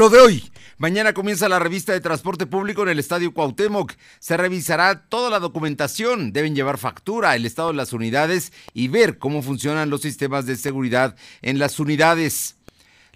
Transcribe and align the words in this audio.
Lo 0.00 0.10
de 0.10 0.20
hoy. 0.20 0.52
Mañana 0.76 1.12
comienza 1.12 1.48
la 1.48 1.58
revista 1.58 1.92
de 1.92 2.00
transporte 2.00 2.46
público 2.46 2.84
en 2.84 2.88
el 2.88 3.00
Estadio 3.00 3.34
Cuauhtémoc. 3.34 3.94
Se 4.20 4.36
revisará 4.36 5.08
toda 5.08 5.28
la 5.28 5.40
documentación. 5.40 6.32
Deben 6.32 6.54
llevar 6.54 6.78
factura, 6.78 7.34
el 7.34 7.44
estado 7.44 7.70
de 7.70 7.74
las 7.74 7.92
unidades 7.92 8.52
y 8.74 8.86
ver 8.86 9.18
cómo 9.18 9.42
funcionan 9.42 9.90
los 9.90 10.02
sistemas 10.02 10.46
de 10.46 10.54
seguridad 10.54 11.16
en 11.42 11.58
las 11.58 11.80
unidades. 11.80 12.54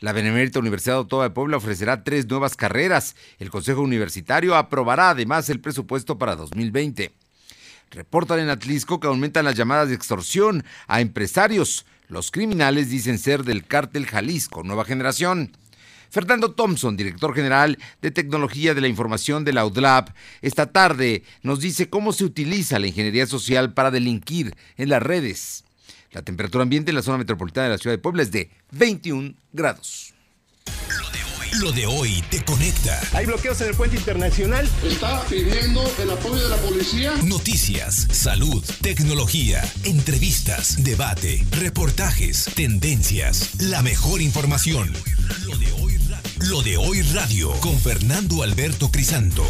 La 0.00 0.12
Benemérita 0.12 0.58
Universidad 0.58 0.96
Autónoma 0.96 1.29
de 1.29 1.34
Puebla 1.34 1.58
ofrecerá 1.58 2.03
tres 2.03 2.26
nuevas 2.29 2.56
carreras. 2.56 3.14
El 3.38 3.51
Consejo 3.51 3.80
Universitario 3.80 4.56
aprobará 4.56 5.10
además 5.10 5.49
el 5.51 5.60
presupuesto 5.60 6.19
para 6.19 6.35
2020. 6.35 7.12
Reportan 7.92 8.40
en 8.40 8.51
Atlisco 8.51 8.99
que 8.99 9.06
aumentan 9.06 9.44
las 9.44 9.54
llamadas 9.54 9.88
de 9.88 9.94
extorsión 9.94 10.64
a 10.88 11.01
empresarios. 11.01 11.87
Los 12.08 12.33
criminales 12.33 12.90
dicen 12.90 13.21
ser 13.21 13.44
del 13.44 13.67
cártel 13.69 14.04
Jalisco, 14.04 14.64
nueva 14.64 14.85
generación. 14.85 15.53
Fernando 16.12 16.52
Thompson, 16.52 16.95
director 16.95 17.34
general 17.34 17.78
de 18.02 18.10
Tecnología 18.10 18.74
de 18.74 18.82
la 18.82 18.88
Información 18.88 19.46
de 19.46 19.55
la 19.55 19.64
UDLAB, 19.64 20.12
esta 20.42 20.66
tarde 20.66 21.23
nos 21.42 21.60
dice 21.60 21.88
cómo 21.88 22.12
se 22.12 22.27
utiliza 22.27 22.78
la 22.78 22.86
ingeniería 22.86 23.27
social 23.27 23.73
para 23.73 23.91
delinquir 23.91 24.55
en 24.77 24.91
las 24.91 25.02
redes. 25.02 25.64
La 26.10 26.20
temperatura 26.20 26.64
ambiente 26.64 26.91
en 26.91 26.96
la 26.96 27.02
zona 27.02 27.16
metropolitana 27.16 27.69
de 27.69 27.72
la 27.72 27.78
ciudad 27.78 27.96
de 27.96 28.02
Puebla 28.02 28.24
es 28.24 28.30
de 28.30 28.50
21 28.72 29.33
grados. 29.55 30.12
Lo 31.60 31.72
de 31.72 31.86
hoy 31.86 32.22
te 32.30 32.44
conecta. 32.44 33.00
Hay 33.14 33.24
bloqueos 33.24 33.60
en 33.62 33.69
el 33.69 33.74
puente 33.74 33.97
internacional. 33.97 34.69
Está 34.84 35.22
pidiendo 35.24 35.83
el 35.98 36.10
apoyo 36.10 36.42
de 36.42 36.48
la 36.48 36.56
policía. 36.56 37.12
Noticias, 37.24 38.06
salud, 38.10 38.62
tecnología, 38.83 39.62
entrevistas, 39.84 40.83
debate, 40.83 41.42
reportajes, 41.52 42.50
tendencias, 42.55 43.60
la 43.60 43.83
mejor 43.83 44.20
información. 44.20 44.92
Lo 45.47 45.56
de 45.58 45.72
hoy 45.72 46.02
lo 46.48 46.62
de 46.62 46.77
hoy 46.77 47.02
radio 47.02 47.51
con 47.60 47.78
Fernando 47.78 48.42
Alberto 48.42 48.91
Crisanto. 48.91 49.45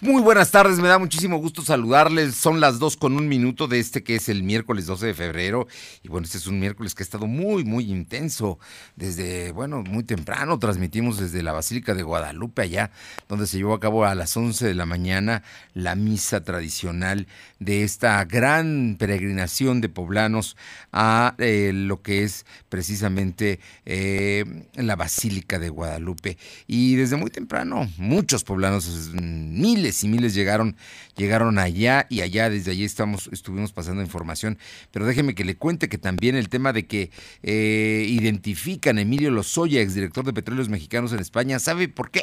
Muy 0.00 0.22
buenas 0.22 0.52
tardes, 0.52 0.78
me 0.78 0.86
da 0.86 1.00
muchísimo 1.00 1.38
gusto 1.38 1.62
saludarles. 1.62 2.36
Son 2.36 2.60
las 2.60 2.78
dos 2.78 2.96
con 2.96 3.16
un 3.16 3.26
minuto 3.26 3.66
de 3.66 3.80
este 3.80 4.04
que 4.04 4.14
es 4.14 4.28
el 4.28 4.44
miércoles 4.44 4.86
12 4.86 5.06
de 5.06 5.14
febrero. 5.14 5.66
Y 6.04 6.08
bueno, 6.08 6.24
este 6.24 6.38
es 6.38 6.46
un 6.46 6.60
miércoles 6.60 6.94
que 6.94 7.02
ha 7.02 7.04
estado 7.04 7.26
muy, 7.26 7.64
muy 7.64 7.90
intenso. 7.90 8.60
Desde, 8.94 9.50
bueno, 9.50 9.82
muy 9.82 10.04
temprano 10.04 10.60
transmitimos 10.60 11.18
desde 11.18 11.42
la 11.42 11.50
Basílica 11.50 11.94
de 11.94 12.04
Guadalupe, 12.04 12.62
allá, 12.62 12.92
donde 13.28 13.48
se 13.48 13.56
llevó 13.56 13.74
a 13.74 13.80
cabo 13.80 14.04
a 14.04 14.14
las 14.14 14.36
11 14.36 14.68
de 14.68 14.74
la 14.76 14.86
mañana 14.86 15.42
la 15.74 15.96
misa 15.96 16.44
tradicional 16.44 17.26
de 17.58 17.82
esta 17.82 18.24
gran 18.24 18.94
peregrinación 19.00 19.80
de 19.80 19.88
poblanos 19.88 20.56
a 20.92 21.34
eh, 21.38 21.72
lo 21.74 22.02
que 22.02 22.22
es 22.22 22.46
precisamente 22.68 23.58
eh, 23.84 24.44
la 24.74 24.94
Basílica 24.94 25.58
de 25.58 25.70
Guadalupe. 25.70 26.38
Y 26.68 26.94
desde 26.94 27.16
muy 27.16 27.30
temprano, 27.30 27.90
muchos 27.96 28.44
poblanos, 28.44 29.10
miles, 29.12 29.87
y 30.02 30.08
miles 30.08 30.34
llegaron, 30.34 30.76
llegaron 31.16 31.58
allá 31.58 32.06
y 32.08 32.20
allá, 32.20 32.50
desde 32.50 32.72
allí 32.72 32.84
estamos, 32.84 33.28
estuvimos 33.32 33.72
pasando 33.72 34.02
información. 34.02 34.58
Pero 34.90 35.06
déjeme 35.06 35.34
que 35.34 35.44
le 35.44 35.56
cuente 35.56 35.88
que 35.88 35.98
también 35.98 36.36
el 36.36 36.48
tema 36.48 36.72
de 36.72 36.86
que 36.86 37.10
eh, 37.42 38.06
identifican 38.08 38.98
a 38.98 39.02
Emilio 39.02 39.30
Lozoya, 39.30 39.80
exdirector 39.80 40.24
de 40.24 40.32
Petróleos 40.32 40.68
Mexicanos 40.68 41.12
en 41.12 41.20
España, 41.20 41.58
¿sabe 41.58 41.88
por 41.88 42.10
qué? 42.10 42.22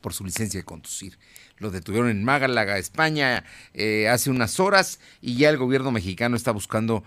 Por 0.00 0.12
su 0.12 0.24
licencia 0.24 0.60
de 0.60 0.64
conducir 0.64 1.18
lo 1.58 1.70
detuvieron 1.70 2.10
en 2.10 2.22
Málaga, 2.24 2.78
España, 2.78 3.44
eh, 3.74 4.08
hace 4.08 4.30
unas 4.30 4.60
horas 4.60 5.00
y 5.22 5.36
ya 5.36 5.48
el 5.48 5.56
gobierno 5.56 5.90
mexicano 5.90 6.36
está 6.36 6.50
buscando 6.52 7.04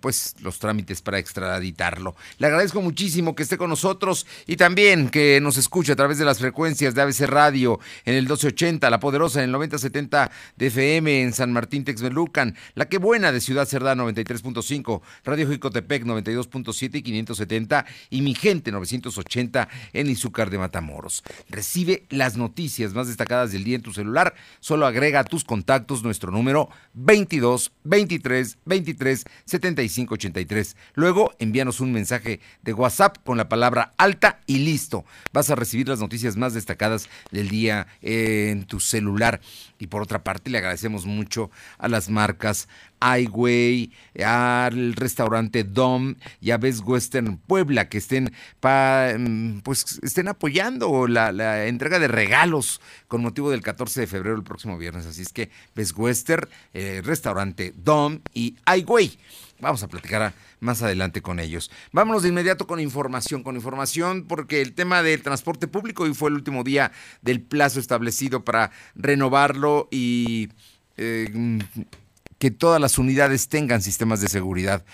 pues 0.00 0.36
los 0.40 0.60
trámites 0.60 1.02
para 1.02 1.18
extraditarlo. 1.18 2.14
Le 2.38 2.46
agradezco 2.46 2.80
muchísimo 2.80 3.34
que 3.34 3.42
esté 3.42 3.58
con 3.58 3.70
nosotros 3.70 4.24
y 4.46 4.56
también 4.56 5.08
que 5.08 5.40
nos 5.40 5.56
escuche 5.56 5.92
a 5.92 5.96
través 5.96 6.18
de 6.18 6.24
las 6.24 6.38
frecuencias 6.38 6.94
de 6.94 7.02
ABC 7.02 7.22
Radio 7.22 7.80
en 8.04 8.14
el 8.14 8.22
1280, 8.22 8.88
La 8.88 9.00
Poderosa 9.00 9.40
en 9.40 9.46
el 9.46 9.52
9070 9.52 10.30
de 10.56 10.66
FM 10.68 11.22
en 11.22 11.32
San 11.32 11.52
Martín 11.52 11.84
Texmelucan, 11.84 12.56
La 12.74 12.88
Que 12.88 12.98
Buena 12.98 13.32
de 13.32 13.40
Ciudad 13.40 13.66
Cerdá 13.66 13.96
93.5, 13.96 15.00
Radio 15.24 15.50
Jicotepec 15.50 16.04
92.7 16.04 16.94
y 16.94 17.02
570 17.02 17.84
y 18.10 18.22
Mi 18.22 18.34
Gente 18.34 18.70
980 18.70 19.68
en 19.92 20.08
Izúcar 20.08 20.50
de 20.50 20.58
Matamoros. 20.58 21.24
Recibe 21.48 22.06
las 22.10 22.36
noticias 22.36 22.94
más 22.94 23.08
destacadas 23.08 23.35
del 23.44 23.64
día 23.64 23.76
en 23.76 23.82
tu 23.82 23.92
celular, 23.92 24.34
solo 24.60 24.86
agrega 24.86 25.20
a 25.20 25.24
tus 25.24 25.44
contactos 25.44 26.02
nuestro 26.02 26.32
número 26.32 26.70
22 26.94 27.72
23 27.84 28.58
23 28.64 29.24
75 29.44 30.14
83. 30.14 30.76
Luego 30.94 31.34
envíanos 31.38 31.80
un 31.80 31.92
mensaje 31.92 32.40
de 32.62 32.72
WhatsApp 32.72 33.18
con 33.24 33.36
la 33.36 33.48
palabra 33.48 33.92
alta 33.98 34.40
y 34.46 34.60
listo. 34.60 35.04
Vas 35.32 35.50
a 35.50 35.54
recibir 35.54 35.88
las 35.88 36.00
noticias 36.00 36.36
más 36.36 36.54
destacadas 36.54 37.08
del 37.30 37.48
día 37.48 37.86
en 38.00 38.64
tu 38.64 38.80
celular. 38.80 39.40
Y 39.78 39.88
por 39.88 40.02
otra 40.02 40.24
parte, 40.24 40.50
le 40.50 40.58
agradecemos 40.58 41.04
mucho 41.04 41.50
a 41.78 41.88
las 41.88 42.08
marcas 42.08 42.68
Highway, 43.00 43.92
al 44.24 44.94
restaurante 44.94 45.64
Dom 45.64 46.14
y 46.40 46.50
a 46.50 46.58
Best 46.58 46.82
Western 46.84 47.38
Puebla 47.38 47.88
que 47.88 47.98
estén, 47.98 48.32
mm, 48.62 49.58
pues, 49.60 49.98
estén 50.02 50.28
apoyando 50.28 51.06
la, 51.06 51.66
entrega 51.66 51.98
de 51.98 52.08
regalos 52.08 52.80
con 53.08 53.22
motivo 53.22 53.50
del 53.50 53.62
14 53.62 54.00
de 54.00 54.06
febrero 54.06 54.36
el 54.36 54.42
próximo 54.42 54.78
viernes. 54.78 55.06
Así 55.06 55.22
es 55.22 55.32
que 55.32 55.50
Best 55.74 55.96
Western, 55.96 56.48
eh, 56.74 57.02
restaurante 57.04 57.72
Dom 57.76 58.20
y 58.32 58.56
Highway. 58.66 59.18
Vamos 59.58 59.82
a 59.82 59.88
platicar 59.88 60.34
más 60.60 60.82
adelante 60.82 61.22
con 61.22 61.40
ellos. 61.40 61.70
Vámonos 61.92 62.22
de 62.22 62.28
inmediato 62.28 62.66
con 62.66 62.78
información, 62.78 63.42
con 63.42 63.56
información, 63.56 64.26
porque 64.26 64.60
el 64.60 64.74
tema 64.74 65.02
del 65.02 65.22
transporte 65.22 65.66
público 65.66 66.02
hoy 66.02 66.14
fue 66.14 66.28
el 66.28 66.36
último 66.36 66.62
día 66.62 66.92
del 67.22 67.40
plazo 67.40 67.80
establecido 67.80 68.44
para 68.44 68.70
renovarlo 68.94 69.88
y 69.90 70.50
eh, 70.98 71.58
que 72.38 72.50
todas 72.50 72.80
las 72.80 72.98
unidades 72.98 73.48
tengan 73.48 73.82
sistemas 73.82 74.20
de 74.20 74.28
seguridad. 74.28 74.84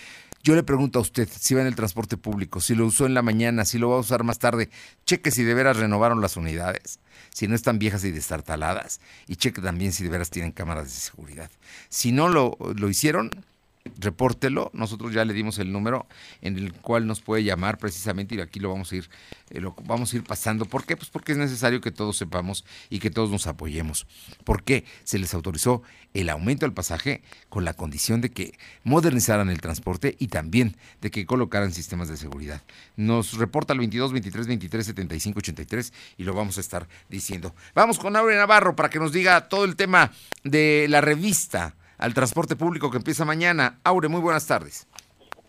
Yo 0.45 0.57
le 0.57 0.65
pregunto 0.65 0.99
a 0.99 1.03
usted, 1.03 1.29
si 1.31 1.55
va 1.55 1.61
en 1.61 1.69
el 1.69 1.77
transporte 1.77 2.17
público, 2.17 2.61
si 2.61 2.75
lo 2.75 2.85
usó 2.87 3.07
en 3.07 3.15
la 3.15 3.23
mañana, 3.23 3.65
si 3.65 3.79
lo 3.79 3.91
va 3.91 3.97
a 3.97 4.01
usar 4.01 4.25
más 4.25 4.41
tarde, 4.41 4.71
cheque 5.07 5.31
si 5.31 5.45
de 5.45 5.55
veras 5.55 5.77
renovaron 5.77 6.21
las 6.21 6.37
unidades, 6.37 6.99
si 7.33 7.47
no 7.47 7.55
están 7.55 7.79
viejas 7.79 8.03
y 8.05 8.11
destartaladas, 8.11 9.01
y 9.29 9.37
cheque 9.37 9.61
también 9.61 9.93
si 9.93 10.03
de 10.03 10.11
veras 10.11 10.31
tienen 10.31 10.51
cámaras 10.51 10.87
de 10.87 10.99
seguridad. 10.99 11.49
Si 11.89 12.11
no 12.11 12.29
lo, 12.29 12.59
lo 12.75 12.89
hicieron, 12.89 13.31
repórtelo. 13.98 14.70
Nosotros 14.75 15.12
ya 15.12 15.25
le 15.25 15.32
dimos 15.32 15.59
el 15.59 15.72
número 15.72 16.06
en 16.41 16.56
el 16.56 16.72
cual 16.72 17.06
nos 17.06 17.20
puede 17.20 17.44
llamar 17.44 17.78
precisamente 17.78 18.34
y 18.34 18.41
aquí 18.41 18.60
lo 18.60 18.70
vamos 18.70 18.93
a 18.93 18.97
ir, 18.97 19.10
eh, 19.50 19.60
lo 19.60 19.75
vamos 19.84 20.12
a 20.12 20.16
ir 20.16 20.25
pasando. 20.25 20.65
¿Por 20.65 20.84
qué? 20.84 20.97
Pues 20.97 21.10
porque 21.10 21.32
es 21.32 21.38
necesario 21.38 21.81
que 21.81 21.91
todos 21.91 22.16
sepamos 22.16 22.65
y 22.91 22.98
que 22.98 23.10
todos 23.10 23.31
nos 23.31 23.47
apoyemos. 23.47 24.06
¿Por 24.44 24.62
qué? 24.62 24.84
Se 25.04 25.19
les 25.19 25.34
autorizó 25.34 25.82
el 26.15 26.28
aumento 26.28 26.66
del 26.66 26.75
pasaje 26.75 27.22
con 27.48 27.65
la 27.65 27.75
condición 27.75 28.20
de 28.20 28.31
que 28.31 28.53
modernizaran 28.84 29.50
el 29.50 29.60
transporte 29.60 30.16
y 30.19 30.28
también 30.28 30.76
de 31.00 31.10
que 31.10 31.26
colocaran 31.26 31.72
sistemas 31.72 32.09
de 32.09 32.16
seguridad. 32.16 32.62
Nos 32.97 33.34
reporta 33.34 33.72
el 33.72 33.78
22 33.81 34.12
23 34.12 34.47
23 34.47 34.87
75 34.87 35.38
83 35.38 35.93
y 36.19 36.25
lo 36.25 36.34
vamos 36.34 36.59
a 36.59 36.60
estar 36.60 36.88
diciendo. 37.09 37.54
Vamos 37.75 37.99
con 37.99 38.16
Aure 38.16 38.37
Navarro 38.37 38.76
para 38.76 38.91
que 38.91 38.99
nos 38.99 39.12
diga 39.12 39.49
todo 39.49 39.64
el 39.64 39.76
tema 39.76 40.12
de 40.44 40.87
la 40.88 41.00
revista 41.00 41.75
al 42.03 42.15
transporte 42.15 42.57
público 42.57 42.91
que 42.91 42.97
empieza 42.97 43.25
mañana. 43.25 43.79
Aure, 43.85 44.09
muy 44.09 44.21
buenas 44.21 44.47
tardes. 44.47 44.89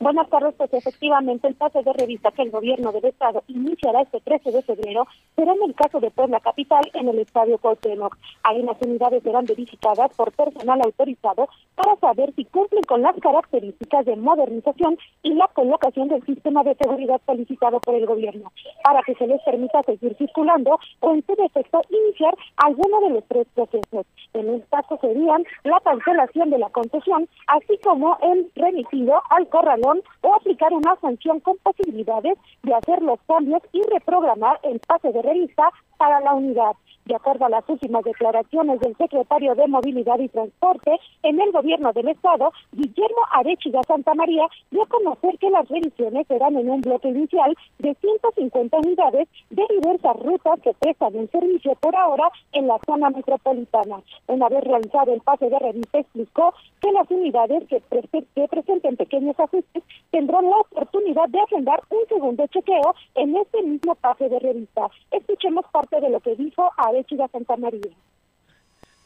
Buenas 0.03 0.27
tardes, 0.27 0.53
pues 0.57 0.73
efectivamente 0.73 1.47
el 1.47 1.55
pase 1.55 1.81
de 1.81 1.93
revista 1.93 2.29
que 2.31 2.41
el 2.41 2.51
gobierno 2.51 2.91
del 2.91 3.05
estado 3.05 3.41
iniciará 3.47 4.01
este 4.01 4.19
13 4.19 4.51
de 4.51 4.61
febrero 4.61 5.07
será 5.33 5.53
en 5.53 5.63
el 5.63 5.73
caso 5.75 6.01
de 6.01 6.11
Puebla 6.11 6.41
Capital 6.41 6.83
en 6.93 7.07
el 7.07 7.19
Estadio 7.19 7.57
Cuauhtémoc. 7.57 8.17
Ahí 8.43 8.61
las 8.63 8.75
unidades 8.81 9.23
serán 9.23 9.45
verificadas 9.45 10.13
por 10.17 10.33
personal 10.33 10.81
autorizado 10.83 11.47
para 11.75 11.95
saber 12.01 12.33
si 12.35 12.43
cumplen 12.43 12.83
con 12.83 13.01
las 13.01 13.15
características 13.15 14.05
de 14.05 14.17
modernización 14.17 14.97
y 15.21 15.35
la 15.35 15.47
colocación 15.47 16.09
del 16.09 16.21
sistema 16.25 16.65
de 16.65 16.75
seguridad 16.75 17.21
solicitado 17.25 17.79
por 17.79 17.95
el 17.95 18.05
gobierno, 18.05 18.51
para 18.83 19.03
que 19.03 19.15
se 19.15 19.25
les 19.25 19.41
permita 19.43 19.83
seguir 19.83 20.17
circulando 20.17 20.79
o 20.99 21.13
en 21.13 21.25
su 21.25 21.33
defecto 21.35 21.79
iniciar 21.89 22.35
alguno 22.57 22.99
de 22.99 23.09
los 23.09 23.23
tres 23.29 23.47
procesos. 23.55 24.05
En 24.33 24.49
el 24.49 24.65
caso 24.67 24.97
serían 24.99 25.45
la 25.63 25.79
cancelación 25.79 26.49
de 26.49 26.57
la 26.57 26.69
concesión, 26.71 27.29
así 27.47 27.77
como 27.81 28.17
el 28.21 28.51
remitido 28.55 29.21
al 29.29 29.47
corralón 29.47 29.92
o 30.21 30.35
aplicar 30.35 30.73
una 30.73 30.95
sanción 31.01 31.39
con 31.39 31.57
posibilidades 31.57 32.37
de 32.63 32.73
hacer 32.73 33.01
los 33.01 33.19
cambios 33.27 33.61
y 33.71 33.81
reprogramar 33.91 34.59
el 34.63 34.79
pase 34.79 35.11
de 35.11 35.21
revista 35.21 35.69
para 35.97 36.19
la 36.19 36.33
unidad. 36.33 36.73
De 37.05 37.15
acuerdo 37.15 37.45
a 37.45 37.49
las 37.49 37.67
últimas 37.67 38.03
declaraciones 38.05 38.79
del 38.79 38.95
secretario 38.95 39.55
de 39.55 39.67
Movilidad 39.67 40.19
y 40.19 40.29
Transporte 40.29 40.97
en 41.23 41.41
el 41.41 41.51
gobierno 41.51 41.91
del 41.91 42.07
estado, 42.07 42.53
Guillermo 42.71 43.19
Arechiga 43.31 43.81
Santa 43.83 44.13
María, 44.13 44.47
dio 44.71 44.83
a 44.83 44.87
conocer 44.87 45.37
que 45.37 45.49
las 45.49 45.67
revisiones 45.67 46.25
serán 46.27 46.55
en 46.55 46.69
un 46.69 46.79
bloque 46.79 47.09
inicial 47.09 47.57
de 47.79 47.93
150 47.95 48.77
unidades 48.77 49.27
de 49.49 49.63
diversas 49.69 50.15
rutas 50.17 50.61
que 50.61 50.73
prestan 50.75 51.15
el 51.15 51.29
servicio 51.29 51.75
por 51.81 51.93
ahora 51.93 52.29
en 52.53 52.67
la 52.67 52.79
zona 52.85 53.09
metropolitana. 53.09 54.01
Una 54.27 54.47
vez 54.47 54.63
realizado 54.63 55.13
el 55.13 55.19
pase 55.19 55.49
de 55.49 55.59
revista, 55.59 55.99
explicó 55.99 56.53
que 56.81 56.91
las 56.93 57.09
unidades 57.11 57.67
que, 57.67 57.81
que 57.81 58.47
presenten 58.47 58.95
pequeños 58.95 59.37
ajustes 59.37 59.83
tendrán 60.11 60.49
la 60.49 60.57
oportunidad 60.57 61.27
de 61.27 61.39
agendar 61.41 61.81
un 61.89 62.07
segundo 62.07 62.47
chequeo 62.47 62.95
en 63.15 63.35
este 63.35 63.61
mismo 63.61 63.95
pase 63.95 64.29
de 64.29 64.39
revista. 64.39 64.89
Escuchemos 65.11 65.65
parte 65.83 66.05
de 66.05 66.09
lo 66.11 66.19
que 66.19 66.35
dijo 66.35 66.71
Arechiga 66.77 67.27
Santa 67.29 67.57
María. 67.57 67.91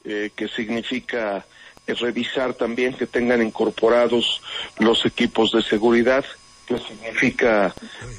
Eh, 0.06 0.32
que 0.36 0.48
significa 0.48 1.46
eh, 1.86 1.94
revisar 1.96 2.54
también 2.54 2.94
que 2.94 3.08
tengan 3.08 3.42
incorporados 3.42 4.42
los 4.80 5.06
equipos 5.06 5.52
de 5.52 5.62
seguridad, 5.62 6.24
que 6.68 6.78
significa 6.78 7.74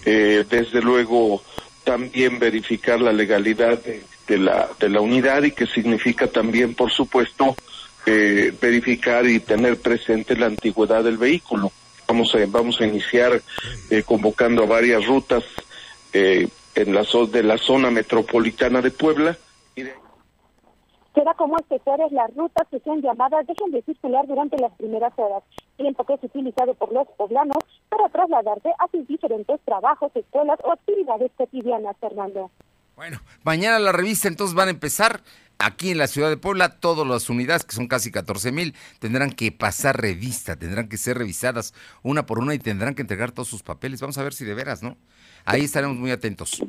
eh, 0.05 0.45
desde 0.49 0.83
luego 0.83 1.43
también 1.85 2.39
verificar 2.39 3.01
la 3.01 3.13
legalidad 3.13 3.79
de, 4.27 4.39
la, 4.39 4.69
de 4.79 4.89
la 4.91 5.01
unidad 5.01 5.43
y 5.45 5.53
que 5.53 5.67
significa 5.67 6.27
también, 6.27 6.75
por 6.75 6.91
supuesto, 6.91 7.57
verificar 8.61 9.27
y 9.27 9.39
tener 9.41 9.79
presente 9.81 10.35
la 10.35 10.47
antigüedad 10.47 11.05
del 11.05 11.19
vehículo. 11.19 11.71
Vamos 12.07 12.35
a, 12.35 12.39
vamos 12.47 12.81
a 12.81 12.87
iniciar 12.87 13.43
convocando 14.07 14.63
a 14.63 14.67
varias 14.67 15.05
rutas 15.07 15.45
en 16.79 16.95
la, 16.95 17.05
de 17.31 17.43
la 17.43 17.59
zona 17.59 17.91
metropolitana 17.91 18.81
de 18.81 18.91
Puebla. 18.91 19.37
Será 21.15 21.35
como 21.35 21.57
especiales 21.59 22.13
las 22.13 22.33
rutas 22.37 22.69
que 22.71 22.79
sean 22.81 23.03
llamadas 23.03 23.45
dejen 23.47 23.73
de 23.73 23.83
circular 23.83 24.25
durante 24.29 24.57
las 24.59 24.73
primeras 24.75 25.13
horas, 25.17 25.43
tiempo 25.77 26.05
que 26.05 26.15
es 26.15 26.23
utilizado 26.23 26.75
por 26.75 26.93
los 26.93 27.09
poblanos 27.17 27.59
para 27.89 28.09
trasladarse 28.09 28.69
a 28.79 28.89
sus 28.93 29.07
diferentes 29.09 29.61
trabajos, 29.65 30.13
escuelas 30.15 30.61
o 30.63 30.73
actividades 30.73 31.33
cotidianas, 31.37 31.97
Fernando. 31.99 32.51
Bueno, 32.95 33.21
mañana 33.43 33.81
la 33.81 33.91
revista 33.91 34.29
entonces 34.29 34.55
van 34.55 34.69
a 34.69 34.73
empezar 34.73 35.23
aquí 35.59 35.91
en 35.91 35.99
la 35.99 36.07
ciudad 36.07 36.29
de 36.29 36.37
Puebla, 36.37 36.79
todas 36.79 37.07
las 37.07 37.29
unidades, 37.29 37.65
que 37.65 37.75
son 37.75 37.89
casi 37.89 38.13
14 38.13 38.53
mil, 38.53 38.75
tendrán 39.01 39.33
que 39.33 39.51
pasar 39.51 40.01
revista, 40.01 40.57
tendrán 40.57 40.89
que 40.89 40.97
ser 40.99 41.19
revisadas 41.19 41.75
una 42.03 42.27
por 42.27 42.39
una 42.39 42.55
y 42.55 42.59
tendrán 42.59 42.95
que 42.95 43.03
entregar 43.03 43.33
todos 43.33 43.49
sus 43.49 43.63
papeles. 43.63 44.01
Vamos 44.01 44.19
a 44.19 44.23
ver 44.23 44.35
si 44.35 44.45
de 44.45 44.55
veras, 44.55 44.83
¿no? 44.83 44.97
Ahí 45.49 45.65
estaremos 45.65 45.97
muy 45.97 46.11
atentos. 46.11 46.63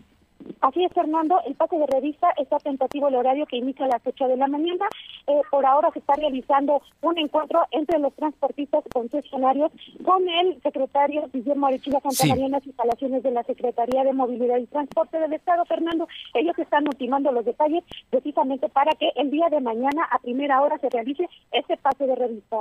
Así 0.61 0.83
es, 0.83 0.93
Fernando. 0.93 1.35
El 1.45 1.55
pase 1.55 1.77
de 1.77 1.85
revista 1.85 2.27
está 2.37 2.57
tentativo 2.59 3.09
el 3.09 3.15
horario 3.15 3.45
que 3.45 3.57
inicia 3.57 3.85
a 3.85 3.89
las 3.89 4.01
8 4.05 4.27
de 4.29 4.37
la 4.37 4.47
mañana. 4.47 4.85
Eh, 5.27 5.41
por 5.51 5.65
ahora 5.65 5.89
se 5.91 5.99
está 5.99 6.15
realizando 6.15 6.81
un 7.01 7.17
encuentro 7.17 7.65
entre 7.71 7.99
los 7.99 8.13
transportistas 8.15 8.83
concesionarios 8.93 9.71
con 10.03 10.27
el 10.27 10.61
secretario 10.61 11.29
Guillermo 11.33 11.67
Arechiga 11.67 11.99
Santa 11.99 12.25
María 12.27 12.45
en 12.45 12.51
las 12.53 12.65
instalaciones 12.65 13.21
de 13.21 13.31
la 13.31 13.43
Secretaría 13.43 14.03
de 14.05 14.13
Movilidad 14.13 14.57
y 14.57 14.67
Transporte 14.67 15.19
del 15.19 15.33
Estado, 15.33 15.65
Fernando. 15.65 16.07
Ellos 16.33 16.57
están 16.57 16.87
ultimando 16.87 17.33
los 17.33 17.43
detalles 17.43 17.83
precisamente 18.09 18.69
para 18.69 18.91
que 18.93 19.11
el 19.17 19.29
día 19.31 19.49
de 19.49 19.59
mañana 19.59 20.07
a 20.09 20.19
primera 20.19 20.61
hora 20.61 20.77
se 20.79 20.89
realice 20.89 21.27
este 21.51 21.75
pase 21.75 22.05
de 22.05 22.15
revista. 22.15 22.57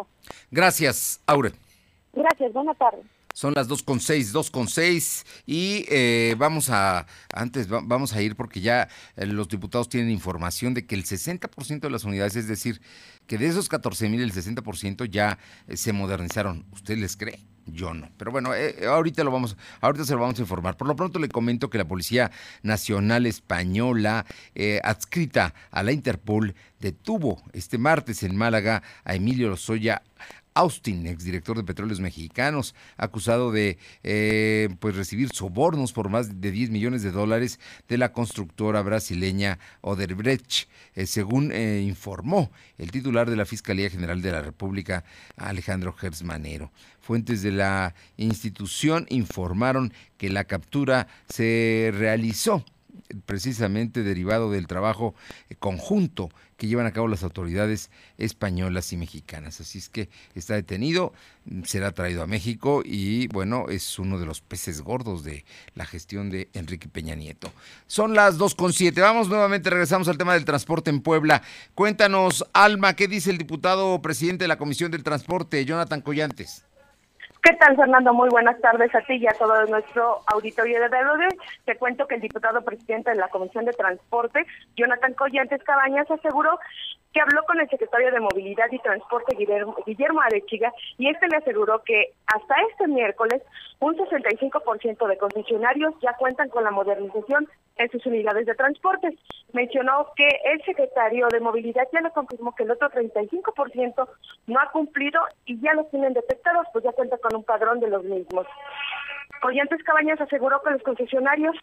Gracias, 0.51 1.23
Aure. 1.27 1.53
Gracias, 2.13 2.53
buenas 2.53 2.77
tardes. 2.77 3.05
Son 3.39 3.53
las 3.55 3.69
2.6, 3.69 4.33
2.6 4.33 5.25
y 5.47 5.85
eh, 5.89 6.35
vamos 6.37 6.71
a, 6.71 7.07
antes 7.33 7.69
vamos 7.69 8.13
a 8.13 8.21
ir 8.21 8.35
porque 8.35 8.61
ya 8.61 8.89
eh, 9.15 9.27
los 9.27 9.47
diputados 9.47 9.89
tienen 9.89 10.11
información 10.11 10.75
de 10.75 10.87
que 10.87 10.97
el 10.97 11.05
60% 11.05 11.79
de 11.83 11.91
las 11.91 12.03
unidades, 12.03 12.35
es 12.35 12.49
decir, 12.49 12.81
que 13.29 13.39
de 13.39 13.47
esos 13.47 13.69
14 13.69 14.09
mil 14.09 14.23
el 14.23 14.33
60% 14.33 15.09
ya 15.09 15.39
eh, 15.69 15.77
se 15.77 15.93
modernizaron. 15.93 16.67
¿Usted 16.73 16.99
les 16.99 17.17
cree? 17.17 17.39
Yo 17.67 17.95
no. 17.95 18.11
Pero 18.17 18.33
bueno, 18.33 18.51
ahorita 18.89 19.23
lo 19.23 19.31
vamos, 19.31 19.57
ahorita 19.83 20.05
se 20.05 20.15
lo 20.15 20.21
vamos 20.21 20.39
a 20.41 20.43
informar. 20.43 20.77
Por 20.77 20.89
lo 20.89 20.97
pronto 20.97 21.21
le 21.21 21.29
comento 21.29 21.71
que 21.71 21.79
la 21.79 21.87
Policía 21.87 22.33
Nacional 22.63 23.27
Española, 23.27 24.25
adscrita 24.83 25.55
a 25.71 25.83
la 25.83 25.93
Interpol, 25.93 26.55
detuvo 26.81 27.43
este 27.53 27.77
martes 27.77 28.23
en 28.23 28.35
Málaga 28.35 28.83
a 29.05 29.15
Emilio 29.15 29.51
Lozoya 29.51 30.03
Austin, 30.59 31.07
exdirector 31.07 31.57
de 31.57 31.63
Petróleos 31.63 32.01
Mexicanos, 32.01 32.75
acusado 32.97 33.53
de 33.53 33.79
eh, 34.03 34.69
pues 34.81 34.97
recibir 34.97 35.29
sobornos 35.33 35.93
por 35.93 36.09
más 36.09 36.41
de 36.41 36.51
10 36.51 36.71
millones 36.71 37.05
de 37.05 37.13
dólares 37.13 37.61
de 37.89 37.97
la 37.97 38.11
constructora 38.11 38.83
brasileña 38.83 39.61
Oderbrecht, 39.83 40.69
eh, 40.97 41.07
según 41.07 41.53
eh, 41.53 41.81
informó 41.87 42.51
el 42.77 42.91
titular 42.91 43.31
de 43.31 43.37
la 43.37 43.47
Fiscalía 43.47 43.89
General 43.89 44.21
de 44.21 44.33
la 44.33 44.43
República, 44.43 45.05
Alejandro 45.37 45.93
Gersmanero. 45.93 46.73
Fuentes 47.01 47.43
de 47.43 47.53
la 47.53 47.95
institución 48.17 49.07
informaron 49.11 49.93
que 50.17 50.29
la 50.29 50.43
captura 50.43 51.07
se 51.29 51.93
realizó 51.95 52.65
precisamente 53.27 54.03
derivado 54.03 54.51
del 54.51 54.67
trabajo 54.67 55.15
conjunto 55.61 56.31
que 56.59 56.67
llevan 56.67 56.87
a 56.87 56.93
cabo 56.93 57.07
las 57.09 57.23
autoridades 57.23 57.89
españolas 58.19 58.93
y 58.93 58.97
mexicanas. 58.97 59.61
Así 59.61 59.79
es 59.79 59.89
que 59.89 60.11
está 60.35 60.55
detenido, 60.55 61.15
será 61.65 61.93
traído 61.93 62.23
a 62.23 62.27
México 62.27 62.83
y 62.85 63.29
bueno, 63.29 63.67
es 63.71 63.99
uno 63.99 64.19
de 64.19 64.27
los 64.27 64.41
peces 64.41 64.83
gordos 64.83 65.23
de 65.23 65.45
la 65.75 65.87
gestión 65.87 66.31
de 66.31 66.51
Enrique 66.53 66.89
Peña 66.89 67.15
Nieto. 67.15 67.53
Son 67.87 68.15
las 68.15 68.39
2.7. 68.39 69.01
Vamos 69.01 69.29
nuevamente, 69.29 69.71
regresamos 69.71 70.09
al 70.09 70.19
tema 70.19 70.35
del 70.35 70.45
transporte 70.45 70.91
en 70.91 71.01
Puebla. 71.01 71.43
Cuéntanos, 71.77 72.45
Alma, 72.53 72.95
¿qué 72.95 73.07
dice 73.07 73.31
el 73.31 73.39
diputado 73.39 74.03
presidente 74.03 74.45
de 74.45 74.49
la 74.49 74.59
Comisión 74.59 74.91
del 74.91 75.05
Transporte, 75.05 75.65
Jonathan 75.65 76.01
Collantes? 76.01 76.68
¿Qué 77.43 77.55
tal, 77.55 77.77
Fernando? 77.77 78.13
Muy 78.13 78.29
buenas 78.31 78.61
tardes 78.61 78.93
a 78.95 79.01
ti 79.03 79.15
y 79.15 79.27
a 79.27 79.39
todo 79.39 79.65
nuestro 79.67 80.23
auditorio 80.27 80.81
de 80.81 80.89
Delode. 80.89 81.29
Te 81.65 81.77
cuento 81.77 82.07
que 82.07 82.17
el 82.17 82.21
diputado 82.21 82.63
presidente 82.63 83.11
de 83.11 83.17
la 83.17 83.29
Comisión 83.29 83.65
de 83.65 83.73
Transporte, 83.73 84.45
Jonathan 84.77 85.15
Collantes 85.15 85.63
Cabañas, 85.63 86.11
aseguró 86.11 86.59
que 87.13 87.21
habló 87.21 87.43
con 87.45 87.61
el 87.61 87.69
secretario 87.69 88.11
de 88.11 88.21
Movilidad 88.21 88.67
y 88.71 88.79
Transporte, 88.81 89.37
Guillermo, 89.37 90.21
Arechiga, 90.21 90.73
y 90.99 91.09
este 91.09 91.29
le 91.29 91.37
aseguró 91.37 91.83
que 91.85 92.13
hasta 92.27 92.55
este 92.71 92.89
miércoles 92.89 93.43
un 93.81 93.97
65% 93.97 95.07
de 95.07 95.19
concesionarios 95.19 95.95
ya 96.03 96.15
cuentan 96.15 96.49
con 96.49 96.65
la 96.65 96.71
modernización 96.71 97.49
en 97.77 97.91
sus 97.91 98.05
unidades 98.07 98.47
de 98.47 98.55
transporte. 98.55 99.17
Mencionó 99.53 100.09
que 100.17 100.29
el 100.53 100.63
secretario 100.65 101.29
de 101.29 101.41
Movilidad 101.41 101.89
ya 101.93 102.01
le 102.01 102.11
confirmó 102.11 102.55
que 102.55 102.65
el 102.65 102.73
otro 102.73 102.91
35% 102.91 104.09
no 104.49 104.61
ha 104.61 104.71
cumplido 104.73 105.21
y 105.47 105.61
ya 105.61 105.73
los 105.75 105.89
tienen 105.91 106.13
detectados, 106.13 106.67
pues 106.73 106.85
ya 106.85 106.93
cuenta 106.93 107.17
con 107.19 107.28
un 107.35 107.45
padrón 107.45 107.81
de 107.81 107.89
los 107.89 108.05
mismos. 108.05 108.47
Collantes 109.41 109.83
Cabañas 109.85 110.21
aseguró 110.21 110.61
que 110.63 110.71
los 110.71 110.83
concesionarios 110.83 111.57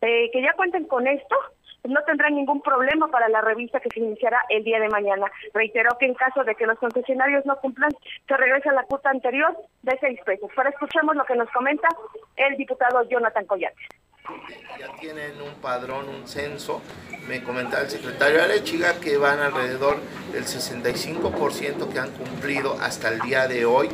eh, 0.00 0.30
que 0.32 0.42
ya 0.42 0.52
cuenten 0.54 0.84
con 0.86 1.06
esto 1.06 1.36
no 1.84 2.02
tendrán 2.04 2.34
ningún 2.34 2.60
problema 2.60 3.08
para 3.08 3.28
la 3.28 3.40
revista 3.40 3.80
que 3.80 3.88
se 3.90 4.00
iniciará 4.00 4.42
el 4.48 4.64
día 4.64 4.80
de 4.80 4.88
mañana. 4.88 5.30
Reiteró 5.54 5.96
que 5.98 6.06
en 6.06 6.14
caso 6.14 6.44
de 6.44 6.54
que 6.54 6.66
los 6.66 6.78
concesionarios 6.78 7.46
no 7.46 7.56
cumplan, 7.56 7.90
se 8.26 8.36
regresa 8.36 8.72
la 8.72 8.82
cuota 8.84 9.10
anterior 9.10 9.56
de 9.82 9.96
seis 10.00 10.20
pesos. 10.24 10.50
Pero 10.54 10.68
escuchemos 10.68 11.16
lo 11.16 11.24
que 11.24 11.36
nos 11.36 11.50
comenta 11.50 11.88
el 12.36 12.56
diputado 12.56 13.08
Jonathan 13.08 13.46
Collate. 13.46 13.76
Ya 14.78 14.92
tienen 15.00 15.40
un 15.40 15.54
padrón, 15.62 16.08
un 16.08 16.28
censo. 16.28 16.82
Me 17.26 17.42
comentaba 17.42 17.82
el 17.82 17.88
secretario 17.88 18.42
Arechiga 18.42 19.00
que 19.00 19.16
van 19.16 19.38
alrededor 19.38 19.96
del 20.32 20.44
65% 20.44 21.90
que 21.90 21.98
han 21.98 22.10
cumplido 22.10 22.74
hasta 22.80 23.08
el 23.08 23.20
día 23.20 23.48
de 23.48 23.64
hoy. 23.64 23.88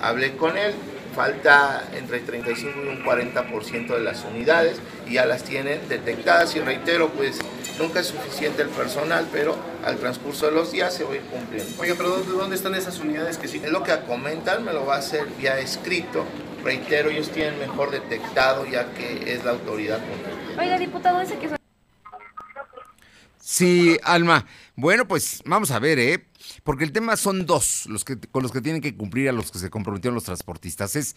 Hablé 0.00 0.36
con 0.36 0.56
él, 0.56 0.74
falta 1.14 1.82
entre 1.94 2.18
el 2.18 2.24
35 2.24 2.80
y 2.84 2.88
un 2.88 3.04
40% 3.04 3.88
de 3.88 4.00
las 4.00 4.24
unidades 4.24 4.78
y 5.08 5.14
ya 5.14 5.26
las 5.26 5.42
tienen 5.42 5.88
detectadas 5.88 6.54
y 6.54 6.60
reitero, 6.60 7.08
pues 7.10 7.38
nunca 7.78 8.00
es 8.00 8.06
suficiente 8.06 8.62
el 8.62 8.68
personal, 8.68 9.26
pero 9.32 9.56
al 9.84 9.96
transcurso 9.96 10.46
de 10.46 10.52
los 10.52 10.70
días 10.72 10.94
se 10.94 11.04
va 11.04 11.12
a 11.12 11.16
ir 11.16 11.22
cumpliendo. 11.22 11.70
Oye, 11.80 11.94
pero 11.94 12.10
¿dónde 12.10 12.56
están 12.56 12.74
esas 12.74 12.98
unidades 13.00 13.38
que 13.38 13.48
sí? 13.48 13.60
Es 13.64 13.70
lo 13.70 13.82
que 13.82 13.98
comentan, 14.06 14.64
me 14.64 14.72
lo 14.72 14.86
va 14.86 14.96
a 14.96 14.98
hacer 14.98 15.26
vía 15.38 15.58
escrito. 15.58 16.24
Reitero, 16.62 17.10
ellos 17.10 17.30
tienen 17.30 17.58
mejor 17.58 17.90
detectado 17.90 18.66
ya 18.66 18.92
que 18.92 19.32
es 19.32 19.44
la 19.44 19.52
autoridad. 19.52 20.00
Oiga, 20.58 20.78
diputado, 20.78 21.20
ese 21.20 21.36
que 21.38 21.48
Sí, 23.40 23.96
Alma. 24.04 24.44
Bueno, 24.76 25.08
pues 25.08 25.40
vamos 25.46 25.70
a 25.70 25.78
ver, 25.78 25.98
¿eh? 25.98 26.27
Porque 26.68 26.84
el 26.84 26.92
tema 26.92 27.16
son 27.16 27.46
dos 27.46 27.86
los 27.86 28.04
que, 28.04 28.20
con 28.20 28.42
los 28.42 28.52
que 28.52 28.60
tienen 28.60 28.82
que 28.82 28.94
cumplir 28.94 29.30
a 29.30 29.32
los 29.32 29.50
que 29.50 29.58
se 29.58 29.70
comprometieron 29.70 30.14
los 30.14 30.24
transportistas. 30.24 30.96
Es 30.96 31.16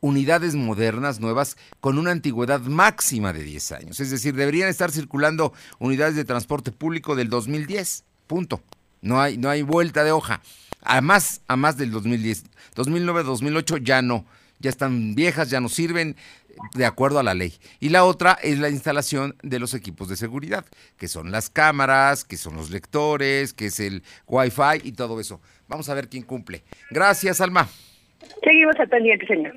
unidades 0.00 0.54
modernas, 0.56 1.20
nuevas, 1.20 1.56
con 1.80 1.96
una 1.96 2.10
antigüedad 2.10 2.60
máxima 2.60 3.32
de 3.32 3.42
10 3.42 3.72
años. 3.72 4.00
Es 4.00 4.10
decir, 4.10 4.34
deberían 4.34 4.68
estar 4.68 4.90
circulando 4.90 5.54
unidades 5.78 6.16
de 6.16 6.26
transporte 6.26 6.70
público 6.70 7.16
del 7.16 7.30
2010. 7.30 8.04
Punto. 8.26 8.62
No 9.00 9.22
hay, 9.22 9.38
no 9.38 9.48
hay 9.48 9.62
vuelta 9.62 10.04
de 10.04 10.12
hoja. 10.12 10.42
A 10.82 11.00
más, 11.00 11.40
a 11.48 11.56
más 11.56 11.78
del 11.78 11.92
2010. 11.92 12.44
2009, 12.74 13.22
2008 13.22 13.78
ya 13.78 14.02
no. 14.02 14.26
Ya 14.58 14.68
están 14.68 15.14
viejas, 15.14 15.48
ya 15.48 15.62
no 15.62 15.70
sirven. 15.70 16.14
De 16.74 16.86
acuerdo 16.86 17.18
a 17.18 17.22
la 17.22 17.34
ley. 17.34 17.54
Y 17.80 17.88
la 17.88 18.04
otra 18.04 18.38
es 18.42 18.58
la 18.58 18.68
instalación 18.68 19.36
de 19.42 19.58
los 19.58 19.74
equipos 19.74 20.08
de 20.08 20.16
seguridad, 20.16 20.64
que 20.98 21.08
son 21.08 21.30
las 21.30 21.50
cámaras, 21.50 22.24
que 22.24 22.36
son 22.36 22.56
los 22.56 22.70
lectores, 22.70 23.52
que 23.52 23.66
es 23.66 23.80
el 23.80 24.02
Wi-Fi 24.26 24.80
y 24.84 24.92
todo 24.92 25.20
eso. 25.20 25.40
Vamos 25.68 25.88
a 25.88 25.94
ver 25.94 26.08
quién 26.08 26.22
cumple. 26.22 26.62
Gracias, 26.90 27.40
Alma. 27.40 27.68
Seguimos 28.42 28.76
al 28.78 28.88
señor. 29.26 29.54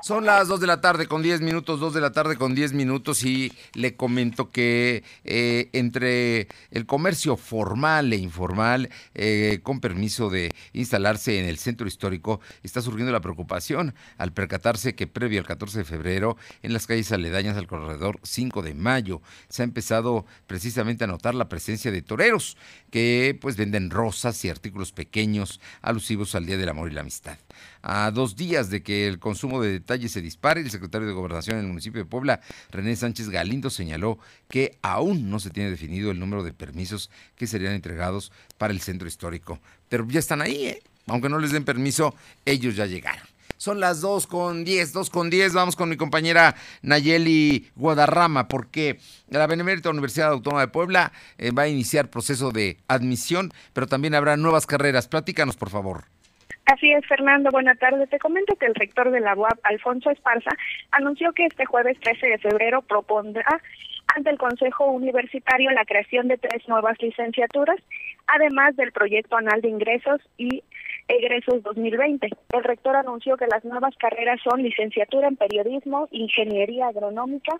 Son 0.00 0.24
las 0.24 0.46
2 0.46 0.60
de 0.60 0.68
la 0.68 0.80
tarde 0.80 1.08
con 1.08 1.22
10 1.22 1.40
minutos, 1.40 1.80
2 1.80 1.92
de 1.92 2.00
la 2.00 2.12
tarde 2.12 2.36
con 2.36 2.54
10 2.54 2.72
minutos 2.72 3.24
y 3.24 3.52
le 3.74 3.96
comento 3.96 4.48
que 4.48 5.02
eh, 5.24 5.70
entre 5.72 6.46
el 6.70 6.86
comercio 6.86 7.36
formal 7.36 8.12
e 8.12 8.16
informal, 8.16 8.90
eh, 9.14 9.58
con 9.64 9.80
permiso 9.80 10.30
de 10.30 10.54
instalarse 10.72 11.40
en 11.40 11.46
el 11.46 11.58
centro 11.58 11.88
histórico, 11.88 12.40
está 12.62 12.80
surgiendo 12.80 13.12
la 13.12 13.20
preocupación 13.20 13.92
al 14.18 14.32
percatarse 14.32 14.94
que 14.94 15.08
previo 15.08 15.40
al 15.40 15.46
14 15.46 15.78
de 15.78 15.84
febrero, 15.84 16.36
en 16.62 16.72
las 16.72 16.86
calles 16.86 17.10
aledañas 17.10 17.56
al 17.56 17.66
corredor 17.66 18.20
5 18.22 18.62
de 18.62 18.74
mayo, 18.74 19.20
se 19.48 19.62
ha 19.62 19.64
empezado 19.64 20.26
precisamente 20.46 21.02
a 21.02 21.08
notar 21.08 21.34
la 21.34 21.48
presencia 21.48 21.90
de 21.90 22.02
toreros 22.02 22.56
que 22.92 23.36
pues 23.40 23.56
venden 23.56 23.90
rosas 23.90 24.44
y 24.44 24.48
artículos 24.48 24.92
pequeños 24.92 25.60
alusivos 25.82 26.36
al 26.36 26.46
Día 26.46 26.56
del 26.56 26.68
Amor 26.68 26.88
y 26.88 26.94
la 26.94 27.00
Amistad. 27.00 27.36
A 27.82 28.10
dos 28.12 28.36
días 28.36 28.70
de 28.70 28.82
que 28.82 29.08
el 29.08 29.18
consumo 29.18 29.60
de 29.60 29.72
detalles 29.72 29.97
se 30.06 30.22
dispare, 30.22 30.60
el 30.60 30.70
secretario 30.70 31.08
de 31.08 31.14
Gobernación 31.14 31.56
en 31.56 31.64
el 31.64 31.68
municipio 31.68 32.00
de 32.00 32.08
Puebla, 32.08 32.40
René 32.70 32.94
Sánchez 32.94 33.30
Galindo, 33.30 33.70
señaló 33.70 34.20
que 34.48 34.78
aún 34.82 35.28
no 35.28 35.40
se 35.40 35.50
tiene 35.50 35.70
definido 35.70 36.12
el 36.12 36.20
número 36.20 36.44
de 36.44 36.52
permisos 36.52 37.10
que 37.34 37.48
serían 37.48 37.72
entregados 37.72 38.30
para 38.58 38.72
el 38.72 38.80
centro 38.80 39.08
histórico. 39.08 39.58
Pero 39.88 40.06
ya 40.08 40.20
están 40.20 40.42
ahí, 40.42 40.66
¿eh? 40.66 40.82
aunque 41.08 41.28
no 41.28 41.40
les 41.40 41.50
den 41.50 41.64
permiso, 41.64 42.14
ellos 42.44 42.76
ya 42.76 42.86
llegaron. 42.86 43.26
Son 43.58 43.80
las 43.80 44.00
2 44.00 44.28
con 44.28 44.64
10, 44.64 44.92
2 44.92 45.10
con 45.10 45.30
10. 45.30 45.52
Vamos 45.52 45.74
con 45.74 45.88
mi 45.88 45.96
compañera 45.96 46.54
Nayeli 46.82 47.68
Guadarrama, 47.74 48.46
porque 48.46 49.00
la 49.28 49.48
Benemérita 49.48 49.90
Universidad 49.90 50.30
Autónoma 50.30 50.60
de 50.60 50.68
Puebla 50.68 51.12
eh, 51.38 51.50
va 51.50 51.62
a 51.62 51.68
iniciar 51.68 52.08
proceso 52.08 52.52
de 52.52 52.78
admisión, 52.86 53.52
pero 53.72 53.88
también 53.88 54.14
habrá 54.14 54.36
nuevas 54.36 54.64
carreras. 54.64 55.08
Platícanos, 55.08 55.56
por 55.56 55.70
favor. 55.70 56.04
Así 56.66 56.92
es, 56.92 57.06
Fernando. 57.06 57.50
Buenas 57.50 57.78
tardes. 57.78 58.10
Te 58.10 58.18
comento 58.18 58.54
que 58.56 58.66
el 58.66 58.74
rector 58.74 59.10
de 59.10 59.20
la 59.20 59.34
UAP, 59.34 59.58
Alfonso 59.62 60.10
Esparza, 60.10 60.50
anunció 60.90 61.32
que 61.32 61.46
este 61.46 61.64
jueves 61.64 61.98
13 62.00 62.26
de 62.26 62.38
febrero 62.38 62.82
propondrá 62.82 63.60
ante 64.14 64.30
el 64.30 64.38
Consejo 64.38 64.86
Universitario 64.86 65.70
la 65.70 65.84
creación 65.84 66.28
de 66.28 66.38
tres 66.38 66.66
nuevas 66.68 67.00
licenciaturas, 67.00 67.78
además 68.26 68.76
del 68.76 68.92
proyecto 68.92 69.36
anal 69.36 69.60
de 69.60 69.68
ingresos 69.68 70.20
y 70.36 70.62
egresos 71.08 71.62
2020. 71.62 72.28
El 72.52 72.64
rector 72.64 72.96
anunció 72.96 73.36
que 73.36 73.46
las 73.46 73.64
nuevas 73.64 73.94
carreras 73.96 74.40
son 74.42 74.62
licenciatura 74.62 75.28
en 75.28 75.36
periodismo, 75.36 76.08
ingeniería 76.10 76.88
agronómica, 76.88 77.56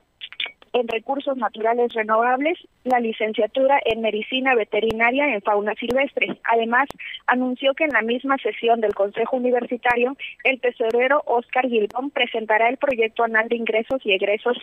en 0.81 0.89
recursos 0.89 1.37
naturales 1.37 1.93
renovables, 1.95 2.59
la 2.85 3.01
licenciatura 3.01 3.81
en 3.85 4.01
medicina 4.01 4.55
veterinaria 4.55 5.35
en 5.35 5.43
fauna 5.43 5.75
silvestre. 5.75 6.39
Además, 6.45 6.89
anunció 7.27 7.75
que 7.75 7.85
en 7.85 7.93
la 7.93 8.03
misma 8.03 8.37
sesión 8.39 8.81
del 8.81 8.95
Consejo 8.95 9.37
Universitario, 9.37 10.17
el 10.45 10.61
tesorero 10.61 11.23
Oscar 11.27 11.69
Gilbón 11.69 12.11
presentará 12.11 12.69
el 12.69 12.77
proyecto 12.77 13.25
anal 13.25 13.49
de 13.49 13.57
ingresos 13.57 14.01
y 14.05 14.13
egresos 14.13 14.57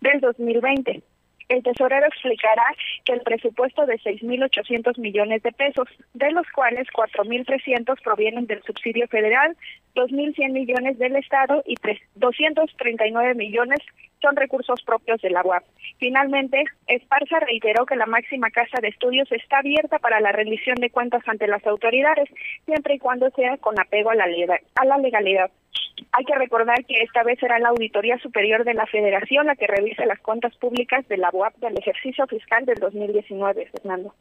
del 0.00 0.20
2020. 0.20 1.02
El 1.48 1.62
tesorero 1.62 2.06
explicará 2.06 2.64
que 3.04 3.12
el 3.12 3.20
presupuesto 3.20 3.86
de 3.86 3.98
6.800 3.98 4.98
millones 4.98 5.42
de 5.42 5.52
pesos, 5.52 5.88
de 6.14 6.30
los 6.32 6.46
cuales 6.50 6.88
4.300 6.88 8.00
provienen 8.02 8.46
del 8.46 8.62
subsidio 8.62 9.06
federal, 9.08 9.56
2.100 9.94 10.52
millones 10.52 10.98
del 10.98 11.16
Estado 11.16 11.62
y 11.66 11.76
239 12.14 13.34
millones 13.34 13.80
son 14.20 14.36
recursos 14.36 14.82
propios 14.82 15.20
de 15.20 15.30
la 15.30 15.42
UAP. 15.42 15.64
Finalmente, 15.98 16.64
Esparza 16.86 17.40
reiteró 17.40 17.84
que 17.84 17.96
la 17.96 18.06
máxima 18.06 18.50
casa 18.50 18.80
de 18.80 18.88
estudios 18.88 19.30
está 19.30 19.58
abierta 19.58 19.98
para 19.98 20.20
la 20.20 20.32
rendición 20.32 20.76
de 20.76 20.90
cuentas 20.90 21.22
ante 21.26 21.46
las 21.46 21.64
autoridades, 21.66 22.28
siempre 22.64 22.94
y 22.94 22.98
cuando 22.98 23.30
sea 23.30 23.58
con 23.58 23.78
apego 23.78 24.10
a 24.10 24.14
la 24.14 24.26
legalidad. 24.96 25.50
Hay 26.12 26.24
que 26.24 26.34
recordar 26.36 26.84
que 26.84 27.02
esta 27.02 27.22
vez 27.22 27.38
será 27.40 27.58
la 27.58 27.70
Auditoría 27.70 28.18
Superior 28.18 28.64
de 28.64 28.74
la 28.74 28.86
Federación 28.86 29.46
la 29.46 29.56
que 29.56 29.66
revise 29.66 30.06
las 30.06 30.20
cuentas 30.20 30.54
públicas 30.56 31.06
de 31.08 31.16
la 31.16 31.30
UAP 31.32 31.56
del 31.56 31.76
ejercicio 31.78 32.26
fiscal 32.26 32.64
del 32.66 32.76
2019, 32.76 33.68
Fernando. 33.72 34.14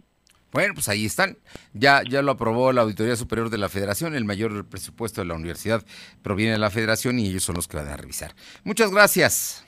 Bueno, 0.51 0.75
pues 0.75 0.87
ahí 0.87 1.05
están. 1.05 1.37
Ya, 1.73 2.03
ya 2.07 2.21
lo 2.21 2.31
aprobó 2.31 2.71
la 2.71 2.83
Auditoría 2.83 3.15
Superior 3.15 3.49
de 3.49 3.57
la 3.57 3.69
Federación. 3.69 4.15
El 4.15 4.23
mayor 4.23 4.69
presupuesto 4.69 5.21
de 5.21 5.27
la 5.27 5.33
universidad 5.33 5.83
proviene 6.21 6.53
de 6.53 6.59
la 6.59 6.69
Federación 6.69 7.19
y 7.19 7.27
ellos 7.27 7.43
son 7.43 7.55
los 7.55 7.67
que 7.67 7.77
van 7.77 7.87
a 7.87 7.97
revisar. 7.97 8.33
Muchas 8.63 8.91
gracias. 8.91 9.65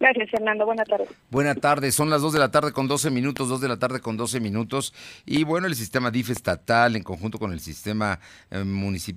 Gracias, 0.00 0.30
Fernando. 0.30 0.66
Buenas 0.66 0.88
tardes. 0.88 1.08
Buenas 1.30 1.60
tardes. 1.60 1.94
Son 1.94 2.10
las 2.10 2.20
2 2.20 2.32
de 2.32 2.38
la 2.40 2.50
tarde 2.50 2.72
con 2.72 2.88
12 2.88 3.10
minutos, 3.10 3.48
2 3.48 3.60
de 3.60 3.68
la 3.68 3.78
tarde 3.78 4.00
con 4.00 4.16
12 4.16 4.40
minutos. 4.40 4.92
Y 5.24 5.44
bueno, 5.44 5.68
el 5.68 5.76
sistema 5.76 6.10
DIF 6.10 6.30
estatal, 6.30 6.96
en 6.96 7.04
conjunto 7.04 7.38
con 7.38 7.52
el 7.52 7.60
sistema 7.60 8.18
eh, 8.50 8.64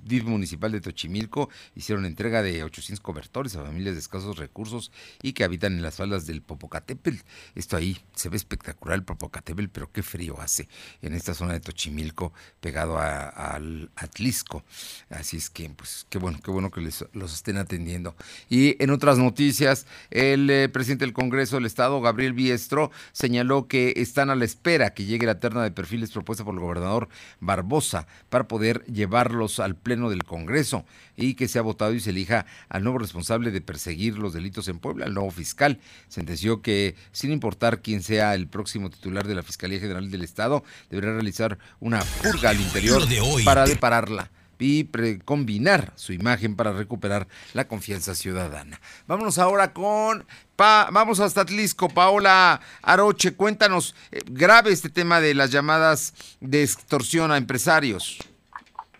DIF 0.04 0.24
municipal 0.24 0.70
de 0.70 0.80
Tochimilco, 0.80 1.50
hicieron 1.74 2.06
entrega 2.06 2.42
de 2.42 2.62
800 2.62 3.00
cobertores 3.00 3.56
a 3.56 3.64
familias 3.64 3.94
de 3.94 4.00
escasos 4.00 4.38
recursos 4.38 4.92
y 5.20 5.32
que 5.32 5.42
habitan 5.42 5.72
en 5.72 5.82
las 5.82 5.96
faldas 5.96 6.26
del 6.26 6.42
Popocatépetl. 6.42 7.18
Esto 7.56 7.76
ahí 7.76 7.98
se 8.14 8.28
ve 8.28 8.36
espectacular 8.36 8.96
el 8.96 9.04
Popocatépetl, 9.04 9.68
pero 9.70 9.90
qué 9.90 10.04
frío 10.04 10.40
hace 10.40 10.68
en 11.02 11.12
esta 11.12 11.34
zona 11.34 11.54
de 11.54 11.60
Tochimilco, 11.60 12.32
pegado 12.60 12.98
al 12.98 13.90
Atlisco. 13.96 14.62
Así 15.10 15.38
es 15.38 15.50
que, 15.50 15.68
pues, 15.70 16.06
qué 16.08 16.18
bueno, 16.18 16.38
qué 16.42 16.52
bueno 16.52 16.70
que 16.70 16.80
les, 16.80 17.04
los 17.12 17.34
estén 17.34 17.56
atendiendo. 17.56 18.14
Y 18.48 18.82
en 18.82 18.90
otras 18.90 19.18
noticias, 19.18 19.86
el 20.10 20.48
eh, 20.48 20.67
presidente 20.70 21.04
del 21.04 21.14
Congreso 21.14 21.56
del 21.56 21.66
Estado, 21.66 22.00
Gabriel 22.00 22.32
Biestro, 22.32 22.90
señaló 23.12 23.68
que 23.68 23.94
están 23.96 24.30
a 24.30 24.34
la 24.34 24.44
espera 24.44 24.94
que 24.94 25.04
llegue 25.04 25.26
la 25.26 25.40
terna 25.40 25.62
de 25.62 25.70
perfiles 25.70 26.10
propuesta 26.10 26.44
por 26.44 26.54
el 26.54 26.60
gobernador 26.60 27.08
Barbosa 27.40 28.06
para 28.28 28.48
poder 28.48 28.84
llevarlos 28.84 29.60
al 29.60 29.76
Pleno 29.76 30.10
del 30.10 30.24
Congreso 30.24 30.84
y 31.16 31.34
que 31.34 31.48
sea 31.48 31.62
votado 31.62 31.94
y 31.94 32.00
se 32.00 32.10
elija 32.10 32.46
al 32.68 32.84
nuevo 32.84 32.98
responsable 32.98 33.50
de 33.50 33.60
perseguir 33.60 34.18
los 34.18 34.32
delitos 34.32 34.68
en 34.68 34.78
Puebla, 34.78 35.06
el 35.06 35.14
nuevo 35.14 35.30
fiscal. 35.30 35.80
Sentenció 36.08 36.62
que, 36.62 36.94
sin 37.12 37.32
importar 37.32 37.82
quién 37.82 38.02
sea 38.02 38.34
el 38.34 38.48
próximo 38.48 38.90
titular 38.90 39.26
de 39.26 39.34
la 39.34 39.42
Fiscalía 39.42 39.80
General 39.80 40.10
del 40.10 40.22
Estado, 40.22 40.64
deberá 40.90 41.12
realizar 41.12 41.58
una 41.80 42.00
purga 42.22 42.50
al 42.50 42.60
interior 42.60 43.02
para 43.44 43.64
depararla 43.64 44.30
y 44.58 44.88
combinar 45.24 45.92
su 45.94 46.12
imagen 46.12 46.56
para 46.56 46.72
recuperar 46.72 47.26
la 47.54 47.68
confianza 47.68 48.14
ciudadana. 48.14 48.80
Vámonos 49.06 49.38
ahora 49.38 49.72
con 49.72 50.24
vamos 50.56 51.20
hasta 51.20 51.42
Atlisco. 51.42 51.88
Paola 51.88 52.60
Aroche, 52.82 53.34
cuéntanos, 53.36 53.94
eh, 54.10 54.20
grave 54.26 54.72
este 54.72 54.88
tema 54.88 55.20
de 55.20 55.34
las 55.34 55.50
llamadas 55.50 56.36
de 56.40 56.62
extorsión 56.62 57.30
a 57.30 57.36
empresarios. 57.36 58.18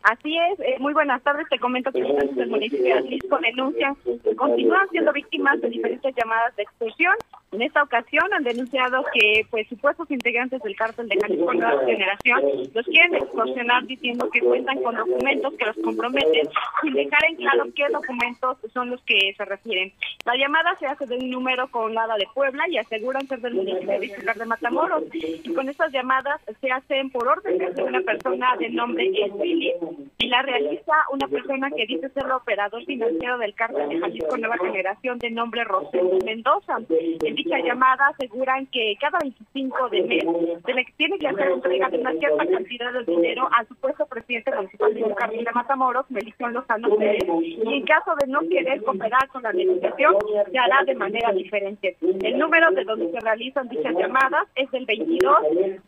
Así 0.02 0.34
es, 0.38 0.60
eh, 0.60 0.76
muy 0.78 0.94
buenas 0.94 1.22
tardes. 1.22 1.46
Te 1.50 1.58
comento 1.58 1.92
que 1.92 2.00
los 2.00 2.34
del 2.36 2.48
municipio 2.48 2.84
de 2.84 2.92
Atlisco 2.94 3.38
denuncian 3.40 3.94
que 3.96 4.36
continúan 4.36 4.88
siendo 4.90 5.12
víctimas 5.12 5.60
de 5.60 5.68
diferentes 5.68 6.14
llamadas 6.16 6.56
de 6.56 6.62
extorsión. 6.62 7.14
En 7.50 7.62
esta 7.62 7.82
ocasión 7.82 8.30
han 8.32 8.44
denunciado 8.44 9.04
que 9.12 9.46
pues 9.50 9.66
supuestos 9.68 10.10
integrantes 10.10 10.60
del 10.62 10.76
cártel 10.76 11.08
de 11.08 11.18
Jalisco 11.18 11.54
Nueva 11.54 11.84
Generación 11.86 12.42
los 12.74 12.84
quieren 12.86 13.14
extorsionar 13.14 13.86
diciendo 13.86 14.28
que 14.30 14.40
cuentan 14.40 14.82
con 14.82 14.94
documentos 14.94 15.54
que 15.54 15.64
los 15.64 15.76
comprometen 15.82 16.48
sin 16.82 16.92
dejar 16.92 17.24
en 17.30 17.36
claro 17.36 17.64
qué 17.74 17.88
documentos 17.90 18.58
son 18.74 18.90
los 18.90 19.02
que 19.04 19.32
se 19.34 19.44
refieren. 19.46 19.92
La 20.26 20.36
llamada 20.36 20.76
se 20.78 20.86
hace 20.86 21.06
de 21.06 21.16
un 21.16 21.30
número 21.30 21.68
con 21.68 21.94
nada 21.94 22.16
de 22.16 22.26
Puebla 22.34 22.68
y 22.68 22.76
aseguran 22.76 23.26
ser 23.26 23.40
del 23.40 23.54
municipio 23.54 23.98
de 23.98 24.08
de 24.38 24.44
Matamoros. 24.44 25.04
Y 25.12 25.52
con 25.54 25.68
estas 25.68 25.90
llamadas 25.90 26.40
se 26.60 26.70
hacen 26.70 27.10
por 27.10 27.26
orden 27.28 27.56
de 27.58 27.82
una 27.82 28.00
persona 28.02 28.56
de 28.58 28.68
nombre 28.68 29.06
Elvili 29.06 29.72
y 30.18 30.28
la 30.28 30.42
realiza 30.42 30.92
una 31.12 31.26
persona 31.28 31.70
que 31.70 31.86
dice 31.86 32.10
ser 32.10 32.24
el 32.24 32.32
operador 32.32 32.84
financiero 32.84 33.38
del 33.38 33.54
cártel 33.54 33.88
de 33.88 34.00
Jalisco 34.00 34.36
Nueva 34.36 34.58
Generación 34.58 35.18
de 35.18 35.30
nombre 35.30 35.64
Rosendo 35.64 36.18
Mendoza. 36.24 36.78
En 36.88 37.37
dicha 37.38 37.58
llamada 37.58 38.08
aseguran 38.08 38.66
que 38.66 38.96
cada 39.00 39.18
25 39.20 39.88
de 39.90 40.02
mes 40.02 40.24
se 40.64 40.72
le 40.74 40.84
tiene 40.96 41.18
que 41.18 41.28
hacer 41.28 41.50
entrega 41.50 41.88
de 41.88 41.98
una 41.98 42.12
cierta 42.12 42.46
cantidad 42.46 42.92
de 42.92 43.04
dinero 43.04 43.48
al 43.56 43.66
supuesto 43.68 44.06
presidente 44.06 44.50
municipal 44.54 44.92
de 44.92 45.14
Carmen 45.14 45.44
de 45.44 45.52
Matamoros, 45.52 46.10
Melición 46.10 46.52
Lozano 46.52 46.96
Pérez, 46.96 47.24
y 47.42 47.74
en 47.74 47.84
caso 47.84 48.14
de 48.20 48.26
no 48.26 48.40
querer 48.40 48.82
cooperar 48.82 49.28
con 49.28 49.42
la 49.42 49.52
negociación, 49.52 50.16
se 50.50 50.58
hará 50.58 50.82
de 50.84 50.94
manera 50.94 51.32
diferente. 51.32 51.96
El 52.22 52.38
número 52.38 52.70
de 52.72 52.84
donde 52.84 53.10
se 53.10 53.20
realizan 53.20 53.68
dichas 53.68 53.94
llamadas 53.94 54.48
es 54.56 54.70
del 54.72 54.84
22 54.86 55.36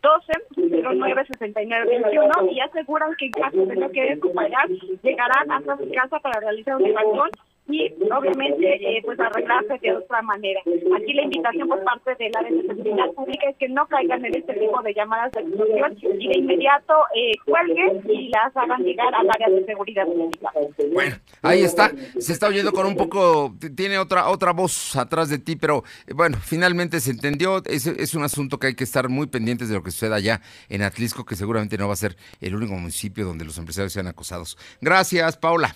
12 0.01 0.33
09 0.55 1.25
69 1.27 1.99
21 2.03 2.51
y 2.51 2.59
aseguran 2.61 3.13
que 3.17 3.25
en 3.25 3.31
caso 3.31 3.65
de 3.65 3.75
no 3.75 3.89
querer 3.89 4.19
cooperar, 4.19 4.69
llegarán 5.03 5.51
hasta 5.51 5.77
su 5.77 5.91
casa 5.91 6.19
para 6.19 6.39
realizar 6.39 6.77
un 6.77 6.85
evaluación 6.85 7.50
y 7.69 7.93
obviamente 8.11 8.97
eh, 8.97 9.01
pues 9.03 9.19
arreglarse 9.19 9.77
de 9.81 9.95
otra 9.95 10.21
manera. 10.21 10.59
Aquí 10.95 11.13
la 11.13 11.23
invitación 11.23 11.67
por 11.67 11.83
parte 11.83 12.15
de 12.15 12.29
la 12.29 13.07
pública 13.13 13.49
es 13.49 13.57
que 13.57 13.69
no 13.69 13.87
caigan 13.87 14.25
en 14.25 14.35
este 14.35 14.53
tipo 14.53 14.81
de 14.81 14.93
llamadas 14.93 15.31
de 15.31 15.41
extorsión 15.41 16.21
y 16.21 16.27
de 16.27 16.37
inmediato 16.39 16.93
eh, 17.15 17.31
cuelguen 17.45 18.01
y 18.09 18.29
las 18.29 18.55
hagan 18.55 18.83
llegar 18.83 19.13
al 19.13 19.29
área 19.29 19.49
de 19.49 19.65
seguridad 19.65 20.05
pública. 20.05 20.49
Bueno, 20.93 21.15
ahí 21.41 21.61
está. 21.61 21.91
Se 22.19 22.33
está 22.33 22.47
oyendo 22.47 22.71
con 22.71 22.85
un 22.85 22.95
poco, 22.95 23.53
tiene 23.75 23.97
otra 23.97 24.27
otra 24.29 24.51
voz 24.51 24.95
atrás 24.95 25.29
de 25.29 25.39
ti, 25.39 25.55
pero 25.55 25.83
eh, 26.07 26.13
bueno, 26.13 26.37
finalmente 26.41 26.99
se 26.99 27.11
entendió. 27.11 27.61
Es, 27.65 27.87
es 27.87 28.15
un 28.15 28.23
asunto 28.23 28.57
que 28.57 28.67
hay 28.67 28.75
que 28.75 28.83
estar 28.83 29.07
muy 29.07 29.27
pendientes 29.27 29.69
de 29.69 29.75
lo 29.75 29.83
que 29.83 29.91
suceda 29.91 30.15
allá 30.15 30.41
en 30.69 30.81
Atlisco, 30.81 31.25
que 31.25 31.35
seguramente 31.35 31.77
no 31.77 31.87
va 31.87 31.93
a 31.93 31.97
ser 31.97 32.15
el 32.41 32.55
único 32.55 32.73
municipio 32.73 33.25
donde 33.25 33.45
los 33.45 33.57
empresarios 33.57 33.93
sean 33.93 34.07
acosados. 34.07 34.57
Gracias, 34.81 35.37
Paula. 35.37 35.75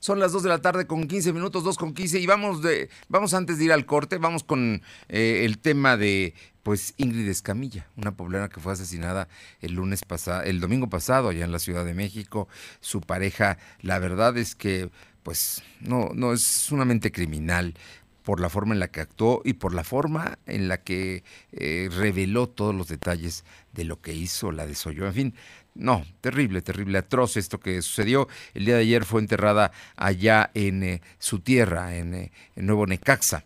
Son 0.00 0.18
las 0.18 0.32
2 0.32 0.42
de 0.42 0.48
la 0.48 0.62
tarde 0.62 0.86
con 0.86 1.06
15 1.06 1.32
minutos, 1.34 1.62
2 1.62 1.76
con 1.76 1.94
15, 1.94 2.18
y 2.18 2.26
vamos, 2.26 2.62
de, 2.62 2.88
vamos 3.08 3.34
antes 3.34 3.58
de 3.58 3.66
ir 3.66 3.72
al 3.72 3.84
corte, 3.86 4.16
vamos 4.16 4.44
con 4.44 4.82
eh, 5.08 5.42
el 5.44 5.58
tema 5.58 5.96
de 5.96 6.34
pues 6.62 6.94
Ingrid 6.96 7.28
Escamilla, 7.28 7.86
una 7.96 8.16
poblana 8.16 8.48
que 8.48 8.60
fue 8.60 8.72
asesinada 8.72 9.28
el 9.60 9.74
lunes 9.74 10.02
pasado, 10.02 10.42
el 10.42 10.60
domingo 10.60 10.88
pasado 10.88 11.28
allá 11.28 11.44
en 11.44 11.52
la 11.52 11.58
Ciudad 11.58 11.84
de 11.84 11.94
México. 11.94 12.48
Su 12.80 13.00
pareja, 13.00 13.58
la 13.80 13.98
verdad 13.98 14.36
es 14.36 14.54
que 14.54 14.90
pues 15.22 15.62
no, 15.80 16.10
no 16.14 16.32
es 16.32 16.42
sumamente 16.42 17.12
criminal 17.12 17.74
por 18.22 18.40
la 18.40 18.48
forma 18.48 18.74
en 18.74 18.80
la 18.80 18.88
que 18.88 19.00
actuó 19.00 19.42
y 19.44 19.54
por 19.54 19.74
la 19.74 19.84
forma 19.84 20.38
en 20.46 20.68
la 20.68 20.82
que 20.82 21.24
eh, 21.52 21.88
reveló 21.90 22.48
todos 22.48 22.74
los 22.74 22.88
detalles 22.88 23.44
de 23.72 23.84
lo 23.84 24.00
que 24.00 24.14
hizo, 24.14 24.52
la 24.52 24.66
desoyó. 24.66 25.06
En 25.06 25.14
fin, 25.14 25.34
no, 25.74 26.04
terrible, 26.20 26.62
terrible, 26.62 26.98
atroz 26.98 27.36
esto 27.36 27.60
que 27.60 27.80
sucedió. 27.82 28.28
El 28.54 28.64
día 28.64 28.76
de 28.76 28.82
ayer 28.82 29.04
fue 29.04 29.20
enterrada 29.20 29.72
allá 29.96 30.50
en 30.54 30.82
eh, 30.82 31.02
su 31.18 31.40
tierra, 31.40 31.96
en, 31.96 32.14
eh, 32.14 32.32
en 32.56 32.66
Nuevo 32.66 32.86
Necaxa. 32.86 33.44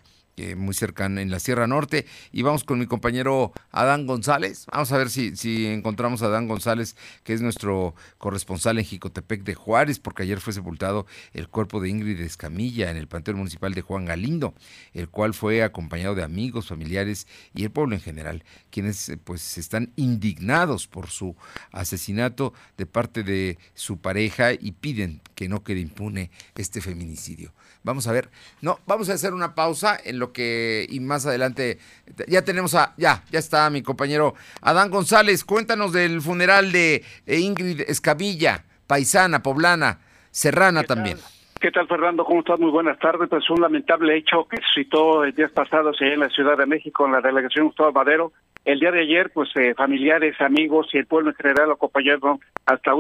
Muy 0.57 0.75
cercana 0.75 1.23
en 1.23 1.31
la 1.31 1.39
Sierra 1.39 1.67
Norte. 1.67 2.07
Y 2.33 2.43
vamos 2.43 2.65
con 2.65 2.79
mi 2.79 2.87
compañero 2.87 3.53
Adán 3.71 4.07
González. 4.07 4.67
Vamos 4.73 4.91
a 4.93 4.99
ver 4.99 5.11
si, 5.11 5.67
encontramos 5.67 6.23
a 6.23 6.27
Adán 6.27 6.49
González, 6.49 6.97
que 7.23 7.35
es 7.35 7.41
nuestro 7.41 7.95
corresponsal 8.19 8.79
en 8.79 8.85
Jicotepec 8.85 9.45
de 9.45 9.55
Juárez, 9.55 9.99
porque 9.99 10.25
ayer 10.25 10.41
fue 10.41 10.53
sepultado 10.53 11.07
el 11.33 11.49
cuerpo 11.49 11.81
de 11.81 11.89
Ingrid 11.89 12.21
Escamilla 12.21 12.91
en 12.91 12.97
el 12.97 13.09
Panteón 13.09 13.39
Municipal 13.39 13.75
de 13.75 13.83
Juan 13.83 14.05
Galindo, 14.05 14.55
el 14.93 15.09
cual 15.09 15.35
fue 15.35 15.63
acompañado 15.63 16.15
de 16.15 16.23
amigos, 16.23 16.69
familiares 16.69 17.27
y 17.55 17.65
el 17.65 17.71
pueblo 17.71 17.95
en 17.95 18.01
general, 18.01 18.45
quienes 18.71 19.13
pues 19.25 19.59
están 19.59 19.93
indignados 19.97 20.87
por 20.87 21.09
su 21.11 21.37
asesinato 21.73 22.53
de 22.77 22.87
parte 22.87 23.23
de 23.23 23.59
su 23.75 23.99
pareja 23.99 24.53
y 24.53 24.73
piden 24.73 25.21
que 25.35 25.49
no 25.49 25.63
quede 25.63 25.81
impune 25.81 26.31
este 26.57 26.81
feminicidio. 26.81 27.53
Vamos 27.85 28.09
a 28.09 28.13
ver. 28.13 28.31
No, 28.63 28.79
vamos 28.87 29.11
a 29.11 29.13
hacer 29.13 29.35
una 29.35 29.55
pausa 29.55 29.97
en 30.03 30.19
lo 30.19 30.33
que 30.33 30.87
y 30.89 31.01
más 31.01 31.27
adelante 31.27 31.79
ya 32.27 32.43
tenemos 32.43 32.75
a 32.75 32.95
ya 32.97 33.23
ya 33.31 33.39
está 33.39 33.69
mi 33.71 33.83
compañero 33.83 34.35
Adán 34.63 34.91
González. 34.91 35.45
Cuéntanos 35.45 35.93
del 35.93 36.23
funeral 36.23 36.73
de 36.73 37.05
Ingrid 37.27 37.83
Escabilla, 37.83 38.65
paisana, 38.87 39.43
poblana, 39.43 40.01
serrana 40.31 40.83
también. 40.85 41.19
¿Qué 41.65 41.71
tal, 41.71 41.89
Fernando? 41.89 42.25
¿Cómo 42.27 42.41
estás? 42.41 42.61
Muy 42.61 42.71
buenas 42.71 42.99
tardes. 42.99 43.29
Pues 43.29 43.49
un 43.49 43.61
lamentable 43.63 44.17
hecho 44.17 44.47
que 44.47 44.59
suscitó 44.59 45.25
el 45.25 45.35
días 45.35 45.51
pasados 45.51 45.97
en 46.03 46.21
la 46.21 46.29
Ciudad 46.29 46.59
de 46.59 46.67
México, 46.67 47.07
en 47.07 47.13
la 47.13 47.23
delegación 47.23 47.69
Gustavo 47.69 47.91
Madero. 47.91 48.33
El 48.67 48.81
día 48.81 48.91
de 48.91 49.01
ayer, 49.01 49.31
pues 49.33 49.49
eh, 49.57 49.75
familiares, 49.75 50.39
amigos 50.41 50.89
y 50.93 50.99
el 50.99 51.07
pueblo 51.07 51.31
en 51.31 51.37
general 51.37 51.71
acompañaron 51.71 52.41
hasta, 52.67 52.93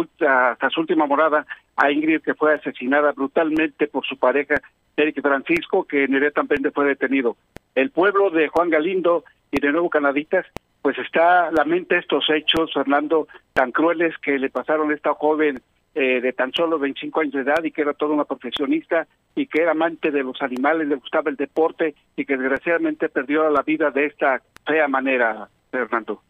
hasta 0.52 0.70
su 0.70 0.80
última 0.80 1.04
morada 1.06 1.46
a 1.76 1.90
Ingrid, 1.90 2.22
que 2.22 2.34
fue 2.34 2.54
asesinada 2.54 3.12
brutalmente 3.12 3.86
por 3.86 4.04
su 4.06 4.16
pareja, 4.18 4.60
Eric 4.96 5.20
Francisco, 5.20 5.84
que 5.84 6.04
inmediatamente 6.04 6.70
fue 6.70 6.86
detenido. 6.86 7.36
El 7.74 7.90
pueblo 7.90 8.30
de 8.30 8.48
Juan 8.48 8.70
Galindo 8.70 9.24
y 9.50 9.60
de 9.60 9.72
Nuevo 9.72 9.90
Canaditas, 9.90 10.46
pues 10.82 10.98
está, 10.98 11.50
lamenta 11.50 11.96
estos 11.96 12.28
hechos, 12.30 12.72
Fernando, 12.72 13.26
tan 13.52 13.72
crueles 13.72 14.16
que 14.18 14.38
le 14.38 14.50
pasaron 14.50 14.90
a 14.90 14.94
esta 14.94 15.14
joven 15.14 15.60
eh, 15.94 16.20
de 16.20 16.32
tan 16.32 16.52
solo 16.52 16.78
25 16.78 17.20
años 17.20 17.32
de 17.34 17.40
edad 17.40 17.62
y 17.62 17.70
que 17.70 17.82
era 17.82 17.94
toda 17.94 18.14
una 18.14 18.24
profesionista 18.24 19.06
y 19.34 19.46
que 19.46 19.62
era 19.62 19.72
amante 19.72 20.10
de 20.10 20.22
los 20.22 20.40
animales, 20.42 20.88
le 20.88 20.96
gustaba 20.96 21.30
el 21.30 21.36
deporte 21.36 21.94
y 22.16 22.24
que 22.24 22.36
desgraciadamente 22.36 23.08
perdió 23.08 23.48
la 23.48 23.62
vida 23.62 23.90
de 23.90 24.06
esta 24.06 24.42
fea 24.66 24.88
manera, 24.88 25.48
Fernando. 25.70 26.20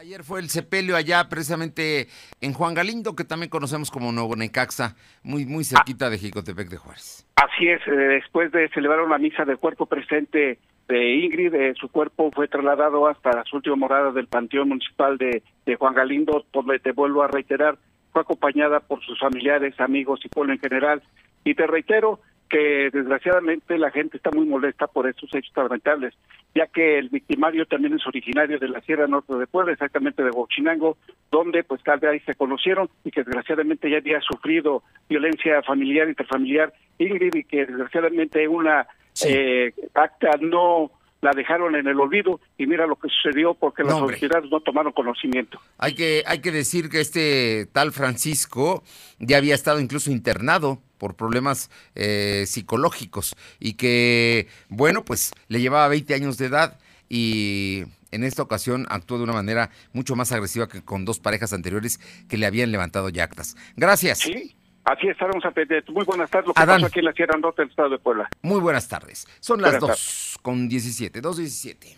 Ayer 0.00 0.24
fue 0.24 0.40
el 0.40 0.48
sepelio 0.48 0.96
allá 0.96 1.28
precisamente 1.28 2.08
en 2.40 2.54
Juan 2.54 2.72
Galindo, 2.72 3.14
que 3.14 3.24
también 3.24 3.50
conocemos 3.50 3.90
como 3.90 4.12
Nuevo 4.12 4.34
Necaxa, 4.34 4.96
muy, 5.22 5.44
muy 5.44 5.62
cerquita 5.62 6.08
de 6.08 6.16
Jicotepec 6.16 6.70
de 6.70 6.78
Juárez. 6.78 7.26
Así 7.36 7.68
es, 7.68 7.86
eh, 7.86 7.90
después 7.90 8.50
de 8.50 8.70
celebrar 8.70 9.02
una 9.02 9.18
misa 9.18 9.44
del 9.44 9.58
cuerpo 9.58 9.84
presente 9.84 10.58
de 10.88 11.14
Ingrid, 11.16 11.54
eh, 11.54 11.74
su 11.78 11.90
cuerpo 11.90 12.30
fue 12.34 12.48
trasladado 12.48 13.08
hasta 13.08 13.44
su 13.44 13.56
última 13.56 13.76
morada 13.76 14.10
del 14.10 14.26
Panteón 14.26 14.70
Municipal 14.70 15.18
de, 15.18 15.42
de 15.66 15.76
Juan 15.76 15.92
Galindo, 15.92 16.46
donde 16.50 16.78
te 16.78 16.92
vuelvo 16.92 17.22
a 17.22 17.28
reiterar, 17.28 17.76
fue 18.10 18.22
acompañada 18.22 18.80
por 18.80 19.04
sus 19.04 19.20
familiares, 19.20 19.78
amigos 19.78 20.20
y 20.24 20.30
pueblo 20.30 20.54
en 20.54 20.60
general. 20.60 21.02
Y 21.44 21.54
te 21.54 21.66
reitero, 21.66 22.20
que 22.50 22.90
desgraciadamente 22.92 23.78
la 23.78 23.92
gente 23.92 24.16
está 24.16 24.30
muy 24.32 24.44
molesta 24.44 24.88
por 24.88 25.08
estos 25.08 25.32
hechos 25.32 25.52
lamentables, 25.56 26.14
ya 26.52 26.66
que 26.66 26.98
el 26.98 27.08
victimario 27.08 27.64
también 27.64 27.94
es 27.94 28.04
originario 28.06 28.58
de 28.58 28.68
la 28.68 28.80
Sierra 28.80 29.06
Norte 29.06 29.36
de 29.36 29.46
Puebla, 29.46 29.72
exactamente 29.72 30.24
de 30.24 30.30
Huachinango, 30.30 30.98
donde 31.30 31.62
pues 31.62 31.80
tal 31.84 32.00
vez 32.00 32.10
ahí 32.10 32.20
se 32.20 32.34
conocieron 32.34 32.90
y 33.04 33.12
que 33.12 33.22
desgraciadamente 33.22 33.88
ya 33.88 33.98
había 33.98 34.20
sufrido 34.20 34.82
violencia 35.08 35.62
familiar, 35.62 36.08
interfamiliar, 36.08 36.72
Ingrid, 36.98 37.36
y 37.36 37.44
que 37.44 37.66
desgraciadamente 37.66 38.46
una 38.48 38.86
eh, 39.24 39.72
acta 39.94 40.30
no 40.40 40.90
la 41.20 41.32
dejaron 41.32 41.74
en 41.74 41.86
el 41.86 42.00
olvido 42.00 42.40
y 42.56 42.66
mira 42.66 42.86
lo 42.86 42.96
que 42.96 43.08
sucedió 43.08 43.54
porque 43.54 43.82
las 43.82 43.94
autoridades 43.94 44.50
no 44.50 44.60
tomaron 44.60 44.92
conocimiento. 44.92 45.60
Hay 45.78 45.94
que, 45.94 46.22
hay 46.26 46.40
que 46.40 46.50
decir 46.50 46.88
que 46.88 47.00
este 47.00 47.66
tal 47.72 47.92
Francisco 47.92 48.82
ya 49.18 49.36
había 49.36 49.54
estado 49.54 49.80
incluso 49.80 50.10
internado 50.10 50.80
por 50.98 51.16
problemas 51.16 51.70
eh, 51.94 52.44
psicológicos 52.46 53.34
y 53.58 53.74
que, 53.74 54.48
bueno, 54.68 55.04
pues 55.04 55.32
le 55.48 55.60
llevaba 55.60 55.88
20 55.88 56.14
años 56.14 56.38
de 56.38 56.46
edad 56.46 56.78
y 57.08 57.84
en 58.12 58.24
esta 58.24 58.42
ocasión 58.42 58.86
actuó 58.88 59.18
de 59.18 59.24
una 59.24 59.32
manera 59.32 59.70
mucho 59.92 60.16
más 60.16 60.32
agresiva 60.32 60.68
que 60.68 60.82
con 60.82 61.04
dos 61.04 61.20
parejas 61.20 61.52
anteriores 61.52 61.98
que 62.28 62.36
le 62.36 62.46
habían 62.46 62.72
levantado 62.72 63.08
yactas. 63.08 63.56
Gracias. 63.76 64.18
Sí. 64.18 64.56
Así 64.84 65.08
estaremos 65.08 65.44
a 65.44 65.52
Muy 65.92 66.04
buenas 66.04 66.30
tardes. 66.30 66.48
Lo 66.48 66.54
que 66.54 66.62
Adán. 66.62 66.84
aquí 66.84 66.98
en 66.98 67.04
la 67.04 67.12
Sierra 67.12 67.38
Norte 67.38 67.62
del 67.62 67.70
Estado 67.70 67.90
de 67.90 67.98
Puebla. 67.98 68.28
Muy 68.42 68.60
buenas 68.60 68.88
tardes. 68.88 69.26
Son 69.40 69.60
las 69.60 69.78
dos 69.78 70.38
con 70.42 70.68
17, 70.68 71.20
2.17. 71.22 71.96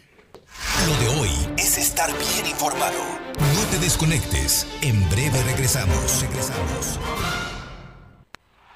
Lo 0.87 0.97
de 0.99 1.21
hoy 1.21 1.31
es 1.57 1.79
estar 1.79 2.11
bien 2.11 2.47
informado. 2.47 2.99
No 3.39 3.71
te 3.71 3.79
desconectes. 3.79 4.67
En 4.83 5.09
breve 5.09 5.43
regresamos. 5.45 6.23
Regresamos. 6.23 7.52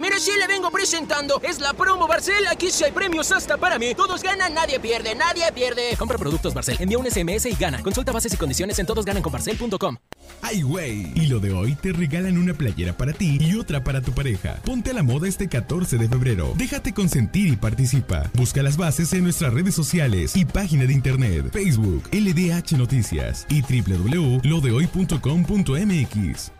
Mira, 0.00 0.18
sí 0.18 0.30
le 0.38 0.46
vengo 0.46 0.70
presentando. 0.70 1.42
Es 1.42 1.60
la 1.60 1.74
promo 1.74 2.08
Barcel. 2.08 2.46
Aquí 2.50 2.70
sí 2.70 2.84
hay 2.84 2.90
premios 2.90 3.30
hasta 3.32 3.58
para 3.58 3.78
mí. 3.78 3.94
Todos 3.94 4.22
ganan, 4.22 4.54
nadie 4.54 4.80
pierde, 4.80 5.14
nadie 5.14 5.44
pierde. 5.54 5.94
Compra 5.98 6.16
productos 6.16 6.54
Barcel, 6.54 6.78
envía 6.80 6.96
un 6.96 7.04
SMS 7.04 7.44
y 7.44 7.54
gana. 7.54 7.82
Consulta 7.82 8.10
bases 8.10 8.32
y 8.32 8.38
condiciones 8.38 8.78
en 8.78 8.86
todosgananconbarcel.com. 8.86 9.98
Ay, 10.40 10.62
güey. 10.62 11.12
Y 11.14 11.26
lo 11.26 11.38
de 11.38 11.52
hoy 11.52 11.74
te 11.74 11.92
regalan 11.92 12.38
una 12.38 12.54
playera 12.54 12.94
para 12.94 13.12
ti 13.12 13.36
y 13.38 13.54
otra 13.56 13.84
para 13.84 14.00
tu 14.00 14.12
pareja. 14.12 14.54
Ponte 14.64 14.88
a 14.90 14.94
la 14.94 15.02
moda 15.02 15.28
este 15.28 15.48
14 15.48 15.98
de 15.98 16.08
febrero. 16.08 16.54
Déjate 16.56 16.94
consentir 16.94 17.48
y 17.48 17.56
participa. 17.56 18.30
Busca 18.32 18.62
las 18.62 18.78
bases 18.78 19.12
en 19.12 19.24
nuestras 19.24 19.52
redes 19.52 19.74
sociales 19.74 20.34
y 20.34 20.46
página 20.46 20.86
de 20.86 20.94
internet, 20.94 21.50
Facebook, 21.52 22.08
LDH 22.10 22.78
Noticias 22.78 23.44
y 23.50 23.60
www.lodehoy.com.mx. 23.60 26.59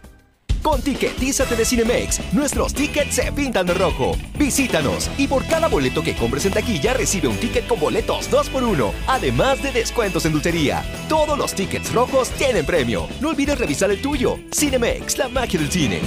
Con 0.63 0.83
Ticketízate 0.83 1.57
de 1.57 1.65
Cinemex, 1.65 2.21
nuestros 2.33 2.75
tickets 2.75 3.15
se 3.15 3.33
pintan 3.33 3.67
de 3.67 3.75
rojo. 3.75 4.13
Visítanos 4.39 5.11
y 5.17 5.27
por 5.27 5.47
cada 5.47 5.69
boleto 5.69 6.03
que 6.03 6.15
compres 6.15 6.45
en 6.45 6.53
taquilla 6.53 6.93
recibe 6.93 7.29
un 7.29 7.37
ticket 7.39 7.67
con 7.67 7.81
boletos 7.81 8.31
2x1, 8.31 8.93
además 9.07 9.63
de 9.63 9.73
descuentos 9.73 10.27
en 10.27 10.33
dulcería. 10.33 10.85
Todos 11.09 11.39
los 11.39 11.55
tickets 11.55 11.93
rojos 11.95 12.29
tienen 12.31 12.67
premio. 12.67 13.09
No 13.21 13.31
olvides 13.31 13.59
revisar 13.59 13.91
el 13.91 14.03
tuyo. 14.03 14.39
Cinemex, 14.53 15.17
la 15.17 15.29
magia 15.29 15.59
del 15.59 15.71
cine. 15.71 16.01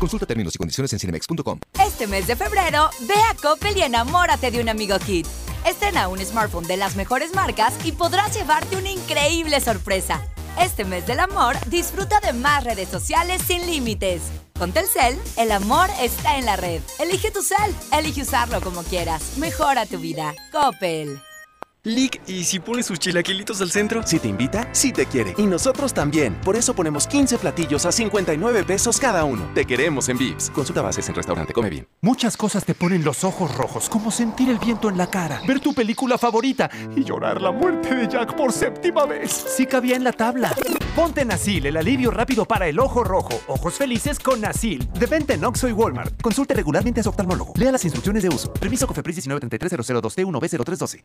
Consulta 0.00 0.26
términos 0.26 0.54
y 0.54 0.58
condiciones 0.58 0.92
en 0.92 0.98
cinemex.com. 0.98 1.60
Este 1.84 2.06
mes 2.06 2.26
de 2.26 2.34
febrero, 2.34 2.90
ve 3.02 3.14
a 3.30 3.34
Coppel 3.34 3.76
y 3.76 3.82
enamórate 3.82 4.50
de 4.50 4.60
un 4.60 4.68
amigo 4.68 4.98
Kit. 4.98 5.26
Estrena 5.66 6.08
un 6.08 6.18
smartphone 6.18 6.66
de 6.66 6.78
las 6.78 6.96
mejores 6.96 7.34
marcas 7.34 7.74
y 7.84 7.92
podrás 7.92 8.34
llevarte 8.34 8.76
una 8.76 8.90
increíble 8.90 9.60
sorpresa. 9.60 10.22
Este 10.58 10.84
mes 10.84 11.06
del 11.06 11.20
amor, 11.20 11.56
disfruta 11.66 12.20
de 12.20 12.32
más 12.32 12.64
redes 12.64 12.88
sociales 12.88 13.42
sin 13.46 13.66
límites. 13.66 14.22
Con 14.58 14.72
Telcel, 14.72 15.18
el 15.36 15.52
amor 15.52 15.88
está 16.00 16.36
en 16.36 16.44
la 16.44 16.56
red. 16.56 16.82
Elige 16.98 17.30
tu 17.30 17.42
cel, 17.42 17.74
elige 17.96 18.22
usarlo 18.22 18.60
como 18.60 18.82
quieras. 18.82 19.38
Mejora 19.38 19.86
tu 19.86 19.98
vida. 19.98 20.34
Coppel. 20.52 21.20
Lick, 21.84 22.20
¿y 22.26 22.44
si 22.44 22.60
pones 22.60 22.84
sus 22.84 22.98
chilaquilitos 22.98 23.62
al 23.62 23.70
centro? 23.70 24.02
Si 24.06 24.18
te 24.18 24.28
invita, 24.28 24.68
sí 24.72 24.92
te 24.92 25.06
quiere. 25.06 25.34
Y 25.38 25.46
nosotros 25.46 25.94
también. 25.94 26.34
Por 26.44 26.54
eso 26.54 26.74
ponemos 26.74 27.06
15 27.06 27.38
platillos 27.38 27.86
a 27.86 27.92
59 27.92 28.64
pesos 28.64 29.00
cada 29.00 29.24
uno. 29.24 29.50
Te 29.54 29.64
queremos 29.64 30.10
en 30.10 30.18
Vips. 30.18 30.50
Consulta 30.50 30.82
bases 30.82 31.08
en 31.08 31.14
restaurante 31.14 31.54
Come 31.54 31.70
Bien. 31.70 31.88
Muchas 32.02 32.36
cosas 32.36 32.66
te 32.66 32.74
ponen 32.74 33.02
los 33.02 33.24
ojos 33.24 33.54
rojos, 33.54 33.88
como 33.88 34.10
sentir 34.10 34.50
el 34.50 34.58
viento 34.58 34.90
en 34.90 34.98
la 34.98 35.08
cara, 35.08 35.40
ver 35.48 35.60
tu 35.60 35.72
película 35.72 36.18
favorita 36.18 36.68
y 36.94 37.02
llorar 37.02 37.40
la 37.40 37.50
muerte 37.50 37.94
de 37.94 38.06
Jack 38.06 38.36
por 38.36 38.52
séptima 38.52 39.06
vez. 39.06 39.32
Sí 39.32 39.64
cabía 39.64 39.96
en 39.96 40.04
la 40.04 40.12
tabla. 40.12 40.54
Ponte 40.94 41.24
Nasil, 41.24 41.64
el 41.64 41.78
alivio 41.78 42.10
rápido 42.10 42.44
para 42.44 42.68
el 42.68 42.78
ojo 42.78 43.04
rojo. 43.04 43.40
Ojos 43.46 43.72
felices 43.72 44.18
con 44.18 44.42
Nasil. 44.42 44.86
De 44.92 45.06
venta 45.06 45.32
en 45.32 45.42
Oxxo 45.42 45.66
y 45.66 45.72
Walmart. 45.72 46.20
Consulte 46.20 46.52
regularmente 46.52 47.00
a 47.00 47.04
su 47.04 47.08
oftalmólogo. 47.08 47.54
Lea 47.56 47.72
las 47.72 47.84
instrucciones 47.84 48.22
de 48.22 48.28
uso. 48.28 48.52
Permiso 48.52 48.86
COFEPRIS 48.86 49.26
1933002T1B0312. 49.26 51.04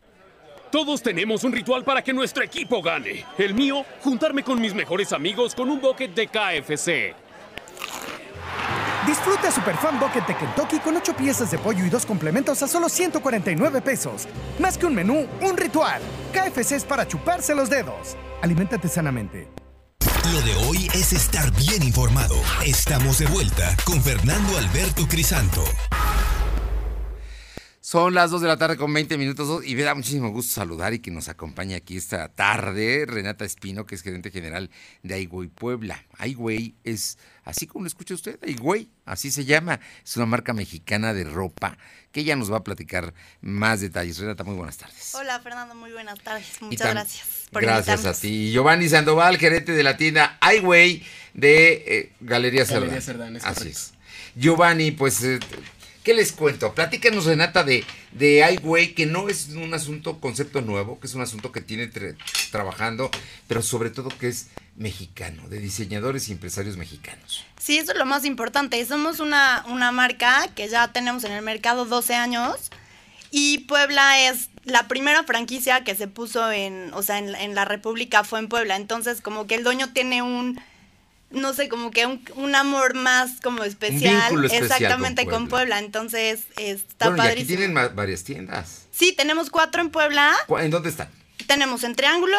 Todos 0.72 1.02
tenemos 1.02 1.44
un 1.44 1.52
ritual 1.52 1.84
para 1.84 2.02
que 2.02 2.14
nuestro 2.14 2.44
equipo 2.44 2.82
gane. 2.82 3.26
El 3.38 3.54
mío, 3.54 3.86
juntarme 4.02 4.44
con 4.44 4.60
mis 4.60 4.74
mejores 4.74 5.14
amigos 5.14 5.56
con 5.56 5.70
un 5.70 5.80
bucket 5.80 6.14
de 6.14 6.28
KFC. 6.28 7.16
Disfruta 9.06 9.52
Super 9.52 9.78
Fan 9.78 10.00
Bucket 10.00 10.26
de 10.26 10.36
Kentucky 10.36 10.80
con 10.80 10.98
8 10.98 11.16
piezas 11.16 11.52
de 11.52 11.60
pollo 11.60 11.86
y 11.86 11.90
dos 11.90 12.06
complementos 12.06 12.64
a 12.64 12.68
solo 12.68 12.90
149 12.90 13.82
pesos. 13.82 14.28
Más 14.58 14.78
que 14.78 14.88
un 14.88 14.96
menú, 14.96 15.28
un 15.42 15.58
ritual. 15.58 16.02
KFC 16.34 16.72
es 16.74 16.84
para 16.84 17.08
chuparse 17.08 17.54
los 17.54 17.70
dedos. 17.70 18.18
Aliméntate 18.42 18.88
sanamente. 18.88 19.48
Lo 20.34 20.42
de 20.42 20.56
hoy 20.66 20.88
es 20.96 21.14
estar 21.14 21.52
bien 21.52 21.84
informado. 21.84 22.36
Estamos 22.66 23.20
de 23.20 23.28
vuelta 23.28 23.78
con 23.86 24.02
Fernando 24.02 24.58
Alberto 24.58 25.08
Crisanto. 25.08 25.64
Son 27.86 28.16
las 28.16 28.32
2 28.32 28.42
de 28.42 28.48
la 28.48 28.58
tarde 28.58 28.78
con 28.78 28.92
20 28.92 29.16
minutos 29.16 29.64
y 29.64 29.76
me 29.76 29.84
da 29.84 29.94
muchísimo 29.94 30.32
gusto 30.32 30.56
saludar 30.56 30.96
y 30.96 30.98
que 30.98 31.12
nos 31.12 31.30
acompañe 31.30 31.76
aquí 31.76 31.98
esta 31.98 32.30
tarde 32.30 33.06
Renata 33.08 33.46
Espino, 33.46 33.86
que 33.86 33.94
es 33.94 34.02
gerente 34.02 34.32
general 34.32 34.72
de 35.04 35.14
Aigüey 35.14 35.50
Puebla. 35.50 36.04
Aigüey 36.18 36.74
es, 36.84 37.20
así 37.44 37.68
como 37.68 37.84
lo 37.84 37.88
escucha 37.88 38.16
usted, 38.16 38.40
Aigüey, 38.44 38.90
así 39.06 39.30
se 39.30 39.46
llama. 39.46 39.80
Es 40.04 40.18
una 40.18 40.26
marca 40.26 40.52
mexicana 40.52 41.14
de 41.14 41.26
ropa 41.26 41.78
que 42.12 42.22
ella 42.22 42.36
nos 42.36 42.52
va 42.52 42.58
a 42.58 42.64
platicar 42.64 43.14
más 43.42 43.82
detalles. 43.82 44.18
Renata, 44.18 44.44
muy 44.44 44.56
buenas 44.56 44.78
tardes. 44.78 45.14
Hola 45.14 45.40
Fernando, 45.42 45.76
muy 45.76 45.92
buenas 45.92 46.20
tardes. 46.22 46.60
Muchas 46.62 46.90
gracias 46.90 47.28
por 47.52 47.62
Gracias 47.62 48.04
a 48.04 48.20
ti. 48.20 48.52
Giovanni 48.52 48.90
Sandoval, 48.90 49.38
gerente 49.38 49.74
de 49.74 49.84
la 49.84 49.96
tienda 49.96 50.40
Aigüey 50.42 51.06
de 51.36 51.84
eh, 51.86 52.12
Galería 52.20 52.66
Cerdán. 52.66 52.86
Galería 52.86 53.02
Cerdán, 53.02 53.36
es 53.36 53.46
Así 53.46 53.56
correcto. 53.60 53.80
es. 53.80 53.94
Giovanni, 54.36 54.90
pues... 54.90 55.24
eh, 55.24 55.40
¿Qué 56.06 56.14
les 56.14 56.32
cuento? 56.34 56.76
Platícanos, 56.76 57.26
Renata, 57.26 57.64
de, 57.64 57.84
de 58.12 58.44
Ai 58.44 58.58
Weiwei, 58.58 58.94
que 58.94 59.08
no 59.08 59.28
es 59.28 59.50
un 59.50 59.74
asunto, 59.74 60.20
concepto 60.20 60.62
nuevo, 60.62 61.00
que 61.00 61.08
es 61.08 61.16
un 61.16 61.24
asunto 61.24 61.52
que 61.52 61.62
tiene 61.62 61.90
trabajando, 62.52 63.10
pero 63.48 63.64
sobre 63.64 63.90
todo 63.90 64.10
que 64.10 64.28
es 64.28 64.50
mexicano, 64.76 65.50
de 65.50 65.58
diseñadores 65.58 66.30
y 66.30 66.34
empresarios 66.34 66.78
mexicanos. 66.78 67.44
Sí, 67.60 67.80
eso 67.80 67.94
es 67.94 67.98
lo 67.98 68.06
más 68.06 68.24
importante. 68.24 68.86
Somos 68.86 69.20
una, 69.20 69.66
una 69.68 69.92
marca 69.92 70.48
que 70.54 70.68
ya 70.68 70.94
tenemos 70.94 71.24
en 71.24 71.32
el 71.32 71.42
mercado 71.42 71.86
12 71.86 72.14
años 72.14 72.70
y 73.32 73.60
Puebla 73.68 74.30
es 74.30 74.52
la 74.64 74.88
primera 74.88 75.24
franquicia 75.24 75.84
que 75.84 75.96
se 75.96 76.08
puso 76.08 76.52
en, 76.52 76.94
o 76.94 77.02
sea, 77.02 77.18
en 77.18 77.56
la 77.56 77.66
República 77.66 78.24
fue 78.24 78.38
en 78.38 78.48
Puebla. 78.48 78.76
Entonces, 78.76 79.22
como 79.22 79.48
que 79.48 79.56
el 79.56 79.64
dueño 79.64 79.92
tiene 79.92 80.22
un, 80.22 80.62
no 81.36 81.54
sé, 81.54 81.70
como 81.70 81.92
que 81.92 82.06
un, 82.06 82.24
un 82.36 82.56
amor 82.56 82.96
más 82.96 83.40
como 83.42 83.64
especial. 83.64 84.16
vínculo 84.30 84.48
especial 84.48 84.68
con 84.70 84.76
exactamente 84.76 85.26
con 85.26 85.48
Puebla. 85.48 85.76
Puebla. 85.76 85.80
Entonces, 85.80 86.46
está 86.58 87.10
bueno, 87.10 87.24
y 87.24 87.28
aquí 87.28 87.30
padrísimo. 87.44 87.58
tienen 87.74 87.96
varias 87.96 88.24
tiendas. 88.24 88.88
Sí, 88.92 89.14
tenemos 89.14 89.50
cuatro 89.50 89.82
en 89.82 89.90
Puebla. 89.90 90.34
¿Cu- 90.48 90.58
¿En 90.58 90.72
dónde 90.72 90.90
están? 90.90 91.10
Tenemos 91.48 91.84
en 91.84 91.96
Triángulo, 91.96 92.38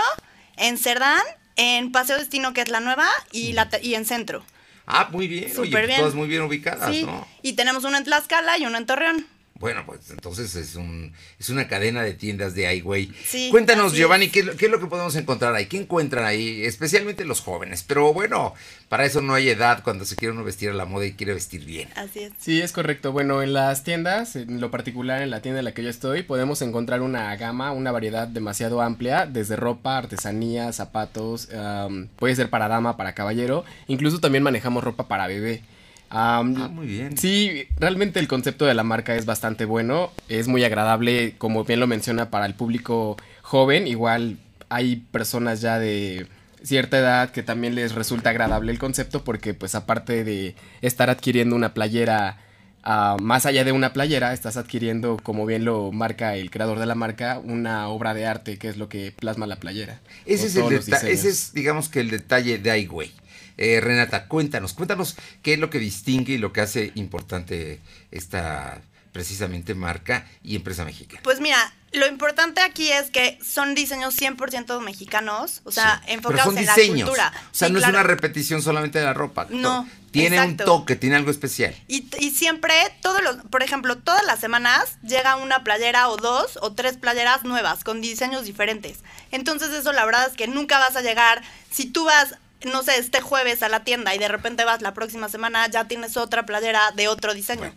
en 0.57 0.79
Cerdán, 0.79 1.23
en 1.57 1.93
Paseo 1.93 2.19
Destino, 2.19 2.53
que 2.53 2.63
es 2.63 2.69
la 2.71 2.81
nueva, 2.81 3.09
y, 3.31 3.53
la, 3.53 3.69
y 3.83 3.95
en 3.95 4.05
Centro. 4.05 4.45
Ah, 4.87 5.09
muy 5.11 5.27
bien, 5.29 5.51
Súper 5.55 5.75
oye, 5.79 5.87
bien. 5.87 5.99
todas 6.01 6.15
muy 6.15 6.29
bien 6.29 6.43
ubicadas, 6.43 6.95
Sí, 6.95 7.03
¿no? 7.05 7.27
y 7.43 7.55
tenemos 7.55 7.85
uno 7.85 7.97
en 7.99 8.05
Tlaxcala 8.05 8.57
y 8.59 8.67
uno 8.67 8.79
en 8.79 8.87
Torreón. 8.87 9.27
Bueno, 9.59 9.85
pues 9.87 10.11
entonces 10.11 10.55
es 10.55 10.77
un 10.77 11.13
es 11.39 11.49
una 11.49 11.67
cadena 11.67 12.03
de 12.03 12.13
tiendas 12.13 12.55
de 12.55 12.65
Weiwei. 12.67 13.11
Sí, 13.25 13.49
Cuéntanos, 13.51 13.95
Giovanni, 13.95 14.29
¿qué, 14.29 14.41
es 14.41 14.47
lo- 14.47 14.57
qué 14.57 14.67
es 14.67 14.71
lo 14.71 14.79
que 14.81 14.87
podemos 14.87 15.17
encontrar 15.17 15.55
ahí? 15.55 15.65
¿Qué 15.67 15.79
encuentran 15.79 16.25
ahí? 16.27 16.63
Especialmente 16.65 17.25
los 17.25 17.41
jóvenes. 17.41 17.83
Pero 17.83 18.13
bueno, 18.13 18.53
para 18.91 19.07
eso 19.07 19.23
no 19.23 19.33
hay 19.35 19.49
edad 19.49 19.83
cuando 19.83 20.05
se 20.05 20.15
quiere 20.15 20.33
uno 20.33 20.45
vestir 20.45 20.69
a 20.69 20.75
la 20.75 20.85
moda 20.85 21.07
y 21.07 21.13
quiere 21.15 21.33
vestir 21.33 21.65
bien. 21.65 21.89
Así 21.97 22.21
es. 22.21 22.33
Sí, 22.39 22.61
es 22.61 22.73
correcto. 22.73 23.13
Bueno, 23.13 23.43
en 23.43 23.55
las 23.55 23.83
tiendas, 23.83 24.37
en 24.37 24.61
lo 24.61 24.71
particular 24.71 25.23
en 25.23 25.31
la 25.31 25.41
tienda 25.41 25.61
en 25.61 25.65
la 25.65 25.73
que 25.73 25.83
yo 25.83 25.89
estoy, 25.89 26.23
podemos 26.23 26.61
encontrar 26.61 27.01
una 27.01 27.35
gama, 27.37 27.73
una 27.73 27.93
variedad 27.93 28.29
demasiado 28.29 28.83
amplia, 28.83 29.25
desde 29.27 29.57
ropa, 29.57 29.97
artesanía, 29.97 30.71
zapatos, 30.73 31.49
am, 31.55 32.09
puede 32.17 32.37
ser 32.37 32.51
para 32.51 32.69
dama, 32.69 32.97
para 32.99 33.15
caballero, 33.15 33.65
incluso 33.89 34.21
también 34.21 34.43
manejamos 34.45 34.85
ropa 34.85 35.09
para 35.09 35.27
bebé. 35.27 35.63
Ah, 36.11 36.43
muy 36.45 36.87
bien. 36.87 37.17
Sí, 37.17 37.67
realmente 37.79 38.21
el 38.21 38.29
concepto 38.29 38.65
de 38.65 38.75
la 38.75 38.85
marca 38.85 39.17
es 39.17 39.27
bastante 39.27 39.65
bueno, 39.65 40.13
es 40.29 40.49
muy 40.49 40.65
agradable, 40.65 41.35
como 41.39 41.65
bien 41.65 41.81
lo 41.81 41.87
menciona, 41.87 42.31
para 42.31 42.47
el 42.47 42.55
público 42.55 43.17
joven, 43.43 43.87
igual 43.87 44.39
hay 44.69 44.97
personas 44.97 45.61
ya 45.61 45.79
de 45.79 46.27
cierta 46.63 46.99
edad 46.99 47.31
que 47.31 47.43
también 47.43 47.75
les 47.75 47.95
resulta 47.95 48.31
agradable 48.31 48.73
el 48.73 48.79
concepto 48.79 49.23
porque 49.23 49.55
pues 49.55 49.75
aparte 49.75 50.25
de 50.25 50.57
estar 50.83 51.11
adquiriendo 51.11 51.55
una 51.55 51.75
playera, 51.75 52.39
ah, 52.83 53.17
más 53.21 53.47
allá 53.47 53.65
de 53.65 53.73
una 53.73 53.93
playera, 53.93 54.33
estás 54.33 54.57
adquiriendo, 54.57 55.19
como 55.23 55.47
bien 55.47 55.65
lo 55.65 55.93
marca 55.93 56.35
el 56.37 56.51
creador 56.51 56.79
de 56.79 56.87
la 56.87 56.95
marca, 56.95 57.41
una 57.43 57.89
obra 57.89 58.15
de 58.15 58.27
arte 58.27 58.59
que 58.59 58.69
es 58.69 58.77
lo 58.77 58.89
que 58.89 59.13
plasma 59.13 59.47
la 59.47 59.57
playera. 59.57 60.01
Ese 60.25 60.47
es, 60.47 60.57
el 60.57 60.73
ese 60.73 61.29
es, 61.29 61.53
digamos 61.53 61.89
que 61.89 62.01
el 62.01 62.11
detalle 62.11 62.59
de 62.59 62.71
Ai 62.71 62.89
Weiwei. 62.89 63.13
Eh, 63.59 63.81
Renata, 63.81 64.27
cuéntanos, 64.29 64.73
cuéntanos 64.75 65.17
qué 65.43 65.55
es 65.55 65.59
lo 65.59 65.71
que 65.71 65.79
distingue 65.79 66.35
y 66.35 66.39
lo 66.39 66.53
que 66.53 66.61
hace 66.61 66.93
importante 66.95 67.81
esta 68.11 68.81
precisamente 69.13 69.75
marca 69.75 70.27
y 70.43 70.57
empresa 70.57 70.85
mexicana. 70.85 71.23
Pues 71.25 71.41
mira, 71.41 71.73
lo 71.93 72.07
importante 72.07 72.61
aquí 72.61 72.93
es 72.93 73.11
que 73.11 73.39
son 73.43 73.75
diseños 73.75 74.15
100% 74.21 74.79
mexicanos, 74.83 75.63
o 75.65 75.73
sea, 75.73 76.03
enfocados 76.07 76.55
en 76.55 76.67
diseños. 76.67 76.99
la 76.99 77.05
cultura. 77.07 77.33
O 77.51 77.55
sea, 77.55 77.69
Sí, 77.69 77.73
no 77.73 77.79
claro. 77.79 77.93
es 77.95 77.99
una 77.99 78.03
repetición 78.03 78.61
solamente 78.61 78.99
de 78.99 79.07
la 79.07 79.15
ropa. 79.15 79.47
No, 79.49 79.89
Tiene 80.11 80.37
exacto. 80.37 80.65
un 80.75 80.81
toque, 80.81 80.97
tiene 80.97 81.17
algo 81.17 81.31
especial. 81.31 81.75
Y, 81.89 82.07
y 82.19 82.31
siempre, 82.33 82.75
todos 83.01 83.23
los, 83.23 83.37
por 83.49 83.63
ejemplo, 83.63 83.97
todas 83.97 84.23
las 84.27 84.39
semanas 84.39 84.99
llega 85.03 85.37
una 85.37 85.65
playera 85.65 86.09
o 86.11 86.19
dos 86.19 86.59
o 86.61 86.75
tres 86.75 86.99
playeras 86.99 87.43
nuevas 87.45 87.85
con 87.85 88.03
diseños 88.03 88.45
diferentes. 88.45 88.99
Entonces 89.31 89.71
eso 89.71 89.93
la 89.95 90.05
verdad 90.05 90.29
es 90.31 90.37
que 90.37 90.47
nunca 90.47 90.79
vas 90.79 90.95
a 90.97 91.01
llegar, 91.01 91.41
si 91.71 91.87
tú 91.87 92.05
vas, 92.05 92.35
no 92.65 92.83
sé, 92.83 92.99
este 92.99 93.21
jueves 93.21 93.63
a 93.63 93.69
la 93.69 93.85
tienda 93.85 94.15
y 94.15 94.19
de 94.19 94.29
repente 94.29 94.65
vas 94.65 94.83
la 94.83 94.95
próxima 94.95 95.29
semana, 95.29 95.69
ya 95.69 95.87
tienes 95.87 96.17
otra 96.17 96.47
playera 96.47 96.91
de 96.95 97.09
otro 97.09 97.35
diseño. 97.35 97.73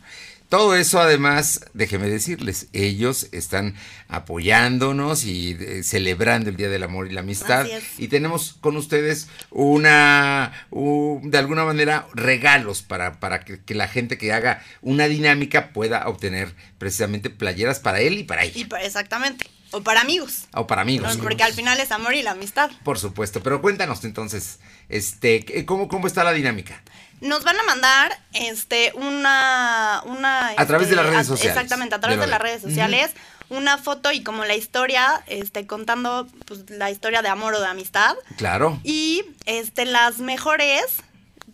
Todo 0.49 0.75
eso 0.75 0.99
además, 0.99 1.61
déjeme 1.75 2.09
decirles, 2.09 2.69
ellos 2.73 3.27
están 3.31 3.75
apoyándonos 4.07 5.23
y 5.23 5.55
eh, 5.59 5.83
celebrando 5.83 6.49
el 6.49 6.57
Día 6.57 6.69
del 6.69 6.81
Amor 6.81 7.05
y 7.05 7.11
la 7.11 7.19
Amistad. 7.19 7.67
Y 7.99 8.07
tenemos 8.07 8.55
con 8.59 8.75
ustedes 8.75 9.27
una, 9.51 10.67
de 10.71 11.37
alguna 11.37 11.65
manera, 11.65 12.07
regalos 12.15 12.81
para, 12.81 13.19
para 13.19 13.41
que, 13.41 13.61
que 13.61 13.75
la 13.75 13.87
gente 13.87 14.17
que 14.17 14.33
haga 14.33 14.63
una 14.81 15.07
dinámica 15.07 15.71
pueda 15.71 16.07
obtener 16.07 16.55
precisamente 16.79 17.29
playeras 17.29 17.79
para 17.79 18.01
él 18.01 18.17
y 18.17 18.23
para 18.23 18.43
ella. 18.43 18.57
Y 18.57 18.67
exactamente. 18.83 19.45
O 19.71 19.81
para 19.81 20.01
amigos. 20.01 20.45
O 20.53 20.65
para 20.67 20.81
amigos. 20.81 21.17
Porque 21.17 21.43
al 21.43 21.53
final 21.53 21.79
es 21.79 21.91
amor 21.91 22.13
y 22.15 22.23
la 22.23 22.31
amistad. 22.31 22.71
Por 22.83 22.97
supuesto. 22.99 23.41
Pero 23.43 23.61
cuéntanos 23.61 24.03
entonces, 24.03 24.59
este, 24.89 25.45
¿qué- 25.45 25.65
¿cómo, 25.65 25.87
cómo 25.87 26.07
está 26.07 26.23
la 26.23 26.31
dinámica? 26.33 26.81
Nos 27.21 27.43
van 27.43 27.59
a 27.59 27.63
mandar 27.63 28.17
este 28.33 28.93
una 28.95 30.01
una 30.05 30.49
A 30.57 30.65
través 30.65 30.87
de 30.87 30.93
este, 30.93 30.95
las 30.95 31.05
redes 31.05 31.19
a- 31.19 31.23
sociales. 31.29 31.55
Exactamente, 31.55 31.95
a 31.95 31.99
través 31.99 32.19
De 32.19 32.27
las 32.27 32.39
de- 32.39 32.43
redes 32.45 32.61
sociales, 32.61 33.11
una 33.49 33.77
foto 33.77 34.11
y 34.11 34.23
como 34.23 34.45
la 34.45 34.55
historia 34.55 35.21
este 35.27 35.67
contando 35.67 36.27
pues 36.45 36.69
la 36.69 36.89
historia 36.91 37.21
de 37.21 37.27
amor 37.29 37.53
o 37.55 37.59
de 37.59 37.67
amistad 37.67 38.15
Claro. 38.37 38.79
y 38.83 39.23
este 39.45 39.85
las 39.85 40.19
mejores 40.19 40.81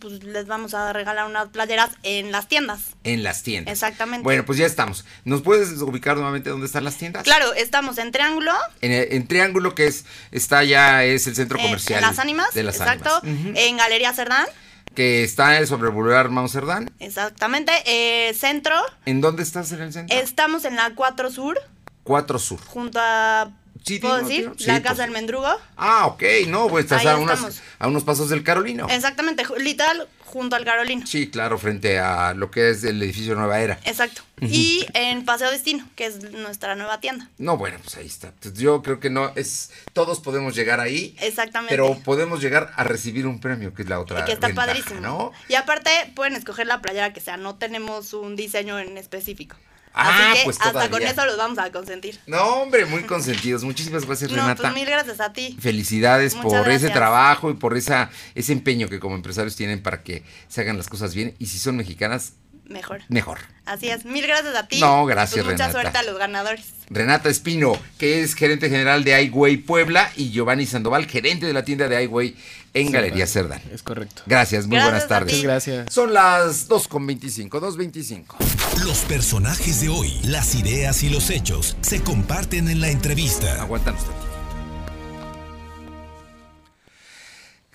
pues 0.06 0.24
les 0.24 0.46
vamos 0.46 0.74
a 0.76 0.94
regalar 0.94 1.26
unas 1.26 1.48
playeras 1.50 1.90
en 2.04 2.32
las 2.32 2.48
tiendas. 2.48 2.82
En 3.04 3.24
las 3.24 3.42
tiendas. 3.44 3.72
Exactamente. 3.74 4.24
Bueno, 4.24 4.46
pues 4.46 4.58
ya 4.60 4.66
estamos. 4.66 5.04
¿Nos 5.24 5.42
puedes 5.42 5.82
ubicar 5.82 6.16
nuevamente 6.16 6.50
dónde 6.52 6.68
están 6.68 6.84
las 6.84 6.96
tiendas? 6.98 7.24
Claro, 7.24 7.54
estamos 7.54 7.98
en 7.98 8.12
Triángulo, 8.12 8.52
En, 8.82 8.92
en 8.92 9.28
Triángulo, 9.28 9.74
que 9.74 9.88
es 9.88 10.06
está 10.32 10.64
ya 10.64 11.04
es 11.04 11.26
el 11.28 11.36
centro 11.36 11.58
comercial. 11.58 12.04
en 12.04 12.08
Las 12.08 12.20
Ánimas, 12.20 12.54
de 12.54 12.64
las 12.64 12.76
exacto, 12.76 13.20
Ánimas. 13.24 13.42
Ujú. 13.48 13.54
en 13.56 13.78
Galería 13.78 14.14
Cerdán 14.14 14.46
Que 14.94 15.24
está 15.24 15.66
sobre 15.66 15.88
el 15.90 15.94
Boulevard 15.94 16.30
Mao 16.30 16.48
Cerdán. 16.48 16.92
Exactamente. 17.00 17.72
Eh, 17.86 18.34
centro. 18.36 18.76
¿En 19.06 19.22
dónde 19.22 19.42
estás 19.44 19.72
en 19.72 19.82
el 19.82 19.92
centro? 19.92 20.16
Estamos 20.18 20.66
en 20.66 20.76
la 20.76 20.94
4 20.96 21.32
Sur. 21.32 21.60
4 22.04 22.40
Sur. 22.40 22.60
Junto 22.68 23.00
a 23.02 23.52
Sí, 23.86 24.00
¿Puedo 24.00 24.18
decir? 24.18 24.52
Sí, 24.58 24.66
la 24.66 24.74
pues. 24.74 24.84
Casa 24.84 25.04
del 25.04 25.12
Mendrugo. 25.12 25.48
Ah, 25.78 26.08
ok, 26.08 26.24
no, 26.48 26.68
pues 26.68 26.86
estás 26.86 27.02
Ahí 27.02 27.08
a, 27.08 27.18
unos, 27.18 27.36
estamos. 27.36 27.62
a 27.78 27.88
unos 27.88 28.04
pasos 28.04 28.30
del 28.30 28.42
Carolino. 28.42 28.88
Exactamente, 28.90 29.44
literal, 29.60 30.08
junto 30.24 30.56
al 30.56 30.66
Carolino. 30.66 31.06
Sí, 31.06 31.30
claro, 31.30 31.60
frente 31.60 32.00
a 32.00 32.34
lo 32.34 32.50
que 32.50 32.72
es 32.72 32.84
el 32.84 33.02
edificio 33.04 33.36
Nueva 33.36 33.60
Era. 33.60 33.80
Exacto. 33.86 34.24
Y 34.42 34.88
en 34.96 35.24
Paseo 35.24 35.52
Destino, 35.52 35.88
que 35.96 36.08
es 36.08 36.32
nuestra 36.32 36.76
nueva 36.76 37.00
tienda. 37.00 37.30
No, 37.38 37.58
bueno, 37.58 37.78
pues 37.84 37.96
ahí 37.98 38.08
está. 38.08 38.30
Entonces, 38.30 38.60
yo 38.60 38.82
creo 38.82 39.00
que 39.00 39.12
no 39.12 39.32
es 39.36 39.70
todos 39.94 40.20
podemos 40.20 40.56
llegar 40.56 40.80
ahí, 40.80 41.16
Exactamente. 41.22 41.72
pero 41.72 41.96
podemos 42.00 42.42
llegar 42.42 42.74
a 42.76 42.84
recibir 42.84 43.28
un 43.28 43.40
premio, 43.40 43.74
que 43.76 43.84
es 43.84 43.88
la 43.90 44.00
otra 44.00 44.26
que 44.26 44.32
está 44.32 44.48
ventaja, 44.48 44.68
padrísimo. 44.68 45.00
¿no? 45.00 45.32
Y 45.48 45.54
aparte, 45.56 45.92
pueden 46.16 46.36
escoger 46.36 46.66
la 46.66 46.82
playera 46.82 47.14
que 47.14 47.22
sea, 47.22 47.38
no 47.38 47.56
tenemos 47.56 48.14
un 48.14 48.36
diseño 48.36 48.80
en 48.80 48.98
específico. 48.98 49.58
Ah, 49.98 50.32
Así 50.32 50.40
que 50.40 50.44
pues 50.44 50.58
hasta 50.58 50.72
todavía. 50.74 50.92
con 50.92 51.02
eso 51.04 51.26
los 51.26 51.38
vamos 51.38 51.58
a 51.58 51.72
consentir. 51.72 52.20
No, 52.28 52.44
hombre, 52.62 52.86
muy 52.86 53.04
consentidos. 53.04 53.64
Muchísimas 53.64 54.06
gracias, 54.06 54.30
No, 54.30 54.38
Renata. 54.38 54.62
pues 54.64 54.74
mil 54.74 54.86
gracias 54.86 55.22
a 55.22 55.32
ti. 55.32 55.58
Felicidades 55.60 56.36
Muchas 56.36 56.62
por 56.64 56.70
ese 56.70 56.90
trabajo 56.90 57.50
y 57.50 57.54
por 57.54 57.78
esa 57.78 58.10
ese 58.36 58.52
empeño 58.52 58.90
que 58.90 59.00
como 59.00 59.16
empresarios 59.16 59.56
tienen 59.56 59.82
para 59.82 60.04
que 60.04 60.24
se 60.50 60.62
hagan 60.62 60.76
las 60.78 60.90
cosas 60.90 61.16
bien. 61.16 61.34
Y 61.40 61.46
si 61.46 61.58
son 61.60 61.78
mexicanas, 61.78 62.34
Mejor. 62.66 63.04
mejor. 63.10 63.40
Así 63.66 63.90
es. 63.90 64.04
Mil 64.06 64.26
gracias 64.28 64.56
a 64.56 64.68
ti. 64.68 64.80
No, 64.82 65.06
gracias, 65.06 65.44
Pues 65.44 65.54
mucha 65.54 65.68
Renata. 65.68 65.82
suerte 65.82 65.98
a 65.98 66.04
los 66.04 66.18
ganadores. 66.20 66.66
Renata 66.90 67.30
Espino, 67.30 67.80
que 67.98 68.22
es 68.22 68.36
gerente 68.36 68.70
general 68.70 69.04
de 69.04 69.22
iWay 69.24 69.58
Puebla, 69.58 70.12
y 70.16 70.30
Giovanni 70.32 70.66
Sandoval, 70.66 71.06
gerente 71.08 71.46
de 71.46 71.54
la 71.54 71.66
tienda 71.66 71.88
de 71.88 72.04
iWay 72.04 72.36
en 72.74 72.88
Sí, 72.88 72.94
Galería. 72.94 73.26
Cerdán. 73.26 73.62
Es 73.74 73.82
correcto. 73.84 74.22
Gracias, 74.26 74.68
muy 74.68 74.76
Gracias 74.78 74.92
buenas 74.92 75.08
tardes. 75.08 75.42
gracias. 75.44 75.94
Son 75.94 76.14
las 76.14 76.70
2.25, 76.70 77.50
2.25. 77.50 78.36
Los 78.84 79.00
personajes 79.00 79.82
de 79.82 79.90
hoy, 79.90 80.14
las 80.24 80.56
ideas 80.56 81.02
y 81.04 81.10
los 81.10 81.30
hechos 81.30 81.78
se 81.82 82.02
comparten 82.02 82.70
en 82.70 82.82
la 82.82 82.90
entrevista. 82.90 83.62
Aguántanos 83.62 84.02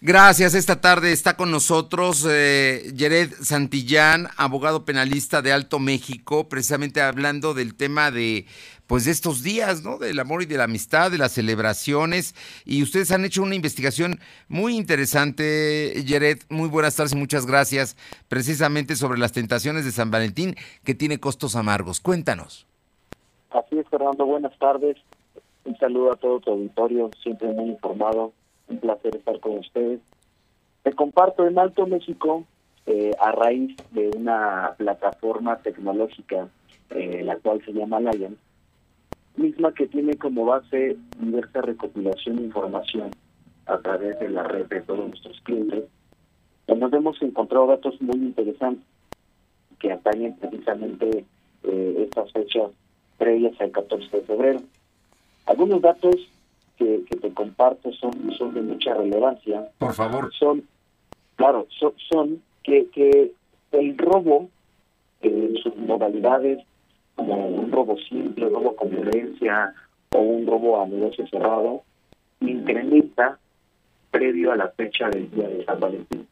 Gracias. 0.02 0.54
Esta 0.54 0.80
tarde 0.80 1.12
está 1.12 1.36
con 1.36 1.50
nosotros 1.50 2.26
eh, 2.28 2.90
Yered 2.96 3.32
Santillán, 3.42 4.28
abogado 4.38 4.86
penalista 4.86 5.42
de 5.42 5.52
Alto 5.52 5.78
México, 5.78 6.48
precisamente 6.48 7.02
hablando 7.02 7.52
del 7.52 7.74
tema 7.74 8.10
de 8.10 8.46
pues 8.90 9.04
de 9.04 9.12
estos 9.12 9.44
días, 9.44 9.84
¿no? 9.84 9.98
Del 9.98 10.18
amor 10.18 10.42
y 10.42 10.46
de 10.46 10.56
la 10.56 10.64
amistad, 10.64 11.12
de 11.12 11.18
las 11.18 11.30
celebraciones. 11.30 12.34
Y 12.66 12.82
ustedes 12.82 13.12
han 13.12 13.24
hecho 13.24 13.40
una 13.40 13.54
investigación 13.54 14.18
muy 14.48 14.76
interesante, 14.76 16.02
Yered. 16.04 16.38
Muy 16.48 16.68
buenas 16.68 16.96
tardes 16.96 17.12
y 17.12 17.16
muchas 17.16 17.46
gracias. 17.46 17.96
Precisamente 18.26 18.96
sobre 18.96 19.20
las 19.20 19.30
tentaciones 19.30 19.84
de 19.84 19.92
San 19.92 20.10
Valentín, 20.10 20.56
que 20.82 20.96
tiene 20.96 21.20
costos 21.20 21.54
amargos. 21.54 22.00
Cuéntanos. 22.00 22.66
Así 23.50 23.78
es, 23.78 23.86
Fernando. 23.88 24.26
Buenas 24.26 24.58
tardes. 24.58 24.96
Un 25.64 25.78
saludo 25.78 26.12
a 26.12 26.16
todo 26.16 26.40
tu 26.40 26.50
auditorio, 26.50 27.10
siempre 27.22 27.46
muy 27.46 27.70
informado. 27.70 28.32
Un 28.66 28.80
placer 28.80 29.14
estar 29.14 29.38
con 29.38 29.58
ustedes. 29.58 30.00
Te 30.82 30.92
comparto 30.94 31.46
en 31.46 31.60
Alto 31.60 31.86
México, 31.86 32.44
eh, 32.86 33.12
a 33.20 33.30
raíz 33.30 33.76
de 33.92 34.10
una 34.16 34.74
plataforma 34.76 35.58
tecnológica, 35.58 36.48
eh, 36.90 37.22
la 37.22 37.36
cual 37.36 37.64
se 37.64 37.72
llama 37.72 38.00
Lion, 38.00 38.36
misma 39.60 39.74
que 39.74 39.86
tiene 39.88 40.16
como 40.16 40.46
base 40.46 40.96
diversa 41.18 41.60
recopilación 41.60 42.36
de 42.36 42.44
información 42.44 43.10
a 43.66 43.76
través 43.78 44.18
de 44.18 44.30
la 44.30 44.42
red 44.44 44.66
de 44.66 44.80
todos 44.80 45.06
nuestros 45.06 45.38
clientes, 45.42 45.84
donde 46.66 46.86
nos 46.86 46.92
hemos 46.94 47.22
encontrado 47.22 47.66
datos 47.66 48.00
muy 48.00 48.16
interesantes 48.16 48.86
que 49.78 49.92
atañen 49.92 50.34
precisamente 50.36 51.26
eh, 51.64 51.94
estas 51.98 52.32
fechas 52.32 52.70
previas 53.18 53.60
al 53.60 53.70
14 53.70 54.16
de 54.16 54.22
febrero. 54.22 54.60
Algunos 55.44 55.82
datos 55.82 56.16
que, 56.78 57.04
que 57.08 57.16
te 57.16 57.30
comparto 57.34 57.92
son, 57.92 58.12
son 58.38 58.54
de 58.54 58.62
mucha 58.62 58.94
relevancia. 58.94 59.68
Por 59.78 59.92
favor. 59.92 60.32
Son, 60.38 60.62
claro, 61.36 61.66
son, 61.78 61.92
son 62.10 62.42
que, 62.62 62.88
que 62.88 63.32
el 63.72 63.98
robo 63.98 64.48
eh, 65.20 65.48
en 65.50 65.56
sus 65.62 65.76
modalidades, 65.76 66.64
como 67.20 67.48
un 67.48 67.70
robo 67.70 67.98
simple, 67.98 68.48
robo 68.48 68.74
con 68.74 68.88
violencia 68.88 69.74
o 70.12 70.20
un 70.20 70.46
robo 70.46 70.82
a 70.82 70.86
negocio 70.86 71.26
cerrado, 71.28 71.82
incrementa 72.40 73.38
previo 74.10 74.52
a 74.52 74.56
la 74.56 74.68
fecha 74.68 75.10
del 75.10 75.30
día 75.30 75.46
de 75.46 75.64
San 75.66 75.78
Valentín. 75.78 76.26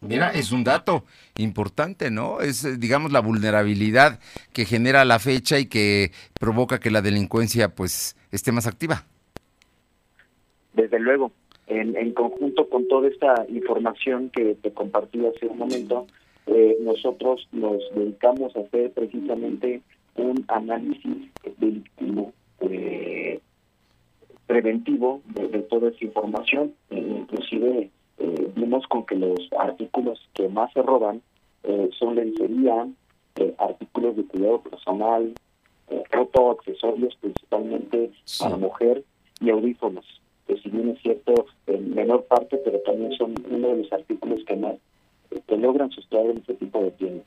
Mira, 0.00 0.30
es 0.30 0.50
un 0.50 0.64
dato 0.64 1.04
importante, 1.36 2.10
¿no? 2.10 2.40
Es, 2.40 2.64
eh, 2.64 2.76
digamos, 2.78 3.12
la 3.12 3.20
vulnerabilidad 3.20 4.18
que 4.54 4.64
genera 4.64 5.04
la 5.04 5.18
fecha 5.18 5.58
y 5.58 5.66
que 5.66 6.10
provoca 6.40 6.80
que 6.80 6.90
la 6.90 7.02
delincuencia, 7.02 7.74
pues, 7.74 8.16
esté 8.32 8.50
más 8.50 8.66
activa. 8.66 9.04
Desde 10.72 10.98
luego, 11.00 11.32
en, 11.66 11.96
en 11.96 12.12
conjunto 12.14 12.68
con 12.70 12.88
toda 12.88 13.08
esta 13.08 13.46
información 13.48 14.30
que 14.30 14.54
te 14.54 14.72
compartí 14.72 15.24
hace 15.26 15.46
un 15.46 15.58
momento, 15.58 16.06
eh, 16.46 16.76
nosotros 16.80 17.48
nos 17.52 17.82
dedicamos 17.94 18.54
a 18.56 18.60
hacer 18.60 18.92
precisamente 18.92 19.82
un 20.16 20.44
análisis 20.48 21.30
delictivo 21.58 22.32
eh, 22.60 23.40
preventivo 24.46 25.22
de, 25.34 25.48
de 25.48 25.60
toda 25.60 25.88
esa 25.88 26.04
información. 26.04 26.74
E 26.90 26.98
inclusive 26.98 27.90
eh, 28.18 28.52
vimos 28.54 28.86
con 28.86 29.04
que 29.06 29.16
los 29.16 29.38
artículos 29.58 30.20
que 30.34 30.48
más 30.48 30.72
se 30.72 30.82
roban 30.82 31.22
eh, 31.62 31.88
son 31.98 32.14
lencería, 32.14 32.88
eh, 33.36 33.54
artículos 33.58 34.16
de 34.16 34.24
cuidado 34.24 34.60
personal, 34.60 35.32
eh, 35.88 36.02
ropa 36.10 36.40
o 36.40 36.50
accesorios 36.52 37.16
principalmente 37.20 38.10
a 38.40 38.48
la 38.50 38.56
mujer 38.56 39.02
y 39.40 39.50
audífonos 39.50 40.04
que 40.46 40.56
si 40.58 40.68
bien 40.68 40.90
es 40.90 41.00
cierto 41.00 41.46
en 41.66 41.94
menor 41.94 42.24
parte, 42.24 42.58
pero 42.58 42.78
también 42.80 43.12
son 43.12 43.34
uno 43.50 43.68
de 43.68 43.76
los 43.78 43.92
artículos 43.92 44.44
que 44.44 44.56
más 44.56 44.74
eh, 44.74 44.78
que 45.42 45.56
logran 45.56 45.90
sustraer 45.90 46.30
en 46.30 46.38
este 46.38 46.54
tipo 46.54 46.82
de 46.82 46.90
tiendas. 46.92 47.26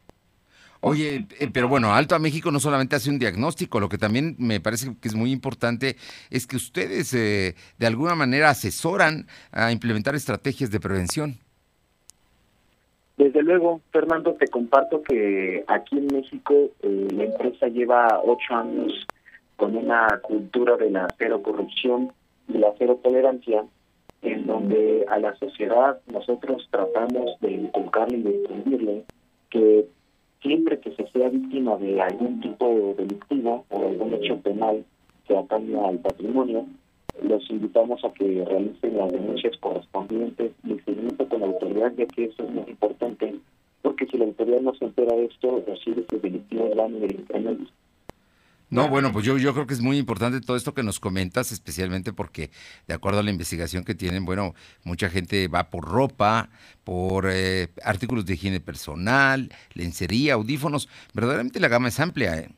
Oye, 0.82 1.26
eh, 1.40 1.50
pero 1.52 1.68
bueno, 1.68 1.94
Alto 1.94 2.16
a 2.16 2.20
México 2.20 2.52
no 2.52 2.60
solamente 2.60 2.96
hace 2.96 3.10
un 3.10 3.18
diagnóstico, 3.18 3.80
lo 3.80 3.90
que 3.90 3.98
también 3.98 4.36
me 4.38 4.60
parece 4.60 4.96
que 5.02 5.08
es 5.08 5.16
muy 5.16 5.32
importante 5.32 5.96
es 6.30 6.46
que 6.46 6.56
ustedes 6.56 7.14
eh, 7.14 7.56
de 7.80 7.88
alguna 7.88 8.16
manera 8.16 8.50
asesoran 8.50 9.26
a 9.52 9.72
implementar 9.72 10.14
estrategias 10.16 10.70
de 10.70 10.80
prevención. 10.80 11.40
Desde 13.18 13.42
luego, 13.42 13.82
Fernando, 13.92 14.36
te 14.36 14.48
comparto 14.48 15.02
que 15.02 15.64
aquí 15.68 15.98
en 15.98 16.08
México 16.08 16.54
eh, 16.84 17.08
la 17.12 17.24
empresa 17.24 17.68
lleva 17.68 18.22
ocho 18.24 18.54
años 18.54 19.08
con 19.56 19.76
una 19.76 20.08
cultura 20.22 20.78
de 20.78 20.92
la 20.92 21.08
cero 21.18 21.42
corrupción 21.42 22.14
y 22.48 22.60
la 22.60 22.74
cero 22.78 23.00
tolerancia, 23.04 23.66
en 24.22 24.48
donde 24.48 25.06
a 25.10 25.20
la 25.20 25.36
sociedad 25.36 26.00
nosotros 26.12 26.68
tratamos 26.72 27.40
de 27.42 27.52
inculcarle 27.52 28.18
y 28.18 28.24
de 28.24 28.36
infundirle 28.38 29.04
que 29.50 29.88
siempre 30.42 30.80
que 30.80 30.96
se 30.96 31.08
sea 31.08 31.30
víctima 31.30 31.78
de 31.78 32.02
algún 32.02 32.40
tipo 32.42 32.96
delictivo 32.98 33.66
o 33.70 33.88
algún 33.88 34.14
hecho 34.14 34.40
penal 34.42 34.84
que 35.28 35.38
atañe 35.38 35.78
al 35.80 36.00
patrimonio, 36.00 36.66
los 37.22 37.50
invitamos 37.50 38.04
a 38.04 38.14
que 38.14 38.46
realicen 38.46 38.98
las 38.98 39.12
denuncias 39.12 39.58
correspondientes 39.58 40.52
y 40.64 40.74
el 40.74 40.86
seguimiento 40.86 41.28
con 41.28 41.42
la 41.42 41.48
autoridad, 41.48 41.94
ya 41.98 42.06
que 42.06 42.26
eso 42.26 42.44
es 42.44 42.50
muy 42.50 42.66
importante, 42.68 43.36
porque 43.82 44.06
si 44.06 44.18
la 44.18 44.26
autoridad 44.26 44.62
no 44.62 44.74
se 44.76 44.86
entera 44.86 45.16
de 45.16 45.26
esto, 45.26 45.64
recibe 45.66 46.02
ese 46.02 46.20
delictivo 46.20 46.70
van 46.76 46.96
incremento. 46.96 47.72
No, 48.70 48.90
bueno, 48.90 49.14
pues 49.14 49.26
yo, 49.26 49.38
yo 49.38 49.54
creo 49.54 49.66
que 49.66 49.74
es 49.74 49.82
muy 49.82 49.98
importante 49.98 50.42
todo 50.42 50.58
esto 50.58 50.74
que 50.74 50.84
nos 50.84 51.00
comentas, 51.00 51.54
especialmente 51.54 52.12
porque 52.12 52.50
de 52.86 52.94
acuerdo 52.94 53.20
a 53.20 53.24
la 53.24 53.32
investigación 53.32 53.86
que 53.86 53.96
tienen, 53.96 54.26
bueno, 54.26 54.56
mucha 54.84 55.10
gente 55.10 55.48
va 55.48 55.70
por 55.70 55.86
ropa, 55.86 56.50
por 56.84 57.28
eh, 57.30 57.70
artículos 57.84 58.26
de 58.26 58.34
higiene 58.34 58.60
personal, 58.60 59.50
lencería, 59.74 60.34
audífonos. 60.34 60.90
Verdaderamente 61.14 61.62
la 61.62 61.70
gama 61.70 61.88
es 61.88 62.00
amplia. 62.02 62.38
¿eh? 62.38 62.50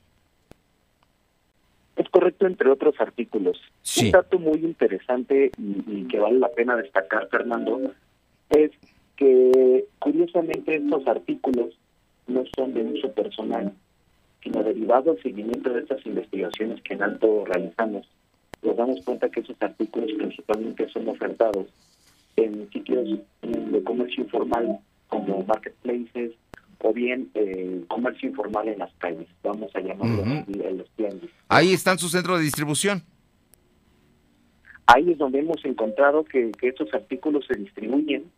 Es 1.95 2.10
correcto, 2.10 2.48
entre 2.48 2.72
otros 2.72 2.95
artículos. 3.00 3.60
Sí. 3.84 4.06
Un 4.06 4.12
dato 4.12 4.39
muy 4.39 4.58
interesante 4.65 5.52
y, 5.58 5.84
y 5.86 6.08
que 6.08 6.19
vale 6.19 6.39
la 6.39 6.50
pena 6.50 6.76
destacar, 6.76 7.28
Fernando, 7.30 7.93
es 8.50 8.72
que 9.15 9.86
curiosamente 10.00 10.76
estos 10.76 11.06
artículos 11.06 11.78
no 12.26 12.43
son 12.56 12.74
de 12.74 12.82
uso 12.82 13.12
personal, 13.12 13.74
sino 14.43 14.63
derivado 14.63 15.13
del 15.13 15.23
seguimiento 15.23 15.69
de 15.71 15.82
estas 15.82 16.06
investigaciones 16.06 16.82
que 16.84 16.93
en 16.93 17.04
alto 17.04 17.45
realizamos. 17.45 18.08
Nos 18.62 18.75
damos 18.75 19.04
cuenta 19.04 19.30
que 19.30 19.41
esos 19.41 19.56
artículos 19.62 20.12
principalmente 20.17 20.89
son 20.89 21.08
ofertados 21.08 21.67
en 22.36 22.69
sitios 22.71 23.19
de 23.41 23.84
comercio 23.84 24.23
informal 24.23 24.80
como 25.08 25.43
marketplaces 25.43 26.32
o 26.82 26.93
bien 26.93 27.30
eh, 27.34 27.84
comercio 27.88 28.30
informal 28.30 28.67
en 28.69 28.80
las 28.80 28.93
calles, 28.95 29.28
vamos 29.43 29.69
a 29.75 29.82
llamarlo 29.82 30.23
en 30.23 30.78
los 30.78 30.89
tianguis. 30.91 31.32
Ahí 31.49 31.73
están 31.73 31.99
sus 31.99 32.12
centros 32.12 32.38
de 32.38 32.45
distribución. 32.45 33.04
Ahí 34.86 35.12
es 35.12 35.17
donde 35.17 35.39
hemos 35.39 35.63
encontrado 35.65 36.23
que, 36.23 36.52
que 36.54 36.69
estos 36.69 36.93
artículos 36.93 37.45
se 37.47 37.60
distribuyen 37.60 38.32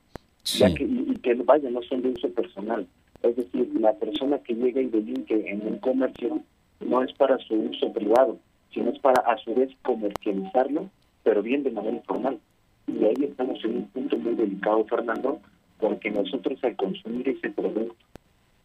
ya 0.43 0.73
que, 0.73 0.83
y, 0.83 1.15
que 1.21 1.35
vaya, 1.35 1.69
no 1.69 1.81
son 1.83 2.01
de 2.01 2.09
uso 2.09 2.29
personal. 2.29 2.87
Es 3.23 3.35
decir, 3.35 3.69
la 3.79 3.93
persona 3.93 4.39
que 4.39 4.55
llega 4.55 4.81
y 4.81 4.87
delinque 4.87 5.49
en 5.49 5.65
un 5.67 5.77
comercio 5.77 6.41
no 6.79 7.03
es 7.03 7.13
para 7.13 7.37
su 7.39 7.53
uso 7.55 7.93
privado, 7.93 8.37
sino 8.73 8.89
es 8.89 8.99
para 8.99 9.21
a 9.21 9.37
su 9.37 9.53
vez 9.53 9.69
comercializarlo, 9.83 10.89
pero 11.23 11.41
bien 11.43 11.63
de 11.63 11.71
manera 11.71 11.97
informal. 11.97 12.39
Y 12.87 13.03
ahí 13.03 13.23
estamos 13.23 13.63
en 13.63 13.77
un 13.77 13.87
punto 13.87 14.17
muy 14.17 14.35
delicado, 14.35 14.85
Fernando, 14.85 15.39
porque 15.79 16.09
nosotros 16.09 16.63
al 16.63 16.75
consumir 16.75 17.29
ese 17.29 17.49
producto 17.49 17.95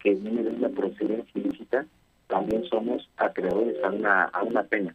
que 0.00 0.14
viene 0.14 0.42
de 0.42 0.50
una 0.50 0.68
procedencia 0.68 1.32
ilícita, 1.34 1.86
también 2.28 2.64
somos 2.64 3.08
acreedores 3.16 3.76
a 3.84 3.90
una, 3.90 4.24
a 4.24 4.42
una 4.42 4.62
pena. 4.64 4.94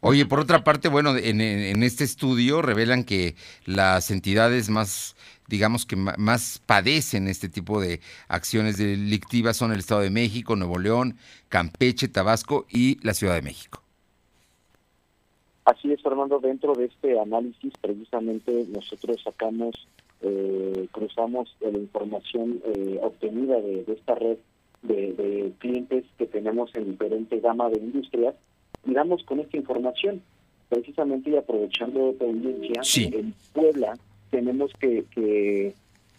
Oye, 0.00 0.26
por 0.26 0.40
otra 0.40 0.64
parte, 0.64 0.88
bueno, 0.88 1.16
en, 1.16 1.40
en, 1.40 1.82
este 1.82 2.04
estudio 2.04 2.62
revelan 2.62 3.04
que 3.04 3.36
las 3.66 4.10
entidades 4.10 4.70
más, 4.70 5.14
digamos 5.50 5.84
que 5.84 5.96
más 5.96 6.62
padecen 6.64 7.26
este 7.28 7.48
tipo 7.48 7.80
de 7.80 8.00
acciones 8.28 8.78
delictivas 8.78 9.56
son 9.56 9.72
el 9.72 9.80
Estado 9.80 10.00
de 10.00 10.10
México, 10.10 10.56
Nuevo 10.56 10.78
León, 10.78 11.16
Campeche, 11.48 12.08
Tabasco 12.08 12.66
y 12.70 13.04
la 13.04 13.12
Ciudad 13.12 13.34
de 13.34 13.42
México. 13.42 13.82
Así 15.64 15.92
es, 15.92 16.00
Fernando, 16.02 16.38
dentro 16.38 16.74
de 16.74 16.86
este 16.86 17.18
análisis 17.18 17.72
precisamente 17.80 18.66
nosotros 18.72 19.20
sacamos, 19.22 19.74
eh, 20.22 20.88
cruzamos 20.92 21.54
la 21.60 21.78
información 21.78 22.62
eh, 22.64 22.98
obtenida 23.02 23.60
de, 23.60 23.84
esta 23.88 24.14
red 24.14 24.38
de, 24.82 25.52
clientes 25.58 26.04
que 26.16 26.26
tenemos 26.26 26.74
en 26.74 26.92
diferente 26.92 27.40
gama 27.40 27.68
de 27.68 27.78
industrias 27.78 28.34
y 28.86 28.94
damos 28.94 29.22
con 29.24 29.40
esta 29.40 29.56
información. 29.56 30.22
Precisamente 30.68 31.30
y 31.30 31.36
aprovechando 31.36 32.14
la 32.20 32.26
audiencia, 32.26 32.80
en 33.18 33.34
Puebla 33.52 33.98
tenemos 34.30 34.72
que, 34.78 35.04
que 35.14 35.74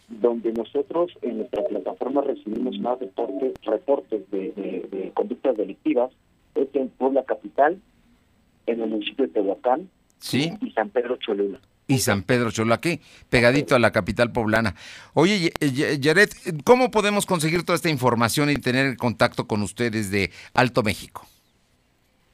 donde 0.07 0.51
nosotros 0.53 1.11
en 1.21 1.37
nuestra 1.37 1.63
plataforma 1.65 2.21
recibimos 2.21 2.77
más 2.79 2.99
reportes, 2.99 3.53
reportes 3.63 4.29
de, 4.31 4.51
de 4.91 5.11
conductas 5.13 5.57
delictivas, 5.57 6.11
es 6.55 6.67
en 6.73 6.89
Puebla 6.89 7.23
Capital, 7.23 7.79
en 8.67 8.81
el 8.81 8.89
municipio 8.89 9.25
de 9.25 9.33
Tehuacán 9.33 9.89
¿Sí? 10.19 10.51
y 10.61 10.71
San 10.71 10.89
Pedro 10.89 11.17
Cholula. 11.17 11.59
Y 11.87 11.97
San 11.97 12.23
Pedro 12.23 12.51
Cholula, 12.51 12.75
aquí, 12.75 13.01
pegadito 13.29 13.75
a 13.75 13.79
la 13.79 13.91
capital 13.91 14.31
poblana. 14.31 14.75
Oye, 15.13 15.51
Yaret, 15.99 16.31
¿cómo 16.63 16.89
podemos 16.89 17.25
conseguir 17.25 17.63
toda 17.63 17.75
esta 17.75 17.89
información 17.89 18.49
y 18.49 18.55
tener 18.55 18.95
contacto 18.95 19.45
con 19.45 19.61
ustedes 19.61 20.09
de 20.09 20.31
Alto 20.53 20.83
México? 20.83 21.25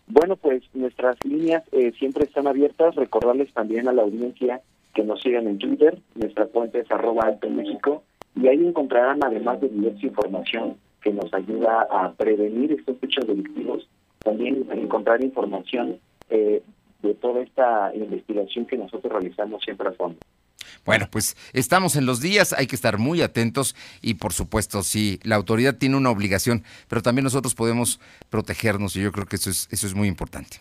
Bueno, 0.08 0.36
pues 0.36 0.64
nuestras 0.74 1.18
líneas 1.26 1.64
eh, 1.72 1.92
siempre 1.98 2.26
están 2.26 2.48
abiertas. 2.48 2.96
Recordarles 2.96 3.52
también 3.54 3.88
a 3.88 3.94
la 3.94 4.04
audiencia 4.04 4.62
que 4.98 5.04
nos 5.04 5.22
sigan 5.22 5.46
en 5.46 5.60
Twitter. 5.60 6.00
Nuestra 6.16 6.48
cuenta 6.48 6.80
es 6.80 6.90
arroba 6.90 7.28
Alto 7.28 7.48
México. 7.52 8.04
Y 8.36 8.48
ahí 8.48 8.66
encontrarán, 8.66 9.24
además 9.24 9.62
de 9.62 9.70
diversa 9.70 10.08
información 10.08 10.76
que 11.04 11.14
nos 11.14 11.32
ayuda 11.36 11.88
a 11.92 12.14
prevenir 12.14 12.72
estos 12.72 12.98
hechos 13.04 13.28
delictivos, 13.28 13.88
también 14.24 14.68
encontrar 14.72 15.24
información 15.24 16.00
eh, 16.32 16.64
de 17.04 17.14
toda 17.14 17.44
esta 17.44 17.92
investigación 17.94 18.66
que 18.66 18.76
nosotros 18.76 19.14
realizamos 19.14 19.64
siempre 19.64 19.88
a 19.88 19.92
fondo. 19.92 20.18
Bueno, 20.84 21.06
pues 21.12 21.38
estamos 21.54 21.96
en 21.96 22.08
los 22.08 22.20
días, 22.20 22.54
hay 22.54 22.66
que 22.66 22.76
estar 22.76 22.98
muy 22.98 23.22
atentos 23.22 23.76
y 24.02 24.16
por 24.16 24.34
supuesto, 24.34 24.82
sí, 24.82 25.20
la 25.24 25.36
autoridad 25.36 25.78
tiene 25.78 25.96
una 25.96 26.10
obligación, 26.10 26.64
pero 26.90 27.04
también 27.04 27.24
nosotros 27.24 27.54
podemos 27.54 28.00
protegernos 28.32 28.96
y 28.96 29.04
yo 29.04 29.12
creo 29.12 29.28
que 29.28 29.36
eso 29.36 29.52
es, 29.52 29.68
eso 29.72 29.86
es 29.86 29.94
muy 29.94 30.08
importante. 30.08 30.58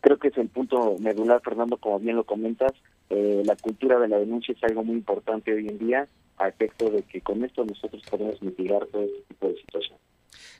Creo 0.00 0.18
que 0.18 0.28
es 0.28 0.38
el 0.38 0.48
punto 0.48 0.96
medular, 0.98 1.42
Fernando, 1.44 1.76
como 1.76 1.98
bien 1.98 2.16
lo 2.16 2.24
comentas, 2.24 2.72
eh, 3.14 3.42
la 3.44 3.54
cultura 3.56 3.98
de 4.00 4.08
la 4.08 4.18
denuncia 4.18 4.54
es 4.54 4.64
algo 4.64 4.82
muy 4.82 4.96
importante 4.96 5.52
hoy 5.52 5.68
en 5.68 5.78
día, 5.78 6.08
a 6.36 6.48
efecto 6.48 6.90
de 6.90 7.02
que 7.02 7.20
con 7.20 7.44
esto 7.44 7.64
nosotros 7.64 8.02
podemos 8.10 8.42
mitigar 8.42 8.84
todo 8.86 9.02
este 9.02 9.22
tipo 9.28 9.48
de 9.48 9.56
situaciones. 9.56 10.00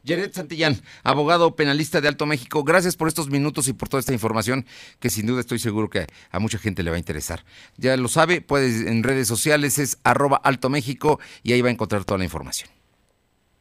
Jared 0.06 0.32
Santillán, 0.32 0.76
abogado 1.02 1.56
penalista 1.56 2.00
de 2.00 2.08
Alto 2.08 2.26
México, 2.26 2.62
gracias 2.62 2.94
por 2.94 3.08
estos 3.08 3.30
minutos 3.30 3.66
y 3.68 3.72
por 3.72 3.88
toda 3.88 4.00
esta 4.00 4.12
información 4.12 4.66
que 5.00 5.10
sin 5.10 5.26
duda 5.26 5.40
estoy 5.40 5.58
seguro 5.58 5.88
que 5.88 6.06
a 6.30 6.38
mucha 6.38 6.58
gente 6.58 6.82
le 6.82 6.90
va 6.90 6.96
a 6.96 6.98
interesar. 6.98 7.40
Ya 7.76 7.96
lo 7.96 8.08
sabe, 8.08 8.40
puedes 8.40 8.86
en 8.86 9.02
redes 9.02 9.26
sociales 9.26 9.78
es 9.78 9.98
arroba 10.04 10.36
Alto 10.36 10.68
México 10.68 11.18
y 11.42 11.54
ahí 11.54 11.62
va 11.62 11.70
a 11.70 11.72
encontrar 11.72 12.04
toda 12.04 12.18
la 12.18 12.24
información. 12.24 12.70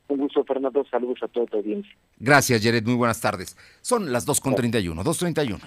Un 0.09 0.19
gusto, 0.19 0.43
Fernando. 0.43 0.85
Saludos 0.91 1.17
a 1.23 1.27
toda 1.29 1.45
tu 1.47 1.57
audiencia. 1.57 1.91
Gracias, 2.19 2.61
Jared. 2.61 2.83
Muy 2.83 2.95
buenas 2.95 3.21
tardes. 3.21 3.57
Son 3.81 4.11
las 4.11 4.27
2.31, 4.27 5.01
2.31. 5.01 5.59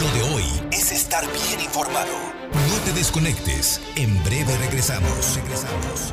Lo 0.00 0.10
de 0.12 0.34
hoy 0.34 0.44
es 0.70 0.92
estar 0.92 1.24
bien 1.32 1.60
informado. 1.60 2.12
No 2.52 2.76
te 2.84 2.92
desconectes. 2.92 3.80
En 3.96 4.22
breve 4.22 4.56
regresamos. 4.58 5.36
Regresamos. 5.36 6.12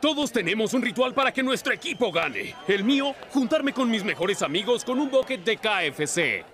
Todos 0.00 0.30
tenemos 0.30 0.74
un 0.74 0.82
ritual 0.82 1.12
para 1.12 1.32
que 1.32 1.42
nuestro 1.42 1.72
equipo 1.72 2.12
gane. 2.12 2.54
El 2.68 2.84
mío, 2.84 3.14
juntarme 3.32 3.72
con 3.72 3.90
mis 3.90 4.04
mejores 4.04 4.42
amigos 4.42 4.84
con 4.84 5.00
un 5.00 5.10
bucket 5.10 5.42
de 5.44 5.56
KFC. 5.56 6.44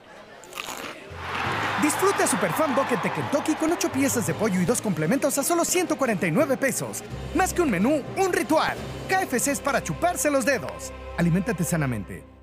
Disfruta 1.83 2.27
Superfan 2.27 2.75
Bucket 2.75 3.03
de 3.03 3.13
Kentucky 3.13 3.55
con 3.57 3.71
8 3.71 3.93
piezas 3.93 4.27
de 4.27 4.33
pollo 4.33 4.59
y 4.59 4.65
dos 4.65 4.81
complementos 4.81 5.37
a 5.37 5.43
solo 5.43 5.67
149 5.67 6.57
pesos. 6.57 7.05
Más 7.35 7.53
que 7.53 7.61
un 7.61 7.71
menú, 7.71 8.03
un 8.17 8.33
ritual. 8.33 8.79
KFC 9.09 9.49
es 9.49 9.61
para 9.61 9.83
chuparse 9.83 10.31
los 10.31 10.47
dedos. 10.47 10.93
Aliméntate 11.19 11.65
sanamente. 11.65 12.34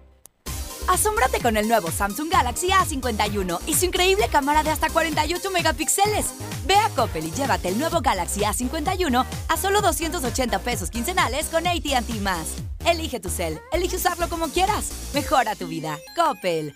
Asómbrate 0.88 1.40
con 1.40 1.58
el 1.58 1.68
nuevo 1.68 1.92
Samsung 1.92 2.32
Galaxy 2.32 2.70
A51 2.70 3.60
y 3.68 3.74
su 3.76 3.86
increíble 3.86 4.28
cámara 4.32 4.64
de 4.64 4.72
hasta 4.72 4.90
48 4.90 5.52
megapíxeles. 5.52 6.34
Ve 6.66 6.76
a 6.76 6.90
Coppel 6.90 7.26
y 7.26 7.32
llévate 7.32 7.70
el 7.70 7.80
nuevo 7.80 8.02
Galaxy 8.02 8.42
A51 8.42 9.26
a 9.48 9.58
solo 9.58 9.82
280 9.82 10.60
pesos 10.60 10.90
quincenales 10.90 11.48
con 11.48 11.66
AT&T 11.68 12.14
más. 12.22 12.56
Elige 12.86 13.20
tu 13.20 13.30
cel, 13.30 13.60
elige 13.72 13.96
usarlo 13.96 14.28
como 14.30 14.48
quieras. 14.50 14.92
Mejora 15.14 15.56
tu 15.56 15.68
vida. 15.68 15.98
Coppel. 16.16 16.76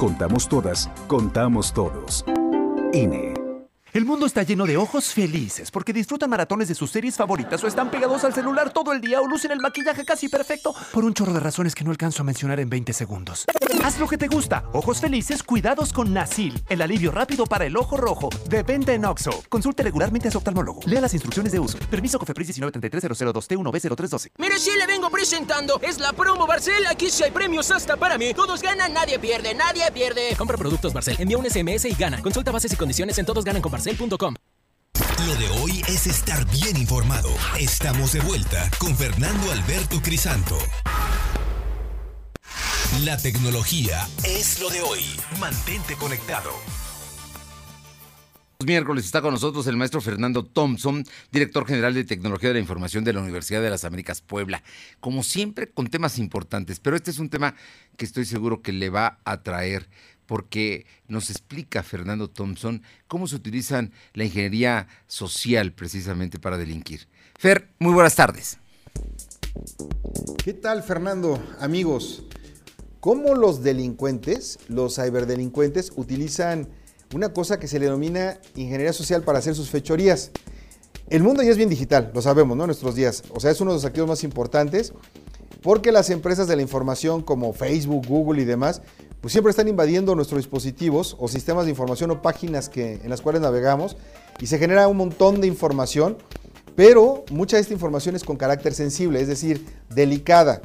Contamos 0.01 0.49
todas, 0.49 0.89
contamos 1.05 1.71
todos. 1.71 2.25
INE. 2.91 3.35
El 3.93 4.03
mundo 4.03 4.25
está 4.25 4.41
lleno 4.41 4.65
de 4.65 4.75
ojos 4.75 5.13
felices 5.13 5.69
porque 5.69 5.93
disfrutan 5.93 6.27
maratones 6.27 6.69
de 6.69 6.73
sus 6.73 6.89
series 6.89 7.15
favoritas 7.15 7.63
o 7.63 7.67
están 7.67 7.91
pegados 7.91 8.23
al 8.23 8.33
celular 8.33 8.73
todo 8.73 8.93
el 8.93 8.99
día 8.99 9.21
o 9.21 9.27
lucen 9.27 9.51
el 9.51 9.59
maquillaje 9.59 10.03
casi 10.03 10.27
perfecto 10.27 10.73
por 10.91 11.05
un 11.05 11.13
chorro 11.13 11.33
de 11.33 11.39
razones 11.39 11.75
que 11.75 11.83
no 11.83 11.91
alcanzo 11.91 12.23
a 12.23 12.25
mencionar 12.25 12.59
en 12.59 12.71
20 12.71 12.93
segundos. 12.93 13.45
Haz 13.83 13.99
lo 13.99 14.07
que 14.07 14.17
te 14.17 14.27
gusta. 14.27 14.63
Ojos 14.73 15.01
felices, 15.01 15.41
cuidados 15.41 15.91
con 15.91 16.13
Nasil, 16.13 16.61
el 16.69 16.83
alivio 16.83 17.11
rápido 17.11 17.45
para 17.47 17.65
el 17.65 17.75
ojo 17.75 17.97
rojo. 17.97 18.29
De 18.47 18.61
venta 18.61 18.93
en 18.93 19.05
Oxo. 19.05 19.31
Consulte 19.49 19.81
regularmente 19.81 20.27
a 20.27 20.31
su 20.31 20.37
oftalmólogo. 20.37 20.81
Lea 20.85 21.01
las 21.01 21.13
instrucciones 21.13 21.51
de 21.51 21.59
uso. 21.59 21.79
Permiso 21.89 22.19
COFEPRIS 22.19 22.59
1933002 22.59 23.47
t 23.47 23.57
1 23.57 23.71
b 23.71 23.79
0312 23.79 24.31
Mire, 24.37 24.59
sí 24.59 24.71
le 24.77 24.85
vengo 24.85 25.09
presentando. 25.09 25.79
Es 25.81 25.99
la 25.99 26.13
promo 26.13 26.45
Barcel. 26.45 26.85
Aquí 26.85 27.09
sí 27.09 27.23
hay 27.23 27.31
premios 27.31 27.71
hasta 27.71 27.97
para 27.97 28.19
mí. 28.19 28.33
Todos 28.35 28.61
ganan, 28.61 28.93
nadie 28.93 29.17
pierde, 29.17 29.55
nadie 29.55 29.89
pierde. 29.91 30.35
Compra 30.37 30.57
productos 30.57 30.93
Barcel. 30.93 31.15
Envía 31.19 31.39
un 31.39 31.49
SMS 31.49 31.85
y 31.85 31.95
gana. 31.95 32.21
Consulta 32.21 32.51
bases 32.51 32.71
y 32.73 32.75
condiciones 32.75 33.17
en 33.17 33.25
todosgananconbarcel.com. 33.25 34.35
Lo 35.25 35.35
de 35.35 35.49
hoy 35.59 35.81
es 35.87 36.05
estar 36.05 36.45
bien 36.51 36.77
informado. 36.77 37.29
Estamos 37.59 38.13
de 38.13 38.19
vuelta 38.21 38.69
con 38.79 38.95
Fernando 38.95 39.51
Alberto 39.51 40.01
Crisanto. 40.01 40.57
La 42.99 43.15
tecnología 43.15 44.05
es 44.25 44.59
lo 44.59 44.69
de 44.69 44.81
hoy. 44.81 44.99
Mantente 45.39 45.95
conectado. 45.95 46.51
Miércoles 48.65 49.05
está 49.05 49.21
con 49.21 49.33
nosotros 49.33 49.65
el 49.67 49.77
maestro 49.77 50.01
Fernando 50.01 50.43
Thompson, 50.43 51.05
director 51.31 51.65
general 51.65 51.93
de 51.93 52.03
Tecnología 52.03 52.49
de 52.49 52.55
la 52.55 52.59
Información 52.59 53.05
de 53.05 53.13
la 53.13 53.21
Universidad 53.21 53.61
de 53.61 53.69
las 53.69 53.85
Américas 53.85 54.19
Puebla. 54.19 54.61
Como 54.99 55.23
siempre, 55.23 55.69
con 55.69 55.87
temas 55.87 56.19
importantes, 56.19 56.81
pero 56.81 56.97
este 56.97 57.11
es 57.11 57.19
un 57.19 57.29
tema 57.29 57.55
que 57.95 58.03
estoy 58.03 58.25
seguro 58.25 58.61
que 58.61 58.73
le 58.73 58.89
va 58.89 59.19
a 59.23 59.41
traer 59.41 59.89
porque 60.25 60.85
nos 61.07 61.29
explica 61.29 61.83
Fernando 61.83 62.29
Thompson 62.29 62.83
cómo 63.07 63.25
se 63.25 63.37
utilizan 63.37 63.93
la 64.13 64.25
ingeniería 64.25 64.87
social 65.07 65.71
precisamente 65.71 66.39
para 66.39 66.57
delinquir. 66.57 67.07
Fer, 67.39 67.69
muy 67.79 67.93
buenas 67.93 68.15
tardes. 68.15 68.59
¿Qué 70.43 70.53
tal, 70.53 70.83
Fernando? 70.83 71.41
Amigos, 71.59 72.25
¿cómo 73.01 73.35
los 73.35 73.61
delincuentes, 73.63 74.59
los 74.69 74.95
ciberdelincuentes, 74.95 75.91
utilizan 75.97 76.69
una 77.13 77.33
cosa 77.33 77.59
que 77.59 77.67
se 77.67 77.79
le 77.79 77.85
denomina 77.85 78.39
ingeniería 78.55 78.93
social 78.93 79.23
para 79.23 79.39
hacer 79.39 79.55
sus 79.55 79.69
fechorías? 79.69 80.31
El 81.09 81.23
mundo 81.23 81.43
ya 81.43 81.51
es 81.51 81.57
bien 81.57 81.67
digital, 81.67 82.11
lo 82.13 82.21
sabemos, 82.21 82.55
¿no? 82.55 82.63
En 82.63 82.67
nuestros 82.67 82.95
días. 82.95 83.23
O 83.31 83.41
sea, 83.41 83.51
es 83.51 83.59
uno 83.59 83.71
de 83.71 83.77
los 83.77 83.85
activos 83.85 84.07
más 84.07 84.23
importantes 84.23 84.93
porque 85.61 85.91
las 85.91 86.09
empresas 86.09 86.47
de 86.47 86.55
la 86.55 86.61
información 86.61 87.21
como 87.21 87.53
Facebook, 87.53 88.05
Google 88.07 88.41
y 88.41 88.45
demás, 88.45 88.81
pues 89.19 89.31
siempre 89.31 89.51
están 89.51 89.67
invadiendo 89.67 90.15
nuestros 90.15 90.39
dispositivos 90.39 91.15
o 91.19 91.27
sistemas 91.27 91.65
de 91.65 91.71
información 91.71 92.11
o 92.11 92.21
páginas 92.21 92.69
que, 92.69 92.93
en 92.93 93.09
las 93.09 93.21
cuales 93.21 93.41
navegamos 93.41 93.97
y 94.39 94.47
se 94.47 94.57
genera 94.57 94.87
un 94.87 94.97
montón 94.97 95.41
de 95.41 95.47
información, 95.47 96.17
pero 96.75 97.25
mucha 97.29 97.57
de 97.57 97.61
esta 97.61 97.73
información 97.73 98.15
es 98.15 98.23
con 98.23 98.37
carácter 98.37 98.73
sensible, 98.73 99.21
es 99.21 99.27
decir, 99.27 99.65
delicada. 99.89 100.61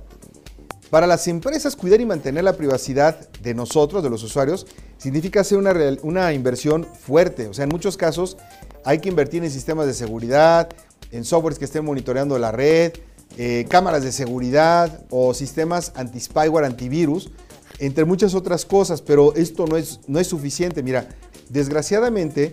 Para 0.90 1.06
las 1.06 1.26
empresas, 1.26 1.74
cuidar 1.74 2.00
y 2.00 2.06
mantener 2.06 2.44
la 2.44 2.56
privacidad 2.56 3.28
de 3.42 3.54
nosotros, 3.54 4.02
de 4.02 4.10
los 4.10 4.22
usuarios, 4.22 4.66
significa 4.98 5.40
hacer 5.40 5.58
una, 5.58 5.74
una 6.02 6.32
inversión 6.32 6.84
fuerte. 6.84 7.48
O 7.48 7.54
sea, 7.54 7.64
en 7.64 7.70
muchos 7.70 7.96
casos 7.96 8.36
hay 8.84 9.00
que 9.00 9.08
invertir 9.08 9.42
en 9.42 9.50
sistemas 9.50 9.86
de 9.86 9.94
seguridad, 9.94 10.68
en 11.10 11.24
softwares 11.24 11.58
que 11.58 11.64
estén 11.64 11.84
monitoreando 11.84 12.38
la 12.38 12.52
red, 12.52 12.92
eh, 13.36 13.66
cámaras 13.68 14.02
de 14.02 14.12
seguridad 14.12 15.04
o 15.10 15.34
sistemas 15.34 15.92
anti-spyware, 15.96 16.64
antivirus, 16.64 17.30
entre 17.78 18.04
muchas 18.04 18.34
otras 18.34 18.64
cosas, 18.64 19.02
pero 19.02 19.34
esto 19.34 19.66
no 19.66 19.76
es, 19.76 20.00
no 20.06 20.18
es 20.18 20.28
suficiente. 20.28 20.82
Mira, 20.82 21.08
desgraciadamente 21.48 22.52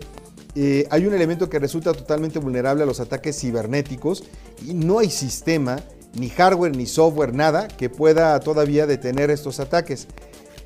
eh, 0.56 0.88
hay 0.90 1.06
un 1.06 1.14
elemento 1.14 1.50
que 1.50 1.60
resulta 1.60 1.94
totalmente 1.94 2.40
vulnerable 2.40 2.84
a 2.84 2.86
los 2.86 3.00
ataques 3.00 3.40
cibernéticos 3.40 4.24
y 4.66 4.74
no 4.74 5.00
hay 5.00 5.10
sistema, 5.10 5.80
ni 6.14 6.30
hardware, 6.30 6.76
ni 6.76 6.86
software, 6.86 7.34
nada 7.34 7.68
que 7.68 7.90
pueda 7.90 8.40
todavía 8.40 8.86
detener 8.86 9.30
estos 9.30 9.60
ataques. 9.60 10.08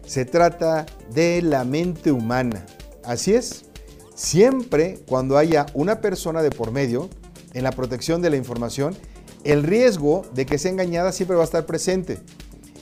Se 0.05 0.25
trata 0.25 0.85
de 1.13 1.41
la 1.41 1.63
mente 1.63 2.11
humana. 2.11 2.65
Así 3.03 3.33
es, 3.33 3.65
siempre 4.15 4.99
cuando 5.07 5.37
haya 5.37 5.65
una 5.73 6.01
persona 6.01 6.41
de 6.41 6.49
por 6.49 6.71
medio 6.71 7.09
en 7.53 7.63
la 7.63 7.71
protección 7.71 8.21
de 8.21 8.29
la 8.29 8.37
información, 8.37 8.95
el 9.43 9.63
riesgo 9.63 10.25
de 10.33 10.45
que 10.45 10.57
sea 10.57 10.71
engañada 10.71 11.11
siempre 11.11 11.37
va 11.37 11.43
a 11.43 11.45
estar 11.45 11.65
presente. 11.65 12.19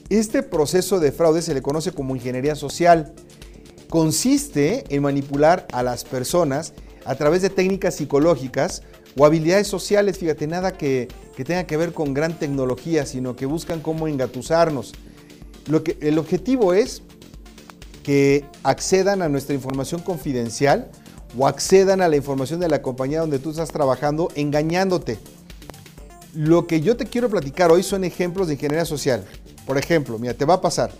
Este 0.09 0.43
proceso 0.43 0.99
de 0.99 1.11
fraude 1.11 1.41
se 1.41 1.53
le 1.53 1.61
conoce 1.61 1.91
como 1.91 2.15
ingeniería 2.15 2.55
social. 2.55 3.13
Consiste 3.89 4.83
en 4.89 5.03
manipular 5.03 5.67
a 5.71 5.83
las 5.83 6.03
personas 6.03 6.73
a 7.05 7.15
través 7.15 7.41
de 7.41 7.49
técnicas 7.49 7.95
psicológicas 7.95 8.81
o 9.17 9.25
habilidades 9.25 9.67
sociales, 9.67 10.17
fíjate, 10.17 10.45
nada 10.47 10.71
que, 10.71 11.07
tenga 11.35 11.65
que 11.65 11.77
ver 11.77 11.93
con 11.93 12.13
gran 12.13 12.37
tecnología, 12.37 13.05
sino 13.05 13.35
que 13.35 13.45
buscan 13.45 13.79
cómo 13.79 14.07
engatusarnos. 14.07 14.93
Lo 15.67 15.83
que, 15.83 15.97
el 16.01 16.17
objetivo 16.17 16.73
es 16.73 17.01
que 18.03 18.45
accedan 18.63 19.21
a 19.21 19.29
nuestra 19.29 19.55
información 19.55 20.01
confidencial 20.01 20.91
o 21.37 21.47
accedan 21.47 22.01
a 22.01 22.07
la 22.07 22.17
información 22.17 22.59
de 22.59 22.67
la 22.67 22.81
compañía 22.81 23.21
donde 23.21 23.39
tú 23.39 23.51
estás 23.51 23.71
trabajando 23.71 24.29
engañándote. 24.35 25.17
Lo 26.33 26.67
que 26.67 26.81
yo 26.81 26.97
te 26.97 27.05
quiero 27.05 27.29
platicar 27.29 27.71
hoy 27.71 27.83
son 27.83 28.03
ejemplos 28.03 28.47
de 28.47 28.55
ingeniería 28.55 28.85
social. 28.85 29.23
Por 29.65 29.77
ejemplo, 29.77 30.19
mira, 30.19 30.33
te 30.33 30.45
va 30.45 30.55
a 30.55 30.61
pasar. 30.61 30.91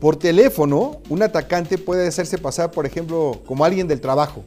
Por 0.00 0.16
teléfono, 0.16 1.00
un 1.08 1.22
atacante 1.22 1.78
puede 1.78 2.06
hacerse 2.06 2.38
pasar, 2.38 2.72
por 2.72 2.84
ejemplo, 2.84 3.40
como 3.46 3.64
alguien 3.64 3.88
del 3.88 4.00
trabajo. 4.00 4.44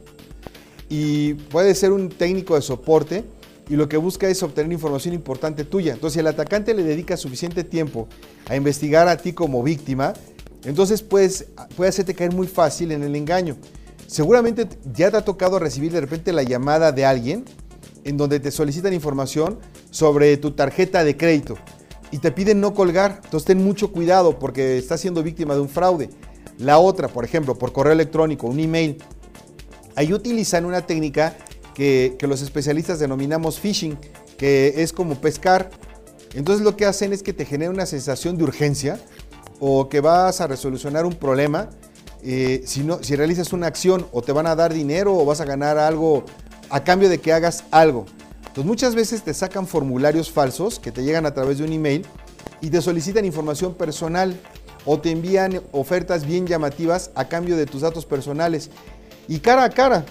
Y 0.94 1.32
puede 1.32 1.74
ser 1.74 1.90
un 1.90 2.10
técnico 2.10 2.54
de 2.54 2.60
soporte 2.60 3.24
y 3.70 3.76
lo 3.76 3.88
que 3.88 3.96
busca 3.96 4.28
es 4.28 4.42
obtener 4.42 4.70
información 4.70 5.14
importante 5.14 5.64
tuya. 5.64 5.94
Entonces, 5.94 6.12
si 6.12 6.20
el 6.20 6.26
atacante 6.26 6.74
le 6.74 6.82
dedica 6.82 7.16
suficiente 7.16 7.64
tiempo 7.64 8.08
a 8.46 8.56
investigar 8.56 9.08
a 9.08 9.16
ti 9.16 9.32
como 9.32 9.62
víctima, 9.62 10.12
entonces 10.64 11.00
puede 11.00 11.30
hacerte 11.88 12.14
caer 12.14 12.34
muy 12.34 12.46
fácil 12.46 12.92
en 12.92 13.02
el 13.02 13.16
engaño. 13.16 13.56
Seguramente 14.06 14.68
ya 14.92 15.10
te 15.10 15.16
ha 15.16 15.24
tocado 15.24 15.58
recibir 15.58 15.92
de 15.92 16.02
repente 16.02 16.30
la 16.30 16.42
llamada 16.42 16.92
de 16.92 17.06
alguien 17.06 17.46
en 18.04 18.18
donde 18.18 18.38
te 18.38 18.50
solicitan 18.50 18.92
información 18.92 19.60
sobre 19.90 20.36
tu 20.36 20.50
tarjeta 20.50 21.04
de 21.04 21.16
crédito 21.16 21.56
y 22.10 22.18
te 22.18 22.32
piden 22.32 22.60
no 22.60 22.74
colgar. 22.74 23.22
Entonces 23.24 23.46
ten 23.46 23.64
mucho 23.64 23.92
cuidado 23.92 24.38
porque 24.38 24.76
estás 24.76 25.00
siendo 25.00 25.22
víctima 25.22 25.54
de 25.54 25.60
un 25.60 25.70
fraude. 25.70 26.10
La 26.58 26.76
otra, 26.76 27.08
por 27.08 27.24
ejemplo, 27.24 27.56
por 27.56 27.72
correo 27.72 27.94
electrónico, 27.94 28.46
un 28.46 28.60
email. 28.60 28.98
Ahí 29.96 30.12
utilizan 30.12 30.64
una 30.64 30.86
técnica 30.86 31.36
que, 31.74 32.16
los 32.20 32.42
especialistas 32.42 32.98
denominamos 32.98 33.58
phishing, 33.58 33.98
que 34.36 34.82
es 34.82 34.92
como 34.92 35.20
pescar. 35.20 35.70
Entonces 36.34 36.64
lo 36.64 36.76
que 36.76 36.86
hacen 36.86 37.12
es 37.12 37.22
que 37.22 37.32
te 37.32 37.44
genera 37.44 37.70
una 37.70 37.86
sensación 37.86 38.38
de 38.38 38.44
urgencia 38.44 38.98
o 39.60 39.88
que 39.88 40.00
vas 40.00 40.40
a 40.40 40.46
resolucionar 40.46 41.04
un 41.04 41.14
problema. 41.14 41.70
Eh, 42.24 42.62
si, 42.66 42.86
si 43.02 43.16
realizas 43.16 43.52
una 43.52 43.66
acción 43.66 44.06
o 44.12 44.22
te 44.22 44.32
van 44.32 44.46
a 44.46 44.54
dar 44.54 44.72
dinero 44.72 45.16
o 45.16 45.24
vas 45.24 45.40
a 45.40 45.44
ganar 45.44 45.76
algo 45.76 46.24
a 46.70 46.84
cambio 46.84 47.08
de 47.08 47.18
que 47.18 47.32
hagas 47.32 47.64
algo. 47.70 48.06
Entonces 48.38 48.64
muchas 48.64 48.94
veces 48.94 49.22
te 49.22 49.34
sacan 49.34 49.66
formularios 49.66 50.30
falsos 50.30 50.78
que 50.78 50.92
te 50.92 51.02
llegan 51.02 51.26
a 51.26 51.34
través 51.34 51.58
de 51.58 51.64
un 51.64 51.72
email 51.72 52.06
y 52.60 52.70
te 52.70 52.80
solicitan 52.80 53.24
información 53.24 53.74
personal 53.74 54.38
o 54.84 55.00
te 55.00 55.10
envían 55.10 55.62
ofertas 55.72 56.26
bien 56.26 56.46
llamativas 56.46 57.10
a 57.14 57.28
cambio 57.28 57.56
de 57.56 57.66
tus 57.66 57.82
datos 57.82 58.06
personales 58.06 58.70
y 59.32 59.38
cara 59.38 59.64
a 59.64 59.70
cara. 59.70 60.04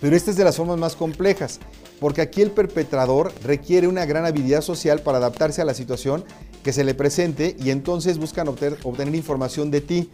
Pero 0.00 0.14
esta 0.14 0.30
es 0.30 0.36
de 0.36 0.44
las 0.44 0.56
formas 0.56 0.78
más 0.78 0.94
complejas, 0.94 1.58
porque 1.98 2.20
aquí 2.20 2.40
el 2.40 2.52
perpetrador 2.52 3.32
requiere 3.42 3.88
una 3.88 4.06
gran 4.06 4.24
habilidad 4.24 4.60
social 4.60 5.00
para 5.00 5.18
adaptarse 5.18 5.60
a 5.60 5.64
la 5.64 5.74
situación 5.74 6.24
que 6.62 6.72
se 6.72 6.84
le 6.84 6.94
presente 6.94 7.56
y 7.58 7.70
entonces 7.70 8.18
buscan 8.18 8.46
obtener, 8.46 9.14
información 9.16 9.72
de 9.72 9.80
ti. 9.80 10.08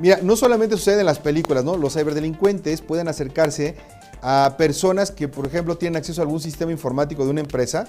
Mira, 0.00 0.18
no 0.24 0.34
solamente 0.34 0.76
sucede 0.76 1.00
en 1.00 1.06
las 1.06 1.20
películas, 1.20 1.64
¿no? 1.64 1.76
Los 1.76 1.94
ciberdelincuentes 1.94 2.80
pueden 2.80 3.06
acercarse 3.06 3.76
a 4.22 4.56
personas 4.58 5.12
que, 5.12 5.28
por 5.28 5.46
ejemplo, 5.46 5.76
tienen 5.76 5.98
acceso 5.98 6.22
a 6.22 6.24
algún 6.24 6.40
sistema 6.40 6.72
informático 6.72 7.24
de 7.24 7.30
una 7.30 7.42
empresa 7.42 7.86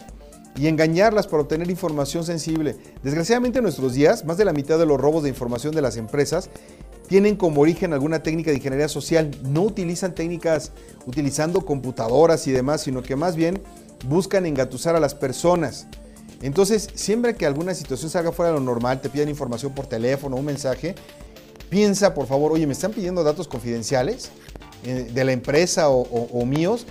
y 0.56 0.68
engañarlas 0.68 1.26
para 1.26 1.42
obtener 1.42 1.72
información 1.72 2.24
sensible. 2.26 2.78
Desgraciadamente 3.02 3.58
en 3.58 3.64
nuestros 3.64 3.94
días, 3.96 4.24
más 4.24 4.38
de 4.38 4.46
la 4.46 4.54
mitad 4.54 4.78
de 4.78 4.86
los 4.86 5.02
robos 5.02 5.24
de 5.24 5.30
información 5.30 5.74
de 5.74 5.82
las 5.82 5.98
empresas 5.98 6.52
tienen 7.12 7.36
como 7.36 7.60
origen 7.60 7.92
alguna 7.92 8.24
técnica 8.24 8.52
de 8.52 8.56
ingeniería 8.56 8.88
social. 8.88 9.32
No 9.44 9.64
utilizan 9.64 10.16
técnicas 10.16 10.72
utilizando 11.06 11.66
computadoras 11.66 12.48
y 12.48 12.54
demás, 12.54 12.84
sino 12.84 13.04
que 13.04 13.18
más 13.18 13.36
bien 13.36 13.62
buscan 14.08 14.46
engatusar 14.46 14.96
a 14.96 15.00
las 15.02 15.14
personas. 15.14 15.88
Entonces, 16.42 16.88
siempre 16.96 17.36
que 17.36 17.46
alguna 17.46 17.76
situación 17.76 18.10
salga 18.10 18.32
fuera 18.32 18.54
de 18.54 18.60
lo 18.60 18.64
normal, 18.64 19.02
te 19.02 19.10
piden 19.10 19.28
información 19.28 19.74
por 19.74 19.88
teléfono, 19.88 20.38
un 20.38 20.46
mensaje, 20.46 20.96
piensa 21.70 22.14
por 22.14 22.28
favor, 22.28 22.54
oye, 22.54 22.66
me 22.66 22.72
están 22.72 22.94
pidiendo 22.94 23.26
datos 23.26 23.46
confidenciales. 23.50 24.32
Eh, 24.86 25.12
de 25.14 25.26
la 25.26 25.34
empresa 25.34 25.90
o, 25.90 26.46
míos, 26.46 26.86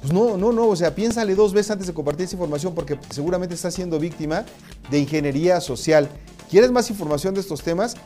pues 0.00 0.12
no, 0.12 0.36
no, 0.36 0.52
no, 0.52 0.68
o 0.68 0.76
sea, 0.76 0.94
piénsale 0.94 1.34
dos 1.34 1.52
veces 1.52 1.72
antes 1.72 1.88
de 1.88 1.92
compartir 1.92 2.26
esa 2.26 2.36
información 2.36 2.72
porque 2.72 3.00
seguramente 3.10 3.56
estás 3.56 3.74
siendo 3.74 3.98
víctima 3.98 4.44
de 4.92 5.00
ingeniería 5.00 5.60
social. 5.60 6.08
¿Quieres 6.48 6.70
más 6.70 6.88
información 6.88 7.34
de 7.34 7.40
estos 7.40 7.62
temas? 7.62 7.96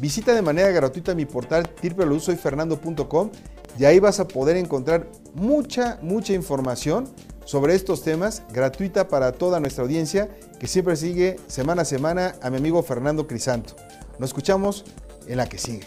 Visita 0.00 0.34
de 0.34 0.40
manera 0.40 0.70
gratuita 0.70 1.14
mi 1.14 1.26
portal 1.26 1.68
www.soyfernando.com 1.82 3.30
y 3.78 3.84
ahí 3.84 3.98
vas 4.00 4.18
a 4.18 4.26
poder 4.26 4.56
encontrar 4.56 5.06
mucha, 5.34 5.98
mucha 6.00 6.32
información 6.32 7.06
sobre 7.44 7.74
estos 7.74 8.02
temas 8.02 8.42
gratuita 8.50 9.08
para 9.08 9.32
toda 9.32 9.60
nuestra 9.60 9.84
audiencia 9.84 10.30
que 10.58 10.66
siempre 10.66 10.96
sigue 10.96 11.38
semana 11.48 11.82
a 11.82 11.84
semana 11.84 12.34
a 12.40 12.48
mi 12.48 12.56
amigo 12.56 12.82
Fernando 12.82 13.26
Crisanto. 13.26 13.76
Nos 14.18 14.30
escuchamos 14.30 14.86
en 15.26 15.36
la 15.36 15.46
que 15.46 15.58
sigue. 15.58 15.86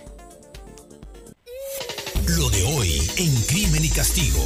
Lo 2.38 2.49
de 2.51 2.64
hoy 2.64 3.01
en 3.18 3.36
Crimen 3.47 3.84
y 3.84 3.89
Castigo. 3.89 4.43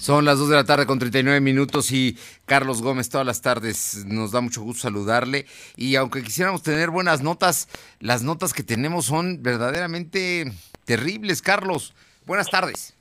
Son 0.00 0.24
las 0.24 0.38
2 0.38 0.48
de 0.48 0.56
la 0.56 0.64
tarde 0.64 0.86
con 0.86 0.98
39 0.98 1.42
minutos 1.42 1.92
y 1.92 2.16
Carlos 2.46 2.80
Gómez 2.80 3.10
todas 3.10 3.26
las 3.26 3.42
tardes 3.42 4.06
nos 4.06 4.32
da 4.32 4.40
mucho 4.40 4.62
gusto 4.62 4.84
saludarle 4.84 5.44
y 5.76 5.96
aunque 5.96 6.22
quisiéramos 6.22 6.62
tener 6.62 6.88
buenas 6.88 7.22
notas, 7.22 7.68
las 8.00 8.22
notas 8.22 8.54
que 8.54 8.62
tenemos 8.62 9.04
son 9.04 9.42
verdaderamente 9.42 10.52
terribles, 10.86 11.42
Carlos. 11.42 11.92
Buenas 12.24 12.48
tardes. 12.48 12.96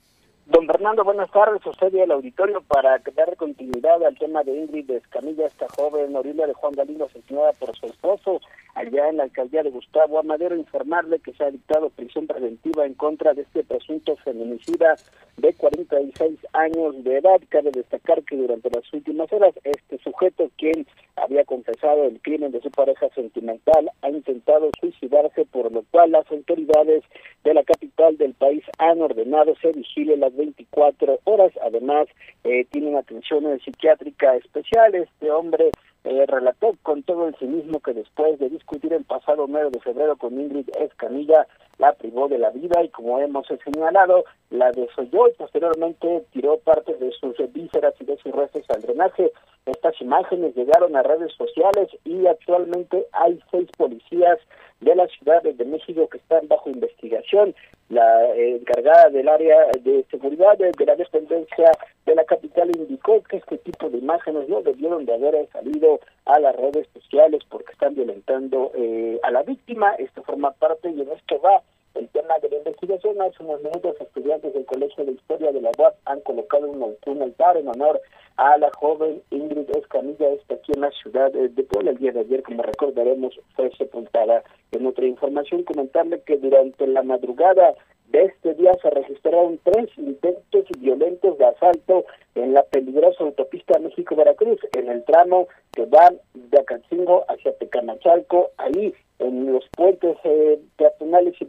Don 0.47 0.67
Fernando, 0.67 1.05
buenas 1.05 1.31
tardes. 1.31 1.65
Usted 1.65 1.93
y 1.93 2.01
el 2.01 2.11
auditorio 2.11 2.61
para 2.63 3.01
dar 3.15 3.37
continuidad 3.37 4.03
al 4.03 4.17
tema 4.17 4.43
de 4.43 4.57
Ingrid 4.57 4.91
Escamilla, 4.91 5.45
esta 5.45 5.67
joven 5.69 6.13
orilla 6.17 6.47
de 6.47 6.53
Juan 6.53 6.73
Galindo 6.73 7.05
asesinada 7.05 7.53
por 7.53 7.73
su 7.77 7.85
esposo 7.85 8.41
allá 8.79 9.09
en 9.09 9.17
la 9.17 9.23
alcaldía 9.23 9.63
de 9.63 9.71
Gustavo 9.71 10.19
Amadero. 10.19 10.55
Informarle 10.55 11.19
que 11.19 11.33
se 11.33 11.43
ha 11.43 11.51
dictado 11.51 11.89
prisión 11.89 12.27
preventiva 12.27 12.85
en 12.85 12.93
contra 12.93 13.33
de 13.33 13.41
este 13.41 13.63
presunto 13.63 14.15
feminicida 14.23 14.95
de 15.37 15.53
46 15.53 16.39
años 16.53 17.03
de 17.03 17.17
edad. 17.17 17.41
Cabe 17.49 17.71
destacar 17.71 18.23
que 18.23 18.37
durante 18.37 18.69
las 18.69 18.91
últimas 18.93 19.31
horas 19.33 19.53
este 19.63 19.97
sujeto, 19.99 20.49
quien 20.57 20.87
había 21.17 21.43
confesado 21.43 22.05
el 22.05 22.21
crimen 22.21 22.51
de 22.51 22.61
su 22.61 22.71
pareja 22.71 23.09
sentimental, 23.09 23.91
ha 24.01 24.09
intentado 24.09 24.69
suicidarse, 24.79 25.45
por 25.45 25.71
lo 25.71 25.83
cual 25.91 26.11
las 26.11 26.29
autoridades 26.31 27.03
de 27.43 27.53
la 27.53 27.63
capital 27.63 28.17
del 28.17 28.33
país 28.33 28.63
han 28.77 29.01
ordenado 29.01 29.55
se 29.61 29.73
vigile 29.73 30.15
las 30.15 30.35
24 30.35 31.19
horas. 31.25 31.51
Además, 31.63 32.07
eh, 32.45 32.65
tiene 32.71 32.87
una 32.87 32.99
atención 32.99 33.43
psiquiátrica 33.59 34.35
especial. 34.37 34.95
Este 34.95 35.31
hombre 35.31 35.69
eh, 36.03 36.25
relató 36.27 36.73
con 36.81 37.03
todo 37.03 37.27
el 37.27 37.35
cinismo 37.35 37.79
que 37.81 37.93
después 37.93 38.39
de 38.39 38.49
discutir 38.49 38.93
el 38.93 39.03
pasado 39.03 39.45
9 39.47 39.69
de 39.71 39.79
febrero 39.79 40.15
con 40.15 40.39
Ingrid 40.39 40.69
Escamilla, 40.79 41.45
la 41.77 41.93
privó 41.93 42.27
de 42.27 42.37
la 42.37 42.49
vida 42.51 42.83
y 42.83 42.89
como 42.89 43.19
hemos 43.19 43.47
señalado, 43.63 44.23
la 44.49 44.71
desolló 44.71 45.27
y 45.27 45.33
posteriormente 45.33 46.23
tiró 46.31 46.57
parte 46.59 46.93
de 46.95 47.11
sus 47.11 47.35
vísceras 47.53 47.93
y 47.99 48.05
de 48.05 48.17
sus 48.17 48.31
restos 48.33 48.63
al 48.69 48.81
drenaje. 48.81 49.31
Estas 49.65 49.99
imágenes 50.01 50.55
llegaron 50.55 50.95
a 50.95 51.03
redes 51.03 51.33
sociales 51.33 51.89
y 52.03 52.27
actualmente 52.27 53.05
hay 53.11 53.39
seis 53.51 53.69
policías 53.77 54.39
de 54.81 54.95
la 54.95 55.07
Ciudad 55.07 55.43
de 55.43 55.65
México 55.65 56.07
que 56.09 56.17
están 56.17 56.47
bajo 56.47 56.69
investigación. 56.69 57.53
La 57.89 58.35
encargada 58.35 59.09
del 59.09 59.27
área 59.27 59.65
de 59.81 60.05
seguridad 60.11 60.57
de, 60.57 60.71
la 60.85 60.95
dependencia 60.95 61.71
de 62.05 62.15
la 62.15 62.23
capital 62.23 62.69
indicó 62.75 63.23
que 63.23 63.37
este 63.37 63.57
tipo 63.57 63.89
de 63.89 63.97
imágenes 63.97 64.47
no 64.47 64.61
debieron 64.61 65.05
de 65.05 65.15
haber 65.15 65.47
salido 65.51 65.99
a 66.25 66.39
las 66.39 66.55
redes 66.55 66.87
sociales 66.93 67.41
porque 67.49 67.71
están 67.71 67.95
violentando 67.95 68.71
eh, 68.75 69.19
a 69.23 69.31
la 69.31 69.41
víctima. 69.41 69.95
Esto 69.95 70.21
forma 70.21 70.51
parte 70.51 70.91
y 70.91 71.01
en 71.01 71.11
esto 71.11 71.41
va 71.41 71.63
el 71.95 72.07
tema 72.09 72.37
de 72.41 72.49
la 72.49 72.57
investigación. 72.57 73.21
Hace 73.21 73.43
unos 73.43 73.61
minutos 73.61 73.95
estudiantes 73.99 74.53
del 74.53 74.65
Colegio 74.65 75.05
de 75.05 75.13
Historia 75.13 75.51
de 75.51 75.61
la 75.61 75.71
UAP 75.77 75.95
han 76.05 76.21
colocado 76.21 76.67
un, 76.69 76.95
un 77.05 77.21
altar 77.21 77.57
en 77.57 77.67
honor 77.67 78.01
a 78.37 78.57
la 78.57 78.71
joven 78.71 79.21
Ingrid 79.31 79.69
Escamilla, 79.75 80.29
esta 80.29 80.55
aquí 80.55 80.71
en 80.73 80.81
la 80.81 80.91
ciudad 80.91 81.31
de 81.31 81.63
Puebla. 81.63 81.91
El 81.91 81.97
día 81.97 82.11
de 82.11 82.21
ayer, 82.21 82.41
como 82.43 82.63
recordaremos, 82.63 83.37
fue 83.55 83.69
sepultada. 83.77 84.43
En 84.71 84.85
otra 84.85 85.05
información, 85.05 85.63
comentarle 85.63 86.21
que 86.21 86.37
durante 86.37 86.87
la 86.87 87.03
madrugada 87.03 87.75
de 88.11 88.25
este 88.25 88.53
día 88.55 88.71
se 88.81 88.89
registraron 88.89 89.59
tres 89.63 89.89
intentos 89.97 90.65
violentos 90.79 91.37
de 91.37 91.45
asalto 91.45 92.05
en 92.35 92.53
la 92.53 92.63
peligrosa 92.63 93.23
autopista 93.23 93.77
México-Veracruz, 93.79 94.59
en 94.73 94.89
el 94.89 95.03
tramo 95.03 95.47
que 95.73 95.85
va 95.85 96.11
de 96.33 96.59
Acancingo 96.59 97.25
hacia 97.27 97.55
Tecanachalco. 97.57 98.51
Ahí, 98.57 98.93
en 99.19 99.53
los 99.53 99.65
puentes 99.75 100.17
eh, 100.23 100.59
peatonales 100.77 101.35
y 101.39 101.45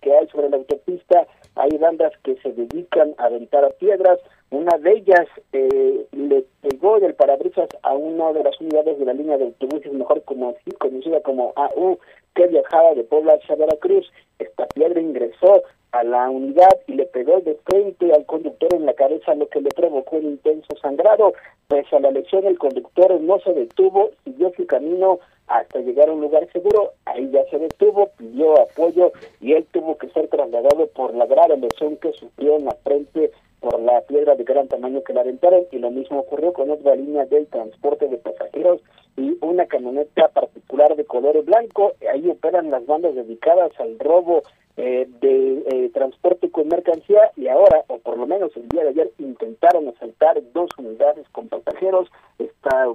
que 0.00 0.16
hay 0.16 0.26
sobre 0.28 0.48
la 0.48 0.56
autopista, 0.56 1.26
hay 1.54 1.76
bandas 1.78 2.12
que 2.22 2.36
se 2.36 2.52
dedican 2.52 3.14
a 3.18 3.26
aventar 3.26 3.64
a 3.64 3.70
piedras. 3.70 4.18
Una 4.50 4.76
de 4.78 4.92
ellas 4.92 5.26
eh, 5.52 6.06
le 6.12 6.44
pegó 6.62 7.00
del 7.00 7.14
parabrisas 7.14 7.68
a 7.82 7.94
una 7.94 8.32
de 8.32 8.44
las 8.44 8.60
unidades 8.60 8.98
de 8.98 9.04
la 9.04 9.12
línea 9.12 9.38
de 9.38 9.44
autobuses, 9.44 9.92
mejor 9.92 10.22
conocida 10.22 11.20
como 11.22 11.52
AU, 11.56 11.98
que 12.34 12.46
viajaba 12.46 12.94
de 12.94 13.04
Puebla 13.04 13.34
hacia 13.34 13.56
Veracruz. 13.56 14.10
Esta 14.38 14.66
piedra 14.66 15.00
ingresó 15.00 15.62
a 15.92 16.04
la 16.04 16.28
unidad 16.28 16.78
y 16.86 16.92
le 16.92 17.06
pegó 17.06 17.40
de 17.40 17.56
frente 17.64 18.12
al 18.12 18.26
conductor 18.26 18.74
en 18.74 18.86
la 18.86 18.94
cabeza, 18.94 19.34
lo 19.34 19.48
que 19.48 19.60
le 19.60 19.70
provocó 19.70 20.16
un 20.16 20.26
intenso 20.26 20.76
sangrado. 20.80 21.32
Pese 21.68 21.96
a 21.96 22.00
la 22.00 22.10
lesión, 22.10 22.44
el 22.46 22.58
conductor 22.58 23.18
no 23.20 23.38
se 23.40 23.52
detuvo, 23.52 24.10
siguió 24.24 24.52
su 24.56 24.66
camino 24.66 25.18
hasta 25.48 25.80
llegar 25.80 26.08
a 26.08 26.12
un 26.12 26.20
lugar 26.20 26.46
seguro. 26.52 26.92
Ahí 27.04 27.30
ya 27.30 27.44
se 27.50 27.58
detuvo, 27.58 28.10
pidió 28.16 28.60
apoyo 28.60 29.12
y 29.40 29.52
él 29.52 29.66
tuvo 29.72 29.96
que 29.98 30.08
ser 30.10 30.28
trasladado 30.28 30.86
por 30.88 31.14
la 31.14 31.26
grave 31.26 31.56
lesión 31.56 31.96
que 31.96 32.12
sufrió 32.12 32.56
en 32.56 32.64
la 32.64 32.74
frente 32.84 33.30
por 33.60 33.80
la 33.80 34.00
piedra 34.02 34.34
de 34.34 34.44
gran 34.44 34.68
tamaño 34.68 35.02
que 35.02 35.12
la 35.12 35.22
aventaron 35.22 35.66
y 35.72 35.78
lo 35.78 35.90
mismo 35.90 36.20
ocurrió 36.20 36.52
con 36.52 36.70
otra 36.70 36.94
línea 36.94 37.24
del 37.26 37.46
transporte 37.46 38.06
de 38.08 38.18
pasajeros 38.18 38.80
y 39.16 39.36
una 39.40 39.66
camioneta 39.66 40.28
particular 40.28 40.94
de 40.94 41.04
color 41.04 41.42
blanco. 41.44 41.92
Ahí 42.12 42.28
operan 42.28 42.70
las 42.70 42.86
bandas 42.86 43.14
dedicadas 43.14 43.72
al 43.80 43.98
robo 43.98 44.42
eh, 44.76 45.08
de 45.20 45.64
eh, 45.66 45.90
transporte 45.94 46.50
con 46.50 46.68
mercancía 46.68 47.30
y 47.34 47.48
ahora, 47.48 47.82
o 47.88 47.98
por 47.98 48.18
lo 48.18 48.26
menos 48.26 48.54
el 48.56 48.68
día 48.68 48.82
de 48.82 48.90
ayer, 48.90 49.10
intentaron 49.18 49.88
asaltar 49.88 50.40
dos 50.52 50.68
unidades 50.76 51.26
con 51.30 51.48
pasajeros. 51.48 52.10
Esta 52.38 52.88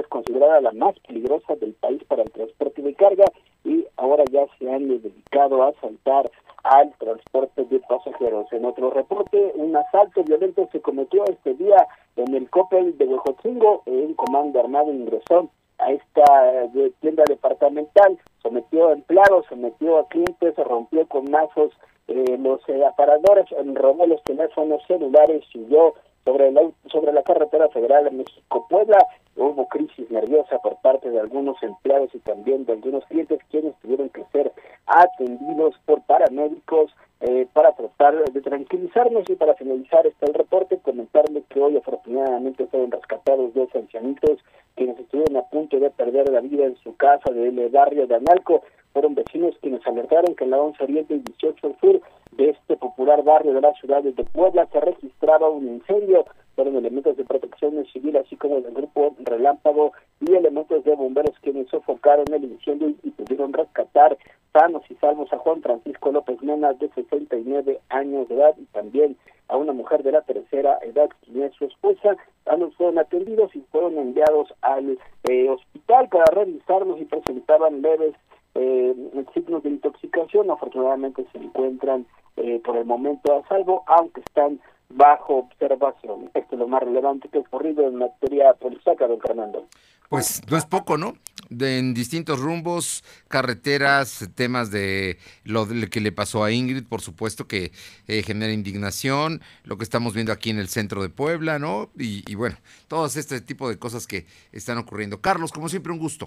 es 0.00 0.06
considerada 0.08 0.60
la 0.60 0.72
más 0.72 0.98
peligrosa 1.00 1.54
del 1.56 1.74
país 1.74 2.02
para 2.04 2.22
el 2.22 2.30
transporte 2.30 2.82
de 2.82 2.94
carga 2.94 3.24
y 3.64 3.86
ahora 3.96 4.24
ya 4.30 4.46
se 4.58 4.70
han 4.70 4.88
dedicado 4.88 5.62
a 5.62 5.68
asaltar 5.68 6.30
al 6.64 6.92
transporte 6.98 7.64
de 7.64 7.80
pasajeros. 7.80 8.46
En 8.52 8.64
otro 8.64 8.90
reporte, 8.90 9.52
un 9.56 9.76
asalto 9.76 10.22
violento 10.24 10.68
se 10.70 10.80
cometió 10.80 11.24
este 11.26 11.54
día 11.54 11.86
en 12.16 12.34
el 12.34 12.48
Coppel 12.50 12.96
de 12.98 13.06
Huejotzingo. 13.06 13.82
Un 13.86 14.14
comando 14.14 14.60
armado 14.60 14.92
ingresó 14.92 15.50
a 15.78 15.90
esta 15.90 16.64
eh, 16.74 16.92
tienda 17.00 17.24
departamental, 17.26 18.18
sometió 18.42 18.88
a 18.88 18.92
empleados, 18.92 19.46
sometió 19.48 19.98
a 19.98 20.08
clientes, 20.08 20.54
rompió 20.56 21.06
con 21.08 21.30
mazos 21.30 21.72
eh, 22.08 22.36
los 22.38 22.60
eh, 22.68 22.84
aparadores, 22.84 23.46
robó 23.74 24.06
los 24.06 24.22
teléfonos 24.24 24.82
celulares, 24.86 25.44
siguió 25.52 25.94
sobre 26.24 26.52
la, 26.52 26.62
sobre 26.90 27.12
la 27.12 27.22
carretera 27.22 27.68
federal 27.68 28.12
México-Puebla. 28.12 28.98
Hubo 29.42 29.66
crisis 29.66 30.08
nerviosa 30.08 30.58
por 30.58 30.76
parte 30.82 31.10
de 31.10 31.18
algunos 31.18 31.60
empleados 31.64 32.14
y 32.14 32.20
también 32.20 32.64
de 32.64 32.74
algunos 32.74 33.04
clientes 33.06 33.40
quienes 33.50 33.74
tuvieron 33.80 34.08
que 34.10 34.24
ser 34.26 34.52
atendidos 34.86 35.74
por 35.84 36.00
paramédicos 36.02 36.94
eh, 37.20 37.48
para 37.52 37.72
tratar 37.72 38.22
de 38.32 38.40
tranquilizarnos 38.40 39.28
y 39.28 39.34
para 39.34 39.54
finalizar 39.54 40.06
este 40.06 40.26
el 40.26 40.34
reporte, 40.34 40.78
comentarle 40.78 41.42
que 41.48 41.60
hoy 41.60 41.76
afortunadamente 41.76 42.66
fueron 42.68 42.92
rescatados 42.92 43.52
dos 43.54 43.68
ancianitos 43.74 44.38
quienes 44.76 44.98
estuvieron 45.00 45.36
a 45.36 45.42
punto 45.42 45.78
de 45.80 45.90
perder 45.90 46.30
la 46.30 46.40
vida 46.40 46.66
en 46.66 46.76
su 46.76 46.96
casa 46.96 47.32
del 47.32 47.68
barrio 47.68 48.06
de 48.06 48.14
Analco. 48.14 48.62
Fueron 48.92 49.16
vecinos 49.16 49.56
quienes 49.60 49.84
alertaron 49.86 50.36
que 50.36 50.44
en 50.44 50.50
la 50.50 50.60
11 50.60 50.84
Oriente 50.84 51.14
y 51.14 51.18
18 51.18 51.76
Sur 51.80 52.00
de 52.32 52.50
este 52.50 52.76
popular 52.76 53.24
barrio 53.24 53.54
de 53.54 53.60
la 53.60 53.72
ciudad 53.74 54.02
de 54.02 54.12
Puebla 54.24 54.68
se 54.72 54.80
registraba 54.80 55.48
un 55.48 55.66
incendio. 55.66 56.26
Fueron 56.62 56.78
elementos 56.78 57.16
de 57.16 57.24
protección 57.24 57.84
civil, 57.86 58.16
así 58.18 58.36
como 58.36 58.60
del 58.60 58.72
grupo 58.72 59.16
Relámpago 59.18 59.94
y 60.20 60.32
elementos 60.32 60.84
de 60.84 60.94
bomberos 60.94 61.34
quienes 61.40 61.66
sofocaron 61.70 62.32
el 62.32 62.44
incendio 62.44 62.94
y 63.02 63.10
pudieron 63.10 63.52
rescatar 63.52 64.16
sanos 64.52 64.84
y 64.88 64.94
salvos 64.94 65.32
a 65.32 65.38
Juan 65.38 65.60
Francisco 65.60 66.12
López 66.12 66.40
Mena, 66.40 66.72
de 66.74 66.88
69 66.90 67.80
años 67.88 68.28
de 68.28 68.36
edad, 68.36 68.54
y 68.58 68.64
también 68.66 69.16
a 69.48 69.56
una 69.56 69.72
mujer 69.72 70.04
de 70.04 70.12
la 70.12 70.22
tercera 70.22 70.78
edad, 70.82 71.08
quien 71.24 71.42
es 71.42 71.52
su 71.54 71.64
esposa. 71.64 72.16
Ambos 72.46 72.76
fueron 72.76 73.00
atendidos 73.00 73.52
y 73.56 73.60
fueron 73.72 73.98
enviados 73.98 74.54
al 74.60 74.96
eh, 75.24 75.48
hospital 75.48 76.08
para 76.10 76.26
revisarlos 76.26 77.00
y 77.00 77.06
presentaban 77.06 77.82
leves 77.82 78.14
eh, 78.54 78.94
signos 79.34 79.64
de 79.64 79.70
intoxicación. 79.70 80.48
Afortunadamente 80.48 81.26
se 81.32 81.38
encuentran 81.38 82.06
eh, 82.36 82.60
por 82.64 82.76
el 82.76 82.84
momento 82.84 83.34
a 83.34 83.48
salvo, 83.48 83.82
aunque 83.88 84.20
están 84.20 84.60
bajo 84.94 85.38
observación. 85.38 86.30
Esto 86.34 86.54
es 86.54 86.58
lo 86.58 86.68
más 86.68 86.82
relevante 86.82 87.28
que 87.28 87.38
ha 87.38 87.40
ocurrido 87.40 87.86
en 87.86 87.96
materia 87.96 88.52
policíaca, 88.54 89.06
don 89.06 89.20
Fernando. 89.20 89.66
Pues 90.08 90.42
no 90.50 90.56
es 90.56 90.66
poco, 90.66 90.98
¿no? 90.98 91.14
De, 91.48 91.78
en 91.78 91.94
distintos 91.94 92.40
rumbos, 92.40 93.02
carreteras, 93.28 94.28
temas 94.34 94.70
de 94.70 95.18
lo 95.44 95.66
que 95.90 96.00
le 96.00 96.12
pasó 96.12 96.44
a 96.44 96.52
Ingrid, 96.52 96.86
por 96.86 97.00
supuesto 97.00 97.46
que 97.46 97.72
eh, 98.08 98.22
genera 98.22 98.52
indignación, 98.52 99.40
lo 99.64 99.78
que 99.78 99.84
estamos 99.84 100.14
viendo 100.14 100.32
aquí 100.32 100.50
en 100.50 100.58
el 100.58 100.68
centro 100.68 101.02
de 101.02 101.08
Puebla, 101.08 101.58
¿no? 101.58 101.90
Y, 101.98 102.30
y 102.30 102.34
bueno, 102.34 102.56
todos 102.88 103.16
este 103.16 103.40
tipo 103.40 103.68
de 103.68 103.78
cosas 103.78 104.06
que 104.06 104.26
están 104.52 104.78
ocurriendo. 104.78 105.20
Carlos, 105.20 105.52
como 105.52 105.68
siempre, 105.68 105.92
un 105.92 105.98
gusto. 105.98 106.26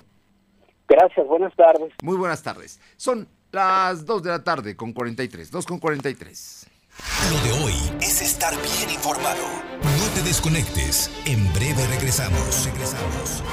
Gracias, 0.87 1.27
buenas 1.27 1.55
tardes. 1.55 1.93
Muy 2.03 2.17
buenas 2.17 2.43
tardes. 2.43 2.79
Son 2.97 3.27
las 3.51 4.05
2 4.05 4.23
de 4.23 4.29
la 4.29 4.43
tarde 4.43 4.75
con 4.75 4.93
43, 4.93 5.49
2 5.49 5.65
con 5.65 5.79
43. 5.79 6.64
Lo 7.31 7.39
de 7.41 7.63
hoy 7.63 7.73
es 8.01 8.21
estar 8.21 8.53
bien 8.61 8.89
informado. 8.89 9.43
No 9.81 10.05
te 10.13 10.21
desconectes. 10.21 11.11
En 11.25 11.51
breve 11.53 11.85
regresamos. 11.87 12.65
Regresamos. 12.65 13.43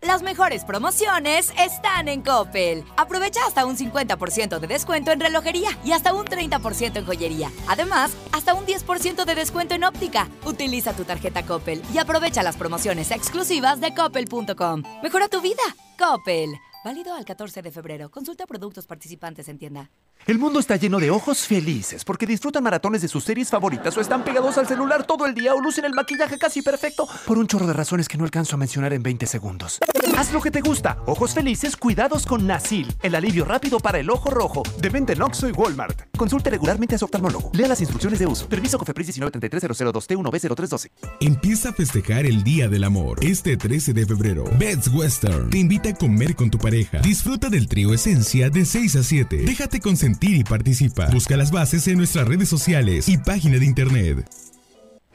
Las 0.00 0.22
mejores 0.22 0.64
promociones 0.64 1.52
están 1.56 2.08
en 2.08 2.22
Coppel. 2.22 2.84
Aprovecha 2.96 3.40
hasta 3.46 3.64
un 3.64 3.76
50% 3.76 4.58
de 4.58 4.66
descuento 4.66 5.12
en 5.12 5.20
relojería 5.20 5.70
y 5.84 5.92
hasta 5.92 6.12
un 6.12 6.24
30% 6.24 6.96
en 6.96 7.06
joyería. 7.06 7.52
Además, 7.68 8.10
hasta 8.32 8.54
un 8.54 8.66
10% 8.66 9.24
de 9.24 9.34
descuento 9.34 9.74
en 9.74 9.84
óptica. 9.84 10.28
Utiliza 10.44 10.92
tu 10.92 11.04
tarjeta 11.04 11.44
Coppel 11.44 11.82
y 11.94 11.98
aprovecha 11.98 12.42
las 12.42 12.56
promociones 12.56 13.12
exclusivas 13.12 13.80
de 13.80 13.94
coppel.com. 13.94 14.82
Mejora 15.02 15.28
tu 15.28 15.40
vida. 15.40 15.62
Coppel. 15.96 16.50
Válido 16.84 17.14
al 17.14 17.24
14 17.24 17.62
de 17.62 17.70
febrero. 17.70 18.10
Consulta 18.10 18.44
productos 18.44 18.88
participantes 18.88 19.46
en 19.48 19.56
tienda. 19.56 19.90
El 20.26 20.38
mundo 20.38 20.58
está 20.58 20.74
lleno 20.74 20.98
de 20.98 21.10
ojos 21.10 21.46
felices 21.46 22.04
porque 22.04 22.26
disfrutan 22.26 22.62
maratones 22.62 23.02
de 23.02 23.08
sus 23.08 23.22
series 23.22 23.50
favoritas 23.50 23.96
o 23.96 24.00
están 24.00 24.24
pegados 24.24 24.58
al 24.58 24.66
celular 24.66 25.04
todo 25.04 25.26
el 25.26 25.34
día 25.34 25.54
o 25.54 25.60
lucen 25.60 25.84
el 25.84 25.94
maquillaje 25.94 26.38
casi 26.38 26.62
perfecto 26.62 27.08
por 27.26 27.38
un 27.38 27.46
chorro 27.46 27.66
de 27.66 27.72
razones 27.72 28.08
que 28.08 28.18
no 28.18 28.24
alcanzo 28.24 28.56
a 28.56 28.58
mencionar 28.58 28.92
en 28.92 29.02
20 29.02 29.26
segundos. 29.26 29.78
Haz 30.16 30.32
lo 30.32 30.40
que 30.40 30.50
te 30.50 30.60
gusta. 30.60 30.98
Ojos 31.06 31.34
felices, 31.34 31.76
cuidados 31.76 32.26
con 32.26 32.46
Nasil. 32.46 32.92
El 33.02 33.14
alivio 33.14 33.44
rápido 33.44 33.78
para 33.78 33.98
el 33.98 34.10
ojo 34.10 34.30
rojo. 34.30 34.62
De 34.80 34.88
venta 34.88 35.12
en 35.12 35.22
Oxxo 35.22 35.48
y 35.48 35.52
Walmart. 35.52 36.16
Consulte 36.16 36.50
regularmente 36.50 36.96
a 36.96 36.98
su 36.98 37.04
oftalmólogo. 37.04 37.50
Lea 37.54 37.68
las 37.68 37.80
instrucciones 37.80 38.18
de 38.18 38.26
uso. 38.26 38.48
Permiso 38.48 38.78
Cofepris 38.78 39.16
1933002 39.18 40.06
t 40.06 40.16
1 40.16 40.30
b 40.30 40.40
0312 40.40 40.90
Empieza 41.20 41.68
a 41.70 41.72
festejar 41.72 42.26
el 42.26 42.42
Día 42.42 42.68
del 42.68 42.84
Amor 42.84 43.24
este 43.24 43.56
13 43.56 43.92
de 43.92 44.06
febrero. 44.06 44.44
Beds 44.58 44.88
Western 44.88 45.50
te 45.50 45.58
invita 45.58 45.88
a 45.88 45.94
comer 45.94 46.34
con 46.34 46.50
tu 46.50 46.58
pareja. 46.58 46.71
Disfruta 47.02 47.50
del 47.50 47.68
trío 47.68 47.92
Esencia 47.92 48.48
de 48.48 48.64
6 48.64 48.96
a 48.96 49.02
7. 49.02 49.42
Déjate 49.44 49.80
consentir 49.80 50.36
y 50.36 50.44
participa. 50.44 51.06
Busca 51.06 51.36
las 51.36 51.50
bases 51.50 51.86
en 51.86 51.98
nuestras 51.98 52.26
redes 52.26 52.48
sociales 52.48 53.08
y 53.08 53.18
página 53.18 53.58
de 53.58 53.66
internet. 53.66 54.26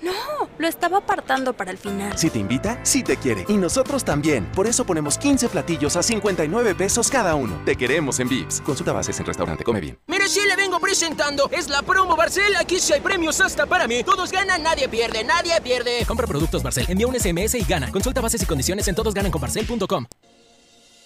No, 0.03 0.11
lo 0.59 0.67
estaba 0.67 0.99
apartando 0.99 1.53
para 1.53 1.71
el 1.71 1.79
final. 1.79 2.15
Si 2.15 2.29
te 2.29 2.37
invita, 2.37 2.79
sí 2.83 3.01
te 3.01 3.17
quiere. 3.17 3.43
Y 3.47 3.57
nosotros 3.57 4.03
también. 4.03 4.45
Por 4.51 4.67
eso 4.67 4.85
ponemos 4.85 5.17
15 5.17 5.49
platillos 5.49 5.95
a 5.95 6.03
59 6.03 6.75
pesos 6.75 7.09
cada 7.09 7.33
uno. 7.33 7.59
Te 7.65 7.75
queremos 7.75 8.19
en 8.19 8.29
Vips. 8.29 8.61
Consulta 8.61 8.93
bases 8.93 9.19
en 9.19 9.25
restaurante. 9.25 9.63
Come 9.63 9.81
bien. 9.81 9.97
Mire, 10.05 10.27
sí 10.27 10.41
le 10.47 10.55
vengo 10.55 10.79
presentando. 10.79 11.49
Es 11.51 11.69
la 11.69 11.81
promo 11.81 12.15
Barcel. 12.15 12.55
Aquí 12.57 12.79
sí 12.79 12.93
hay 12.93 13.01
premios 13.01 13.41
hasta 13.41 13.65
para 13.65 13.87
mí. 13.87 14.03
Todos 14.03 14.31
ganan, 14.31 14.61
nadie 14.61 14.87
pierde, 14.87 15.23
nadie 15.23 15.59
pierde. 15.63 16.05
Compra 16.05 16.27
productos 16.27 16.61
Barcel, 16.61 16.85
envía 16.87 17.07
un 17.07 17.19
SMS 17.19 17.55
y 17.55 17.63
gana. 17.63 17.91
Consulta 17.91 18.21
bases 18.21 18.43
y 18.43 18.45
condiciones 18.45 18.87
en 18.87 18.93
todosgananconbarcel.com. 18.93 20.05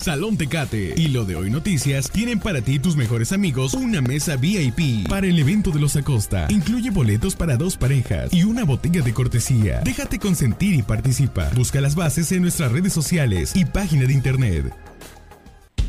Salón 0.02 0.36
Tecate 0.36 0.96
y 0.98 1.10
lo 1.10 1.26
de 1.26 1.36
hoy 1.36 1.52
noticias 1.52 2.10
tienen 2.10 2.40
para 2.40 2.62
ti 2.62 2.74
y 2.74 2.80
tus 2.80 2.96
mejores 2.96 3.32
amigos 3.32 3.76
una 3.76 4.02
mesa 4.02 4.36
VIP 4.36 5.08
para 5.08 5.28
el 5.28 5.38
evento 5.38 5.70
de 5.70 5.80
los 5.80 5.96
Acosta. 5.96 6.48
Incluye 6.50 6.90
boletos 6.90 7.36
para 7.36 7.56
dos 7.56 7.78
parejas 7.78 8.34
y 8.34 8.44
una 8.44 8.64
botella 8.64 9.04
de 9.04 9.14
cortesía. 9.14 9.82
Déjate 9.84 10.18
consentir 10.18 10.74
y 10.74 10.82
participa. 10.82 11.52
Busca 11.56 11.82
las 11.82 11.94
bases 11.94 12.32
en 12.32 12.42
nuestras 12.42 12.72
redes 12.72 12.94
sociales 12.94 13.56
y 13.56 13.66
página 13.66 14.06
de 14.06 14.14
internet. 14.14 14.74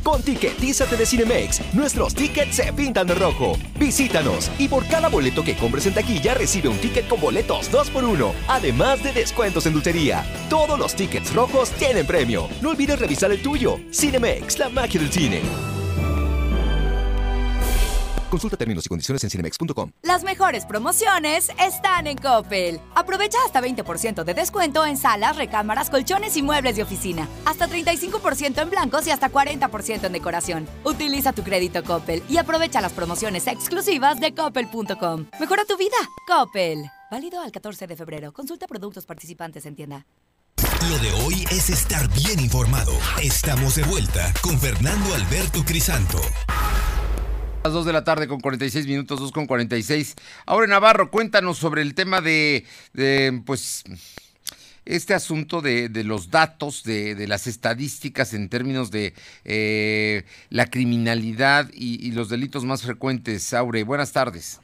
Con 0.03 0.21
Ticketízate 0.21 0.97
de 0.97 1.05
Cinemex, 1.05 1.61
nuestros 1.73 2.13
tickets 2.13 2.57
se 2.57 2.73
pintan 2.73 3.07
de 3.07 3.15
rojo. 3.15 3.57
Visítanos 3.79 4.51
y 4.59 4.67
por 4.67 4.85
cada 4.87 5.07
boleto 5.07 5.43
que 5.43 5.55
compres 5.55 5.85
en 5.85 5.93
taquilla 5.93 6.33
recibe 6.33 6.67
un 6.67 6.77
ticket 6.77 7.07
con 7.07 7.21
boletos 7.21 7.71
2x1, 7.71 8.33
además 8.49 9.01
de 9.01 9.13
descuentos 9.13 9.65
en 9.65 9.73
dulcería. 9.73 10.25
Todos 10.49 10.77
los 10.77 10.93
tickets 10.93 11.33
rojos 11.33 11.71
tienen 11.71 12.05
premio. 12.05 12.49
No 12.61 12.71
olvides 12.71 12.99
revisar 12.99 13.31
el 13.31 13.41
tuyo. 13.41 13.79
Cinemex, 13.91 14.59
la 14.59 14.69
magia 14.69 14.99
del 14.99 15.11
cine. 15.11 15.72
Consulta 18.33 18.57
términos 18.57 18.83
y 18.83 18.89
condiciones 18.89 19.23
en 19.23 19.29
cinemex.com. 19.29 19.91
Las 20.01 20.23
mejores 20.23 20.65
promociones 20.65 21.51
están 21.59 22.07
en 22.07 22.17
Coppel. 22.17 22.79
Aprovecha 22.95 23.37
hasta 23.45 23.61
20% 23.61 24.23
de 24.23 24.33
descuento 24.33 24.83
en 24.87 24.97
salas, 24.97 25.35
recámaras, 25.35 25.91
colchones 25.91 26.35
y 26.35 26.41
muebles 26.41 26.75
de 26.75 26.81
oficina. 26.81 27.29
Hasta 27.45 27.69
35% 27.69 28.59
en 28.59 28.71
blancos 28.71 29.05
y 29.05 29.11
hasta 29.11 29.31
40% 29.31 30.05
en 30.05 30.11
decoración. 30.13 30.67
Utiliza 30.83 31.33
tu 31.33 31.43
crédito 31.43 31.83
Coppel 31.83 32.23
y 32.27 32.37
aprovecha 32.37 32.81
las 32.81 32.93
promociones 32.93 33.45
exclusivas 33.45 34.19
de 34.19 34.33
coppel.com. 34.33 35.27
Mejora 35.39 35.65
tu 35.65 35.77
vida. 35.77 35.97
Coppel. 36.25 36.89
Válido 37.11 37.39
al 37.39 37.51
14 37.51 37.85
de 37.85 37.95
febrero. 37.95 38.33
Consulta 38.33 38.65
productos 38.65 39.05
participantes 39.05 39.67
en 39.67 39.75
tienda. 39.75 40.07
Lo 40.89 40.97
de 40.97 41.11
hoy 41.21 41.45
es 41.51 41.69
estar 41.69 42.09
bien 42.15 42.39
informado. 42.39 42.93
Estamos 43.21 43.75
de 43.75 43.83
vuelta 43.83 44.33
con 44.41 44.59
Fernando 44.59 45.13
Alberto 45.13 45.63
Crisanto. 45.63 46.19
Las 47.63 47.71
2 47.71 47.85
de 47.85 47.93
la 47.93 48.03
tarde 48.03 48.27
con 48.27 48.41
46 48.41 48.87
minutos, 48.87 49.21
2 49.21 49.31
con 49.31 49.45
46. 49.45 50.17
Ahora 50.45 50.67
Navarro, 50.67 51.09
cuéntanos 51.09 51.57
sobre 51.57 51.81
el 51.81 51.95
tema 51.95 52.19
de, 52.19 52.65
pues, 53.45 53.85
este 54.83 55.13
asunto 55.13 55.61
de, 55.61 55.87
de 55.87 56.03
los 56.03 56.29
datos, 56.29 56.83
de, 56.83 57.15
de, 57.15 57.25
las 57.25 57.47
estadísticas 57.47 58.33
en 58.33 58.49
términos 58.49 58.91
de 58.91 59.13
eh, 59.45 60.23
la 60.49 60.65
criminalidad 60.65 61.67
y, 61.73 62.05
y, 62.05 62.11
los 62.11 62.27
delitos 62.27 62.65
más 62.65 62.83
frecuentes. 62.83 63.53
Aure, 63.53 63.85
buenas 63.85 64.11
tardes. 64.11 64.59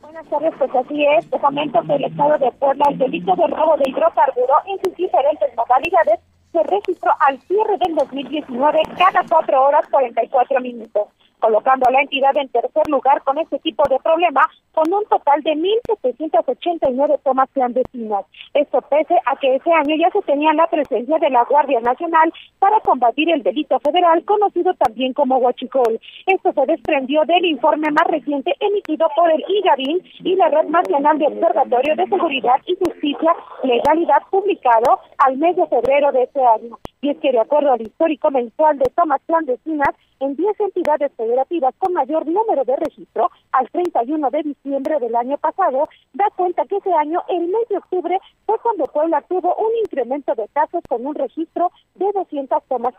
Buenas 0.00 0.24
tardes, 0.28 0.52
pues 0.56 0.70
así 0.72 1.04
es. 1.18 1.28
Te 1.28 1.40
comento 1.40 1.82
que 1.82 1.94
el 1.94 2.04
Estado 2.04 2.38
de 2.38 2.52
Puebla, 2.52 2.84
el 2.90 2.98
delito 2.98 3.34
de 3.34 3.46
robo 3.48 3.76
de 3.76 3.90
hidrocarburo 3.90 4.54
en 4.66 4.80
sus 4.84 4.96
diferentes 4.96 5.48
modalidades 5.56 6.20
se 6.52 6.62
registró 6.62 7.10
al 7.26 7.40
cierre 7.42 7.76
del 7.84 7.96
2019 7.96 8.78
cada 8.96 9.24
4 9.28 9.62
horas 9.62 9.84
44 9.90 10.60
minutos 10.60 11.08
colocando 11.40 11.88
a 11.88 11.92
la 11.92 12.02
entidad 12.02 12.36
en 12.36 12.48
tercer 12.48 12.88
lugar 12.88 13.22
con 13.22 13.38
este 13.38 13.58
tipo 13.58 13.82
de 13.88 13.98
problema, 13.98 14.42
con 14.72 14.92
un 14.92 15.04
total 15.06 15.42
de 15.42 15.52
1.789 15.52 17.18
tomas 17.24 17.48
clandestinas. 17.50 18.24
Esto 18.54 18.80
pese 18.82 19.16
a 19.26 19.36
que 19.36 19.56
ese 19.56 19.72
año 19.72 19.96
ya 19.96 20.10
se 20.10 20.22
tenía 20.22 20.52
la 20.52 20.66
presencia 20.68 21.18
de 21.18 21.30
la 21.30 21.44
Guardia 21.44 21.80
Nacional 21.80 22.32
para 22.58 22.80
combatir 22.80 23.30
el 23.30 23.42
delito 23.42 23.78
federal, 23.80 24.24
conocido 24.24 24.74
también 24.74 25.12
como 25.12 25.38
huachicol. 25.38 25.98
Esto 26.26 26.52
se 26.52 26.66
desprendió 26.66 27.22
del 27.24 27.44
informe 27.44 27.90
más 27.90 28.06
reciente 28.06 28.54
emitido 28.60 29.08
por 29.16 29.30
el 29.30 29.44
IGABIN 29.48 30.02
y 30.24 30.36
la 30.36 30.48
Red 30.48 30.68
Nacional 30.68 31.18
de 31.18 31.26
Observatorio 31.26 31.96
de 31.96 32.06
Seguridad 32.06 32.56
y 32.66 32.76
Justicia 32.76 33.34
Legalidad, 33.62 34.22
publicado 34.30 35.00
al 35.18 35.36
mes 35.38 35.56
de 35.56 35.66
febrero 35.66 36.12
de 36.12 36.22
este 36.24 36.40
año. 36.44 36.78
Y 37.02 37.10
es 37.10 37.18
que 37.18 37.32
de 37.32 37.40
acuerdo 37.40 37.72
al 37.72 37.82
histórico 37.82 38.30
mensual 38.30 38.78
de 38.78 38.90
tomas 38.94 39.20
clandestinas, 39.26 39.94
en 40.20 40.36
10 40.36 40.60
entidades 40.60 41.12
federativas 41.16 41.74
con 41.78 41.94
mayor 41.94 42.26
número 42.26 42.64
de 42.64 42.76
registro, 42.76 43.30
al 43.52 43.68
31 43.70 44.30
de 44.30 44.42
diciembre 44.42 44.98
del 45.00 45.16
año 45.16 45.36
pasado, 45.38 45.88
da 46.12 46.30
cuenta 46.36 46.64
que 46.66 46.76
ese 46.76 46.92
año, 46.92 47.22
el 47.28 47.48
mes 47.48 47.68
de 47.68 47.78
octubre, 47.78 48.18
fue 48.46 48.58
cuando 48.60 48.84
Puebla 48.84 49.22
tuvo 49.22 49.54
un 49.56 49.70
incremento 49.82 50.34
de 50.34 50.46
casos 50.48 50.82
con 50.88 51.06
un 51.06 51.14
registro 51.14 51.72
de 51.94 52.06
200 52.12 52.62
tomas 52.68 52.94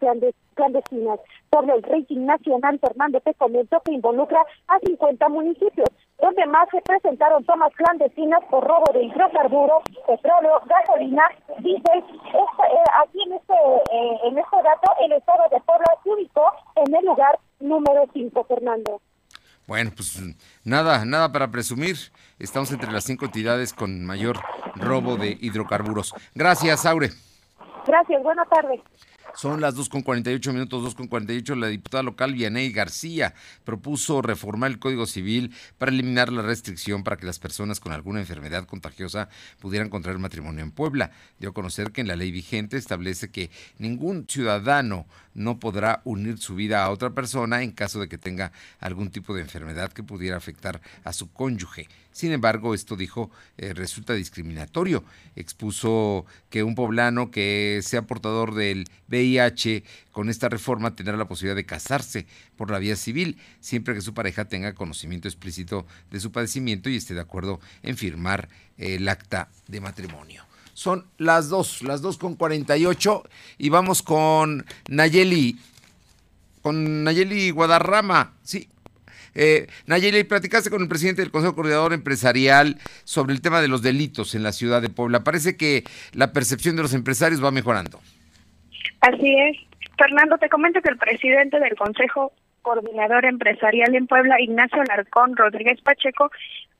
clandestinas. 0.55 1.19
Sobre 1.51 1.73
el 1.75 1.83
rating 1.83 2.25
nacional, 2.25 2.79
Fernando 2.79 3.19
te 3.21 3.33
comento 3.35 3.79
que 3.85 3.93
involucra 3.93 4.41
a 4.67 4.79
50 4.79 5.29
municipios, 5.29 5.89
donde 6.21 6.45
más 6.45 6.69
se 6.69 6.81
presentaron 6.81 7.43
tomas 7.45 7.73
clandestinas 7.73 8.39
por 8.49 8.63
robo 8.63 8.85
de 8.93 9.03
hidrocarburos, 9.03 9.83
petróleo, 10.07 10.61
gasolina, 10.65 11.23
diésel. 11.59 11.99
Este, 11.99 12.63
eh, 12.63 12.91
aquí 13.03 13.23
en 13.25 13.33
este, 13.33 13.53
eh, 13.53 14.19
en 14.25 14.37
este 14.37 14.57
dato, 14.63 14.91
el 15.03 15.11
estado 15.13 15.43
de 15.51 15.59
Puebla 15.61 15.85
se 16.03 16.09
ubicó 16.09 16.45
en 16.75 16.95
el 16.95 17.05
lugar 17.05 17.39
número 17.59 18.05
5, 18.13 18.43
Fernando. 18.43 19.01
Bueno, 19.67 19.91
pues 19.95 20.19
nada, 20.63 21.05
nada 21.05 21.31
para 21.31 21.49
presumir. 21.49 21.95
Estamos 22.39 22.71
entre 22.71 22.91
las 22.91 23.03
cinco 23.03 23.25
entidades 23.25 23.73
con 23.73 24.05
mayor 24.05 24.37
robo 24.75 25.15
de 25.15 25.37
hidrocarburos. 25.39 26.13
Gracias, 26.35 26.85
Aure. 26.85 27.09
Gracias, 27.85 28.21
buenas 28.21 28.47
tardes. 28.49 28.81
Son 29.35 29.61
las 29.61 29.75
2.48 29.75 30.53
minutos, 30.53 30.95
2.48. 30.95 31.55
La 31.55 31.67
diputada 31.67 32.03
local 32.03 32.33
Vianey 32.33 32.71
García 32.71 33.33
propuso 33.63 34.21
reformar 34.21 34.71
el 34.71 34.79
Código 34.79 35.05
Civil 35.05 35.55
para 35.77 35.91
eliminar 35.91 36.31
la 36.31 36.41
restricción 36.41 37.03
para 37.03 37.17
que 37.17 37.25
las 37.25 37.39
personas 37.39 37.79
con 37.79 37.93
alguna 37.93 38.19
enfermedad 38.19 38.65
contagiosa 38.65 39.29
pudieran 39.59 39.89
contraer 39.89 40.19
matrimonio 40.19 40.63
en 40.63 40.71
Puebla. 40.71 41.11
Dio 41.39 41.49
a 41.49 41.53
conocer 41.53 41.91
que 41.91 42.01
en 42.01 42.07
la 42.07 42.15
ley 42.15 42.31
vigente 42.31 42.77
establece 42.77 43.31
que 43.31 43.49
ningún 43.77 44.25
ciudadano 44.27 45.07
no 45.33 45.59
podrá 45.59 46.01
unir 46.03 46.37
su 46.37 46.55
vida 46.55 46.83
a 46.83 46.89
otra 46.89 47.11
persona 47.11 47.63
en 47.63 47.71
caso 47.71 47.99
de 47.99 48.09
que 48.09 48.17
tenga 48.17 48.51
algún 48.79 49.11
tipo 49.11 49.33
de 49.33 49.41
enfermedad 49.41 49.93
que 49.93 50.03
pudiera 50.03 50.37
afectar 50.37 50.81
a 51.03 51.13
su 51.13 51.31
cónyuge. 51.31 51.87
Sin 52.11 52.31
embargo, 52.31 52.73
esto 52.73 52.95
dijo 52.95 53.31
eh, 53.57 53.73
resulta 53.73 54.13
discriminatorio. 54.13 55.03
Expuso 55.35 56.25
que 56.49 56.63
un 56.63 56.75
poblano 56.75 57.31
que 57.31 57.79
sea 57.83 58.01
portador 58.03 58.53
del 58.53 58.87
VIH 59.07 59.83
con 60.11 60.29
esta 60.29 60.49
reforma 60.49 60.95
tendrá 60.95 61.15
la 61.17 61.27
posibilidad 61.27 61.55
de 61.55 61.65
casarse 61.65 62.25
por 62.57 62.69
la 62.69 62.79
vía 62.79 62.95
civil, 62.95 63.37
siempre 63.59 63.93
que 63.93 64.01
su 64.01 64.13
pareja 64.13 64.45
tenga 64.45 64.73
conocimiento 64.73 65.27
explícito 65.27 65.85
de 66.09 66.19
su 66.19 66.31
padecimiento 66.31 66.89
y 66.89 66.97
esté 66.97 67.13
de 67.13 67.21
acuerdo 67.21 67.59
en 67.81 67.97
firmar 67.97 68.49
el 68.77 69.07
acta 69.07 69.49
de 69.67 69.81
matrimonio. 69.81 70.43
Son 70.73 71.05
las 71.17 71.49
dos, 71.49 71.81
las 71.81 72.01
dos 72.01 72.17
con 72.17 72.35
48 72.35 73.23
y 73.57 73.69
vamos 73.69 74.01
con 74.01 74.65
Nayeli, 74.89 75.59
con 76.61 77.03
Nayeli 77.03 77.51
Guadarrama, 77.51 78.33
sí, 78.43 78.67
eh, 79.35 79.67
Nayeli, 79.85 80.23
platicaste 80.23 80.69
con 80.69 80.81
el 80.81 80.87
presidente 80.87 81.21
del 81.21 81.31
Consejo 81.31 81.55
Coordinador 81.55 81.93
Empresarial 81.93 82.77
sobre 83.03 83.33
el 83.33 83.41
tema 83.41 83.61
de 83.61 83.67
los 83.67 83.81
delitos 83.81 84.35
en 84.35 84.43
la 84.43 84.51
ciudad 84.51 84.81
de 84.81 84.89
Puebla. 84.89 85.23
Parece 85.23 85.57
que 85.57 85.83
la 86.13 86.33
percepción 86.33 86.75
de 86.75 86.81
los 86.81 86.93
empresarios 86.93 87.43
va 87.43 87.51
mejorando. 87.51 87.99
Así 89.01 89.35
es. 89.39 89.57
Fernando, 89.97 90.37
te 90.37 90.49
comento 90.49 90.81
que 90.81 90.89
el 90.89 90.97
presidente 90.97 91.59
del 91.59 91.75
Consejo 91.75 92.33
coordinador 92.61 93.25
empresarial 93.25 93.95
en 93.95 94.07
Puebla, 94.07 94.39
Ignacio 94.39 94.83
Larcón 94.83 95.35
Rodríguez 95.35 95.81
Pacheco, 95.81 96.31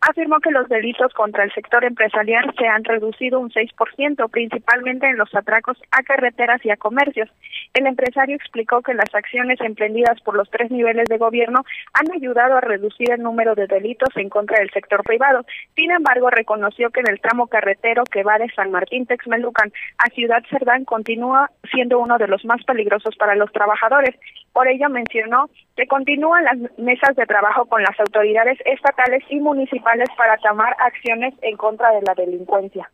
afirmó 0.02 0.40
que 0.40 0.52
los 0.52 0.68
delitos 0.68 1.14
contra 1.14 1.44
el 1.44 1.54
sector 1.54 1.84
empresarial 1.84 2.52
se 2.58 2.68
han 2.68 2.84
reducido 2.84 3.40
un 3.40 3.52
6%, 3.52 4.30
principalmente 4.32 5.08
en 5.08 5.18
los 5.18 5.34
atracos 5.36 5.78
a 5.92 6.02
carreteras 6.02 6.60
y 6.66 6.72
a 6.72 6.78
comercios. 6.78 7.30
El 7.74 7.86
empresario 7.86 8.36
explicó 8.36 8.82
que 8.82 8.96
las 8.96 9.14
acciones 9.14 9.62
emprendidas 9.62 10.20
por 10.22 10.36
los 10.36 10.50
tres 10.50 10.72
niveles 10.72 11.08
de 11.08 11.20
gobierno 11.20 11.64
han 11.94 12.12
ayudado 12.12 12.58
a 12.58 12.62
reducir 12.62 13.12
el 13.12 13.22
número 13.22 13.54
de 13.54 13.68
delitos 13.68 14.10
en 14.16 14.30
contra 14.30 14.60
del 14.60 14.72
sector 14.72 15.04
privado. 15.04 15.46
Sin 15.76 15.92
embargo, 15.92 16.32
reconoció 16.32 16.90
que 16.90 17.02
en 17.02 17.10
el 17.10 17.22
tramo 17.22 17.48
carretero 17.48 18.04
que 18.04 18.24
va 18.24 18.40
de 18.40 18.50
San 18.56 18.72
Martín 18.72 19.06
Texmelucan 19.06 19.72
a 20.00 20.10
Ciudad 20.10 20.44
Cerdán 20.50 20.84
continúa 20.84 21.52
siendo 21.72 22.00
uno 22.00 22.18
de 22.18 22.28
los 22.28 22.44
más 22.44 22.64
peligrosos 22.64 23.16
para 23.18 23.36
los 23.36 23.52
trabajadores. 23.52 24.16
Por 24.52 24.68
ello 24.68 24.90
mencionó 24.90 25.50
que 25.76 25.88
continúan 25.88 26.44
las 26.44 26.58
mesas 26.78 27.16
de 27.16 27.26
trabajo 27.26 27.66
con 27.66 27.82
las 27.84 28.00
autoridades 28.00 28.60
estatales 28.66 29.24
y 29.30 29.40
municipales 29.40 30.10
para 30.18 30.38
tomar 30.38 30.76
acciones 30.80 31.34
en 31.42 31.58
contra 31.58 31.92
de 31.92 32.02
la 32.02 32.14
delincuencia. 32.14 32.90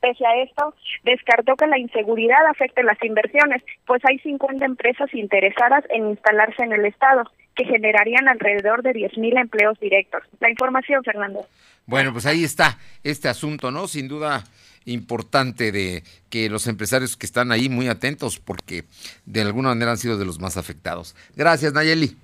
Pese 0.00 0.26
a 0.26 0.42
esto, 0.42 0.74
descartó 1.02 1.56
que 1.56 1.66
la 1.66 1.78
inseguridad 1.78 2.44
afecte 2.46 2.82
las 2.82 3.02
inversiones, 3.02 3.62
pues 3.86 4.02
hay 4.04 4.18
50 4.18 4.64
empresas 4.64 5.12
interesadas 5.14 5.84
en 5.88 6.10
instalarse 6.10 6.62
en 6.62 6.72
el 6.72 6.84
Estado, 6.84 7.24
que 7.54 7.64
generarían 7.64 8.28
alrededor 8.28 8.82
de 8.82 8.92
10.000 8.92 9.40
empleos 9.40 9.78
directos. 9.80 10.22
La 10.40 10.50
información, 10.50 11.02
Fernando. 11.04 11.46
Bueno, 11.86 12.12
pues 12.12 12.26
ahí 12.26 12.44
está 12.44 12.78
este 13.02 13.28
asunto, 13.28 13.70
¿no? 13.70 13.86
Sin 13.86 14.08
duda 14.08 14.44
importante 14.86 15.72
de 15.72 16.02
que 16.30 16.48
los 16.48 16.66
empresarios 16.66 17.16
que 17.16 17.26
están 17.26 17.52
ahí 17.52 17.68
muy 17.68 17.88
atentos 17.88 18.38
porque 18.38 18.84
de 19.26 19.42
alguna 19.42 19.70
manera 19.70 19.92
han 19.92 19.98
sido 19.98 20.18
de 20.18 20.24
los 20.24 20.40
más 20.40 20.56
afectados. 20.56 21.14
Gracias, 21.36 21.72
Nayeli. 21.72 22.16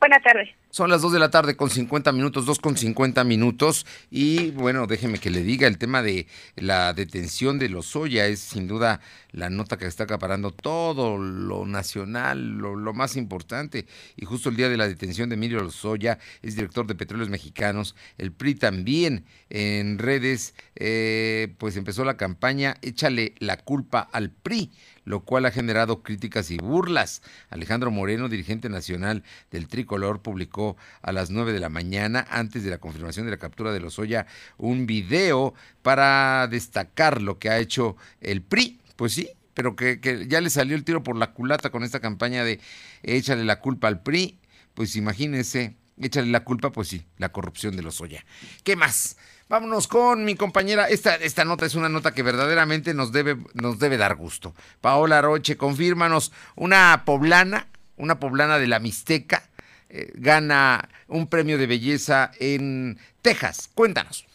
Buenas 0.00 0.22
tardes. 0.22 0.48
Son 0.74 0.90
las 0.90 1.02
2 1.02 1.12
de 1.12 1.18
la 1.20 1.30
tarde 1.30 1.54
con 1.54 1.70
50 1.70 2.10
minutos, 2.10 2.46
2 2.46 2.58
con 2.58 2.76
50 2.76 3.22
minutos. 3.22 3.86
Y 4.10 4.50
bueno, 4.50 4.88
déjeme 4.88 5.20
que 5.20 5.30
le 5.30 5.44
diga, 5.44 5.68
el 5.68 5.78
tema 5.78 6.02
de 6.02 6.26
la 6.56 6.92
detención 6.94 7.60
de 7.60 7.68
Lozoya 7.68 8.26
es 8.26 8.40
sin 8.40 8.66
duda 8.66 9.00
la 9.30 9.50
nota 9.50 9.78
que 9.78 9.86
está 9.86 10.02
acaparando 10.02 10.50
todo 10.50 11.16
lo 11.16 11.64
nacional, 11.64 12.58
lo, 12.58 12.74
lo 12.74 12.92
más 12.92 13.14
importante. 13.14 13.86
Y 14.16 14.24
justo 14.24 14.48
el 14.48 14.56
día 14.56 14.68
de 14.68 14.76
la 14.76 14.88
detención 14.88 15.28
de 15.28 15.36
Emilio 15.36 15.60
Lozoya, 15.60 16.18
es 16.42 16.56
director 16.56 16.88
de 16.88 16.96
Petróleos 16.96 17.30
Mexicanos. 17.30 17.94
El 18.18 18.32
PRI 18.32 18.56
también 18.56 19.26
en 19.50 19.98
redes, 19.98 20.56
eh, 20.74 21.54
pues 21.58 21.76
empezó 21.76 22.04
la 22.04 22.16
campaña 22.16 22.78
Échale 22.82 23.36
la 23.38 23.58
culpa 23.58 24.00
al 24.00 24.32
PRI 24.32 24.72
lo 25.04 25.20
cual 25.20 25.46
ha 25.46 25.50
generado 25.50 26.02
críticas 26.02 26.50
y 26.50 26.56
burlas. 26.56 27.22
Alejandro 27.50 27.90
Moreno, 27.90 28.28
dirigente 28.28 28.68
nacional 28.68 29.22
del 29.50 29.68
Tricolor, 29.68 30.22
publicó 30.22 30.76
a 31.02 31.12
las 31.12 31.30
9 31.30 31.52
de 31.52 31.60
la 31.60 31.68
mañana, 31.68 32.26
antes 32.30 32.64
de 32.64 32.70
la 32.70 32.78
confirmación 32.78 33.26
de 33.26 33.32
la 33.32 33.38
captura 33.38 33.72
de 33.72 33.80
Lozoya, 33.80 34.26
un 34.56 34.86
video 34.86 35.54
para 35.82 36.48
destacar 36.48 37.20
lo 37.20 37.38
que 37.38 37.50
ha 37.50 37.58
hecho 37.58 37.96
el 38.20 38.42
PRI. 38.42 38.80
Pues 38.96 39.12
sí, 39.12 39.28
pero 39.54 39.76
que, 39.76 40.26
ya 40.28 40.40
le 40.40 40.50
salió 40.50 40.76
el 40.76 40.84
tiro 40.84 41.02
por 41.02 41.16
la 41.16 41.32
culata 41.32 41.70
con 41.70 41.84
esta 41.84 42.00
campaña 42.00 42.44
de 42.44 42.60
échale 43.02 43.44
la 43.44 43.60
culpa 43.60 43.88
al 43.88 44.02
PRI. 44.02 44.38
Pues 44.74 44.96
imagínense, 44.96 45.76
échale 46.00 46.28
la 46.28 46.44
culpa, 46.44 46.72
pues 46.72 46.88
sí, 46.88 47.04
la 47.18 47.30
corrupción 47.30 47.76
de 47.76 47.82
Lozoya. 47.82 48.24
¿Qué 48.64 48.76
más? 48.76 49.16
Vámonos 49.48 49.88
con 49.88 50.24
mi 50.24 50.36
compañera. 50.36 50.88
Esta, 50.88 51.16
esta 51.16 51.44
nota 51.44 51.66
es 51.66 51.74
una 51.74 51.88
nota 51.88 52.14
que 52.14 52.22
verdaderamente 52.22 52.94
nos 52.94 53.12
debe, 53.12 53.36
nos 53.52 53.78
debe 53.78 53.96
dar 53.96 54.16
gusto. 54.16 54.54
Paola 54.80 55.20
Roche, 55.20 55.56
confírmanos, 55.56 56.32
una 56.56 57.02
poblana, 57.04 57.68
una 57.96 58.18
poblana 58.18 58.58
de 58.58 58.66
la 58.66 58.78
Mixteca, 58.78 59.42
eh, 59.90 60.10
gana 60.14 60.88
un 61.08 61.26
premio 61.26 61.58
de 61.58 61.66
belleza 61.66 62.32
en 62.40 62.98
Texas. 63.20 63.70
Cuéntanos. 63.74 64.26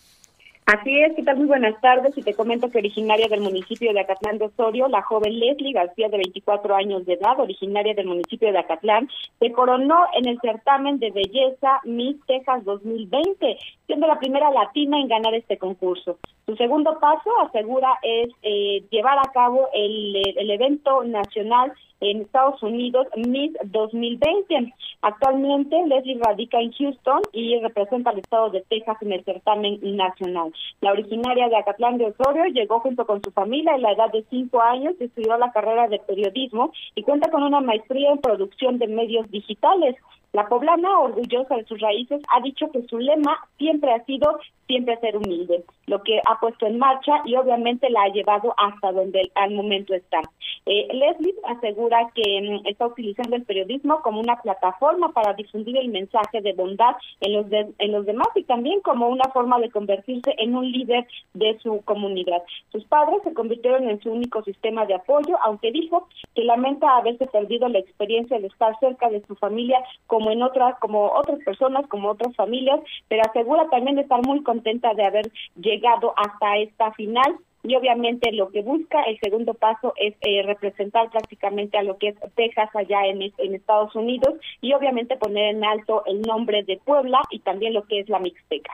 Así 0.71 1.01
es, 1.01 1.15
¿qué 1.15 1.23
tal? 1.23 1.37
Muy 1.37 1.47
buenas 1.47 1.81
tardes. 1.81 2.15
Y 2.15 2.21
te 2.21 2.35
comento 2.35 2.69
que 2.69 2.77
originaria 2.77 3.27
del 3.27 3.41
municipio 3.41 3.91
de 3.91 4.01
Acatlán 4.01 4.37
de 4.37 4.45
Osorio, 4.45 4.87
la 4.87 5.01
joven 5.01 5.39
Leslie 5.39 5.73
García, 5.73 6.09
de 6.09 6.17
24 6.17 6.75
años 6.75 7.07
de 7.07 7.13
edad, 7.13 7.39
originaria 7.39 7.95
del 7.95 8.05
municipio 8.05 8.51
de 8.51 8.59
Acatlán, 8.59 9.09
se 9.39 9.51
coronó 9.51 9.97
en 10.15 10.27
el 10.27 10.39
certamen 10.41 10.99
de 10.99 11.09
belleza 11.09 11.81
Miss 11.85 12.17
Texas 12.27 12.63
2020, 12.65 13.57
siendo 13.87 14.05
la 14.05 14.19
primera 14.19 14.51
latina 14.51 14.99
en 14.99 15.07
ganar 15.07 15.33
este 15.33 15.57
concurso. 15.57 16.19
Su 16.45 16.55
segundo 16.55 16.99
paso, 16.99 17.31
asegura, 17.47 17.89
es 18.03 18.29
eh, 18.43 18.83
llevar 18.91 19.17
a 19.17 19.31
cabo 19.31 19.69
el, 19.73 20.15
el 20.37 20.51
evento 20.51 21.03
nacional 21.03 21.73
en 22.01 22.21
Estados 22.21 22.61
Unidos 22.63 23.07
Miss 23.15 23.51
2020. 23.63 24.73
Actualmente 25.01 25.75
Leslie 25.87 26.19
radica 26.19 26.59
en 26.59 26.71
Houston 26.71 27.21
y 27.33 27.59
representa 27.59 28.09
al 28.09 28.19
estado 28.19 28.49
de 28.49 28.61
Texas 28.69 28.97
en 29.01 29.13
el 29.13 29.23
certamen 29.23 29.79
nacional. 29.95 30.53
La 30.81 30.91
originaria 30.91 31.49
de 31.49 31.57
Acatlán 31.57 31.97
de 31.97 32.05
Osorio 32.05 32.45
llegó 32.45 32.79
junto 32.79 33.05
con 33.05 33.21
su 33.21 33.31
familia 33.31 33.75
en 33.75 33.81
la 33.81 33.91
edad 33.91 34.11
de 34.11 34.25
cinco 34.29 34.61
años, 34.61 34.95
estudió 34.99 35.37
la 35.37 35.51
carrera 35.51 35.87
de 35.87 35.99
periodismo 35.99 36.71
y 36.95 37.03
cuenta 37.03 37.29
con 37.29 37.43
una 37.43 37.59
maestría 37.59 38.11
en 38.11 38.19
producción 38.19 38.77
de 38.79 38.87
medios 38.87 39.29
digitales. 39.29 39.95
La 40.33 40.47
poblana, 40.47 40.99
orgullosa 40.99 41.55
de 41.55 41.65
sus 41.65 41.79
raíces, 41.79 42.21
ha 42.33 42.41
dicho 42.41 42.69
que 42.71 42.83
su 42.83 42.99
lema 42.99 43.37
siempre 43.57 43.91
ha 43.93 44.03
sido 44.05 44.39
siempre 44.69 44.99
ser 44.99 45.17
humilde, 45.17 45.63
lo 45.87 46.03
que 46.03 46.21
ha 46.23 46.39
puesto 46.39 46.67
en 46.67 46.77
marcha 46.77 47.23
y 47.25 47.35
obviamente 47.35 47.89
la 47.89 48.03
ha 48.03 48.09
llevado 48.09 48.53
hasta 48.55 48.91
donde 48.91 49.31
al 49.33 49.51
momento 49.55 49.95
está. 49.95 50.21
Eh, 50.67 50.87
Leslie 50.93 51.33
asegura 51.47 52.11
que 52.13 52.41
mm, 52.41 52.67
está 52.67 52.85
utilizando 52.85 53.35
el 53.35 53.45
periodismo 53.45 54.01
como 54.03 54.19
una 54.19 54.39
plataforma 54.39 55.11
para 55.11 55.33
difundir 55.33 55.75
el 55.77 55.89
mensaje 55.89 56.41
de 56.41 56.53
bondad 56.53 56.95
en 57.21 57.33
los, 57.33 57.47
en 57.51 57.91
los 57.91 58.05
demás 58.05 58.27
y 58.35 58.43
también 58.43 58.81
como 58.81 59.09
una 59.09 59.25
forma 59.33 59.59
de 59.59 59.71
convertirse 59.71 60.35
en 60.37 60.55
un 60.55 60.71
líder 60.71 61.07
de 61.33 61.57
su 61.63 61.81
comunidad. 61.83 62.43
Sus 62.71 62.83
padres 62.85 63.21
se 63.23 63.33
convirtieron 63.33 63.89
en 63.89 63.99
su 64.01 64.11
único 64.11 64.43
sistema 64.43 64.85
de 64.85 64.93
apoyo, 64.93 65.35
aunque 65.43 65.71
dijo 65.71 66.07
que 66.35 66.43
lamenta 66.43 66.95
haberse 66.95 67.25
perdido 67.25 67.67
la 67.69 67.79
experiencia 67.79 68.39
de 68.39 68.45
estar 68.45 68.77
cerca 68.79 69.09
de 69.09 69.25
su 69.25 69.35
familia 69.35 69.83
como 70.19 70.31
en 70.31 70.43
otras, 70.43 70.77
como 70.79 71.13
otras 71.13 71.39
personas, 71.45 71.87
como 71.87 72.09
otras 72.09 72.35
familias, 72.35 72.81
pero 73.07 73.21
asegura 73.23 73.69
también 73.69 73.97
estar 73.99 74.19
muy 74.27 74.43
contenta 74.43 74.93
de 74.93 75.05
haber 75.05 75.31
llegado 75.55 76.13
hasta 76.17 76.57
esta 76.57 76.91
final 76.91 77.37
y 77.63 77.73
obviamente 77.77 78.33
lo 78.33 78.49
que 78.49 78.61
busca 78.61 79.01
el 79.03 79.17
segundo 79.21 79.53
paso 79.53 79.93
es 79.95 80.13
eh, 80.19 80.43
representar 80.43 81.09
prácticamente 81.09 81.77
a 81.77 81.83
lo 81.83 81.97
que 81.97 82.09
es 82.09 82.15
Texas 82.35 82.69
allá 82.75 83.05
en, 83.05 83.21
en 83.21 83.55
Estados 83.55 83.95
Unidos 83.95 84.33
y 84.59 84.73
obviamente 84.73 85.15
poner 85.15 85.55
en 85.55 85.63
alto 85.63 86.03
el 86.05 86.21
nombre 86.21 86.63
de 86.63 86.81
Puebla 86.83 87.21
y 87.29 87.39
también 87.39 87.73
lo 87.73 87.83
que 87.83 88.01
es 88.01 88.09
la 88.09 88.19
Mixteca. 88.19 88.73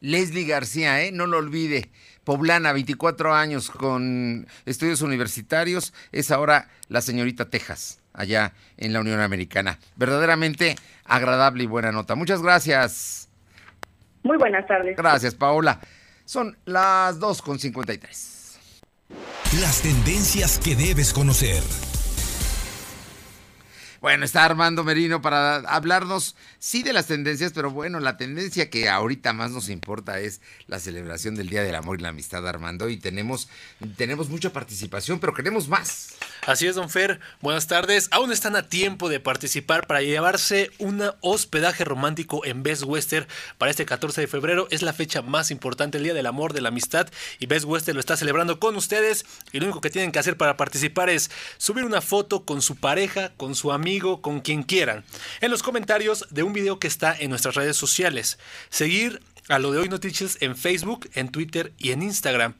Leslie 0.00 0.46
García, 0.46 1.02
¿eh? 1.02 1.12
no 1.12 1.26
lo 1.26 1.38
olvide, 1.38 1.90
poblana, 2.24 2.72
24 2.72 3.34
años 3.34 3.70
con 3.70 4.46
estudios 4.66 5.02
universitarios, 5.02 5.92
es 6.12 6.30
ahora 6.30 6.68
la 6.88 7.00
señorita 7.00 7.50
Texas, 7.50 8.00
allá 8.12 8.52
en 8.76 8.92
la 8.92 9.00
Unión 9.00 9.20
Americana. 9.20 9.78
Verdaderamente 9.96 10.76
agradable 11.04 11.64
y 11.64 11.66
buena 11.66 11.92
nota. 11.92 12.14
Muchas 12.14 12.42
gracias. 12.42 13.28
Muy 14.22 14.36
buenas 14.36 14.66
tardes. 14.66 14.96
Gracias, 14.96 15.34
Paola. 15.34 15.80
Son 16.24 16.56
las 16.64 17.18
2.53. 17.18 18.38
Las 19.60 19.80
tendencias 19.80 20.58
que 20.58 20.76
debes 20.76 21.14
conocer. 21.14 21.62
Bueno, 24.00 24.24
está 24.24 24.44
Armando 24.44 24.84
Merino 24.84 25.20
para 25.20 25.56
hablarnos, 25.56 26.36
sí, 26.58 26.82
de 26.82 26.92
las 26.92 27.06
tendencias, 27.06 27.52
pero 27.52 27.70
bueno, 27.70 28.00
la 28.00 28.16
tendencia 28.16 28.70
que 28.70 28.88
ahorita 28.88 29.32
más 29.32 29.50
nos 29.50 29.68
importa 29.68 30.20
es 30.20 30.40
la 30.66 30.78
celebración 30.78 31.34
del 31.34 31.48
Día 31.48 31.62
del 31.62 31.74
Amor 31.74 31.98
y 31.98 32.02
la 32.02 32.10
Amistad, 32.10 32.46
Armando, 32.46 32.88
y 32.88 32.96
tenemos, 32.96 33.48
tenemos 33.96 34.28
mucha 34.28 34.52
participación, 34.52 35.20
pero 35.20 35.34
queremos 35.34 35.68
más. 35.68 36.14
Así 36.46 36.66
es, 36.66 36.76
don 36.76 36.88
Fer. 36.88 37.20
Buenas 37.40 37.66
tardes. 37.66 38.08
Aún 38.10 38.32
están 38.32 38.56
a 38.56 38.68
tiempo 38.68 39.08
de 39.08 39.20
participar 39.20 39.86
para 39.86 40.02
llevarse 40.02 40.70
un 40.78 41.02
hospedaje 41.20 41.84
romántico 41.84 42.44
en 42.44 42.62
Best 42.62 42.84
Western 42.84 43.26
para 43.58 43.70
este 43.70 43.84
14 43.84 44.22
de 44.22 44.26
febrero. 44.26 44.66
Es 44.70 44.82
la 44.82 44.92
fecha 44.92 45.22
más 45.22 45.50
importante, 45.50 45.98
el 45.98 46.04
Día 46.04 46.14
del 46.14 46.26
Amor, 46.26 46.52
de 46.52 46.60
la 46.60 46.70
Amistad, 46.70 47.08
y 47.38 47.46
Best 47.46 47.66
Western 47.66 47.96
lo 47.96 48.00
está 48.00 48.16
celebrando 48.16 48.58
con 48.58 48.76
ustedes. 48.76 49.26
Y 49.52 49.60
lo 49.60 49.66
único 49.66 49.80
que 49.80 49.90
tienen 49.90 50.12
que 50.12 50.18
hacer 50.18 50.36
para 50.36 50.56
participar 50.56 51.10
es 51.10 51.30
subir 51.58 51.84
una 51.84 52.00
foto 52.00 52.44
con 52.44 52.62
su 52.62 52.76
pareja, 52.76 53.32
con 53.36 53.54
su 53.54 53.72
amigo, 53.72 54.22
con 54.22 54.40
quien 54.40 54.62
quieran, 54.62 55.04
en 55.40 55.50
los 55.50 55.62
comentarios 55.62 56.26
de 56.30 56.47
un 56.48 56.54
video 56.54 56.78
que 56.78 56.88
está 56.88 57.14
en 57.16 57.30
nuestras 57.30 57.54
redes 57.54 57.76
sociales. 57.76 58.38
Seguir 58.70 59.20
a 59.48 59.58
lo 59.58 59.70
de 59.70 59.78
hoy 59.78 59.88
noticias 59.88 60.38
en 60.40 60.56
Facebook, 60.56 61.08
en 61.14 61.28
Twitter 61.28 61.72
y 61.78 61.92
en 61.92 62.02
Instagram. 62.02 62.54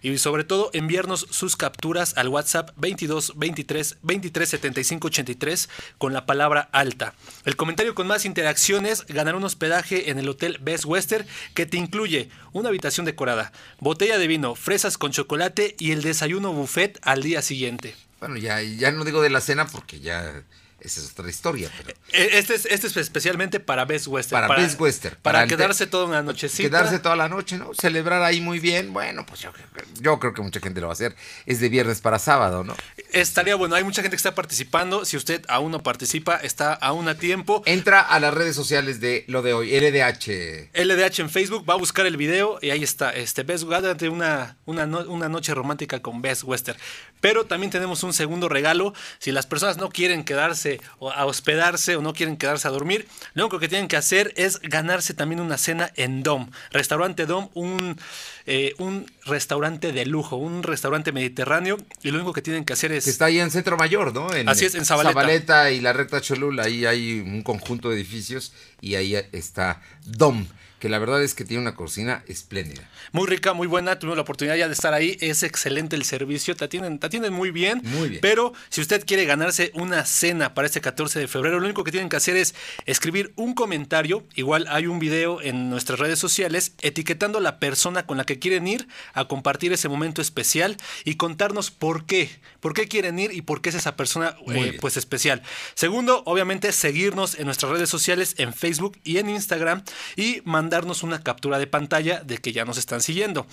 Y 0.00 0.18
sobre 0.18 0.44
todo 0.44 0.70
enviarnos 0.74 1.26
sus 1.30 1.56
capturas 1.56 2.14
al 2.16 2.28
WhatsApp 2.28 2.70
22 2.76 3.34
23 3.36 3.98
23 4.02 4.48
75 4.48 5.06
83 5.06 5.68
con 5.96 6.12
la 6.12 6.26
palabra 6.26 6.68
alta. 6.72 7.14
El 7.44 7.56
comentario 7.56 7.94
con 7.94 8.06
más 8.06 8.26
interacciones 8.26 9.06
ganará 9.06 9.38
un 9.38 9.44
hospedaje 9.44 10.10
en 10.10 10.18
el 10.18 10.28
Hotel 10.28 10.58
Best 10.60 10.84
Western 10.84 11.26
que 11.54 11.64
te 11.64 11.78
incluye 11.78 12.28
una 12.52 12.68
habitación 12.68 13.06
decorada, 13.06 13.52
botella 13.78 14.18
de 14.18 14.26
vino, 14.26 14.54
fresas 14.54 14.98
con 14.98 15.12
chocolate 15.12 15.74
y 15.78 15.92
el 15.92 16.02
desayuno 16.02 16.52
buffet 16.52 16.98
al 17.02 17.22
día 17.22 17.40
siguiente. 17.40 17.94
Bueno, 18.20 18.36
ya, 18.36 18.60
ya 18.60 18.92
no 18.92 19.04
digo 19.04 19.22
de 19.22 19.30
la 19.30 19.40
cena 19.40 19.66
porque 19.66 20.00
ya 20.00 20.44
esa 20.84 21.00
es 21.00 21.10
otra 21.10 21.28
historia. 21.28 21.70
Pero 21.78 21.96
Eh, 22.12 22.30
Este 22.38 22.54
es, 22.54 22.66
este 22.66 22.86
es 22.86 22.96
especialmente 22.96 23.58
para 23.60 23.84
Best 23.84 24.06
Western. 24.06 24.46
para, 24.46 24.60
Best 24.62 24.80
Western. 24.80 25.16
Para, 25.22 25.42
el 25.42 25.48
te- 25.48 25.56
quedarse 25.56 25.86
toda 25.86 26.04
una 26.06 26.22
nochecita. 26.22 26.68
Quedarse 26.68 26.98
toda 26.98 27.16
la 27.16 27.28
noche, 27.28 27.56
¿no? 27.58 27.72
Celebrar 27.74 28.22
ahí 28.22 28.40
muy 28.40 28.58
bien. 28.60 28.92
Bueno, 28.92 29.24
pues 29.26 29.40
yo, 29.40 29.50
yo 30.00 30.18
creo 30.20 30.34
que 30.34 30.42
mucha 30.42 30.60
gente 30.60 30.80
lo 30.80 30.86
va 30.88 30.92
a 30.92 30.94
hacer. 30.94 31.16
Es 31.46 31.60
de 31.60 31.68
viernes 31.68 32.00
para 32.00 32.18
sábado, 32.18 32.62
¿no? 32.64 32.76
Estaría 33.12 33.54
bueno, 33.56 33.74
hay 33.74 33.84
mucha 33.84 34.02
gente 34.02 34.14
que 34.14 34.18
está 34.18 34.34
participando. 34.34 35.04
Si 35.04 35.16
usted 35.16 35.42
aún 35.48 35.72
no 35.72 35.82
participa, 35.82 36.36
está 36.36 36.74
aún 36.74 37.08
a 37.08 37.16
tiempo. 37.16 37.62
Entra 37.66 38.00
a 38.00 38.20
las 38.20 38.34
redes 38.34 38.54
sociales 38.54 39.00
de 39.00 39.24
lo 39.28 39.42
de 39.42 39.52
hoy, 39.54 39.70
LDH. 39.72 40.70
LDH 40.74 41.20
en 41.22 41.30
Facebook 41.30 41.68
va 41.68 41.74
a 41.74 41.78
buscar 41.78 42.06
el 42.06 42.16
video 42.16 42.58
y 42.60 42.70
ahí 42.70 42.82
está, 42.82 43.10
este 43.10 43.42
Best 43.42 43.64
ante 43.72 44.08
una, 44.08 44.56
una, 44.66 44.86
no- 44.86 45.00
una 45.10 45.28
noche 45.28 45.54
romántica 45.54 46.00
con 46.00 46.20
Best 46.22 46.44
Western. 46.44 46.78
Pero 47.24 47.46
también 47.46 47.70
tenemos 47.70 48.02
un 48.02 48.12
segundo 48.12 48.50
regalo. 48.50 48.92
Si 49.18 49.32
las 49.32 49.46
personas 49.46 49.78
no 49.78 49.88
quieren 49.88 50.24
quedarse 50.24 50.78
o 50.98 51.10
a 51.10 51.24
hospedarse 51.24 51.96
o 51.96 52.02
no 52.02 52.12
quieren 52.12 52.36
quedarse 52.36 52.68
a 52.68 52.70
dormir, 52.70 53.08
lo 53.32 53.44
único 53.44 53.58
que 53.58 53.66
tienen 53.66 53.88
que 53.88 53.96
hacer 53.96 54.34
es 54.36 54.60
ganarse 54.60 55.14
también 55.14 55.40
una 55.40 55.56
cena 55.56 55.90
en 55.96 56.22
Dom. 56.22 56.50
Restaurante 56.70 57.24
Dom, 57.24 57.48
un, 57.54 57.98
eh, 58.44 58.74
un 58.76 59.10
restaurante 59.24 59.90
de 59.92 60.04
lujo, 60.04 60.36
un 60.36 60.62
restaurante 60.62 61.12
mediterráneo. 61.12 61.78
Y 62.02 62.10
lo 62.10 62.16
único 62.18 62.34
que 62.34 62.42
tienen 62.42 62.66
que 62.66 62.74
hacer 62.74 62.92
es... 62.92 63.04
Que 63.04 63.10
está 63.10 63.24
ahí 63.24 63.40
en 63.40 63.50
Centro 63.50 63.78
Mayor, 63.78 64.12
¿no? 64.12 64.30
En, 64.34 64.46
Así 64.46 64.66
es, 64.66 64.74
en 64.74 64.84
Zabaleta. 64.84 65.70
y 65.70 65.80
la 65.80 65.94
recta 65.94 66.20
Cholula, 66.20 66.64
ahí 66.64 66.84
hay 66.84 67.20
un 67.20 67.42
conjunto 67.42 67.88
de 67.88 67.96
edificios 67.96 68.52
y 68.82 68.96
ahí 68.96 69.16
está 69.32 69.80
DOM, 70.04 70.46
que 70.84 70.90
la 70.90 70.98
verdad 70.98 71.22
es 71.22 71.32
que 71.32 71.46
tiene 71.46 71.62
una 71.62 71.74
cocina 71.74 72.22
espléndida. 72.28 72.86
Muy 73.12 73.26
rica, 73.26 73.54
muy 73.54 73.66
buena. 73.66 73.98
Tuvimos 73.98 74.18
la 74.18 74.22
oportunidad 74.22 74.54
ya 74.54 74.66
de 74.66 74.74
estar 74.74 74.92
ahí. 74.92 75.16
Es 75.22 75.42
excelente 75.42 75.96
el 75.96 76.04
servicio. 76.04 76.54
Te 76.56 76.66
atienden, 76.66 76.98
te 76.98 77.06
atienden 77.06 77.32
muy 77.32 77.50
bien. 77.50 77.80
Muy 77.84 78.10
bien. 78.10 78.20
Pero 78.20 78.52
si 78.68 78.82
usted 78.82 79.02
quiere 79.06 79.24
ganarse 79.24 79.70
una 79.72 80.04
cena 80.04 80.52
para 80.52 80.66
este 80.66 80.82
14 80.82 81.20
de 81.20 81.26
febrero, 81.26 81.58
lo 81.58 81.64
único 81.64 81.84
que 81.84 81.90
tienen 81.90 82.10
que 82.10 82.16
hacer 82.16 82.36
es 82.36 82.54
escribir 82.84 83.32
un 83.36 83.54
comentario. 83.54 84.24
Igual 84.34 84.66
hay 84.68 84.86
un 84.86 84.98
video 84.98 85.40
en 85.40 85.70
nuestras 85.70 85.98
redes 85.98 86.18
sociales 86.18 86.74
etiquetando 86.82 87.38
a 87.38 87.40
la 87.40 87.58
persona 87.58 88.04
con 88.04 88.18
la 88.18 88.24
que 88.24 88.38
quieren 88.38 88.66
ir 88.66 88.86
a 89.14 89.26
compartir 89.26 89.72
ese 89.72 89.88
momento 89.88 90.20
especial 90.20 90.76
y 91.06 91.14
contarnos 91.14 91.70
por 91.70 92.04
qué. 92.04 92.28
¿Por 92.60 92.74
qué 92.74 92.88
quieren 92.88 93.18
ir 93.18 93.32
y 93.32 93.40
por 93.40 93.62
qué 93.62 93.70
es 93.70 93.76
esa 93.76 93.96
persona 93.96 94.36
eh, 94.48 94.76
pues 94.82 94.98
especial? 94.98 95.40
Segundo, 95.76 96.22
obviamente 96.26 96.72
seguirnos 96.72 97.38
en 97.38 97.46
nuestras 97.46 97.72
redes 97.72 97.88
sociales, 97.88 98.34
en 98.36 98.52
Facebook 98.52 98.98
y 99.02 99.16
en 99.16 99.30
Instagram 99.30 99.82
y 100.14 100.42
mandarnos 100.74 101.04
una 101.04 101.22
captura 101.22 101.60
de 101.60 101.68
pantalla 101.68 102.20
de 102.24 102.38
que 102.38 102.52
ya 102.52 102.64
nos 102.64 102.78
están 102.78 103.00
siguiendo. 103.00 103.46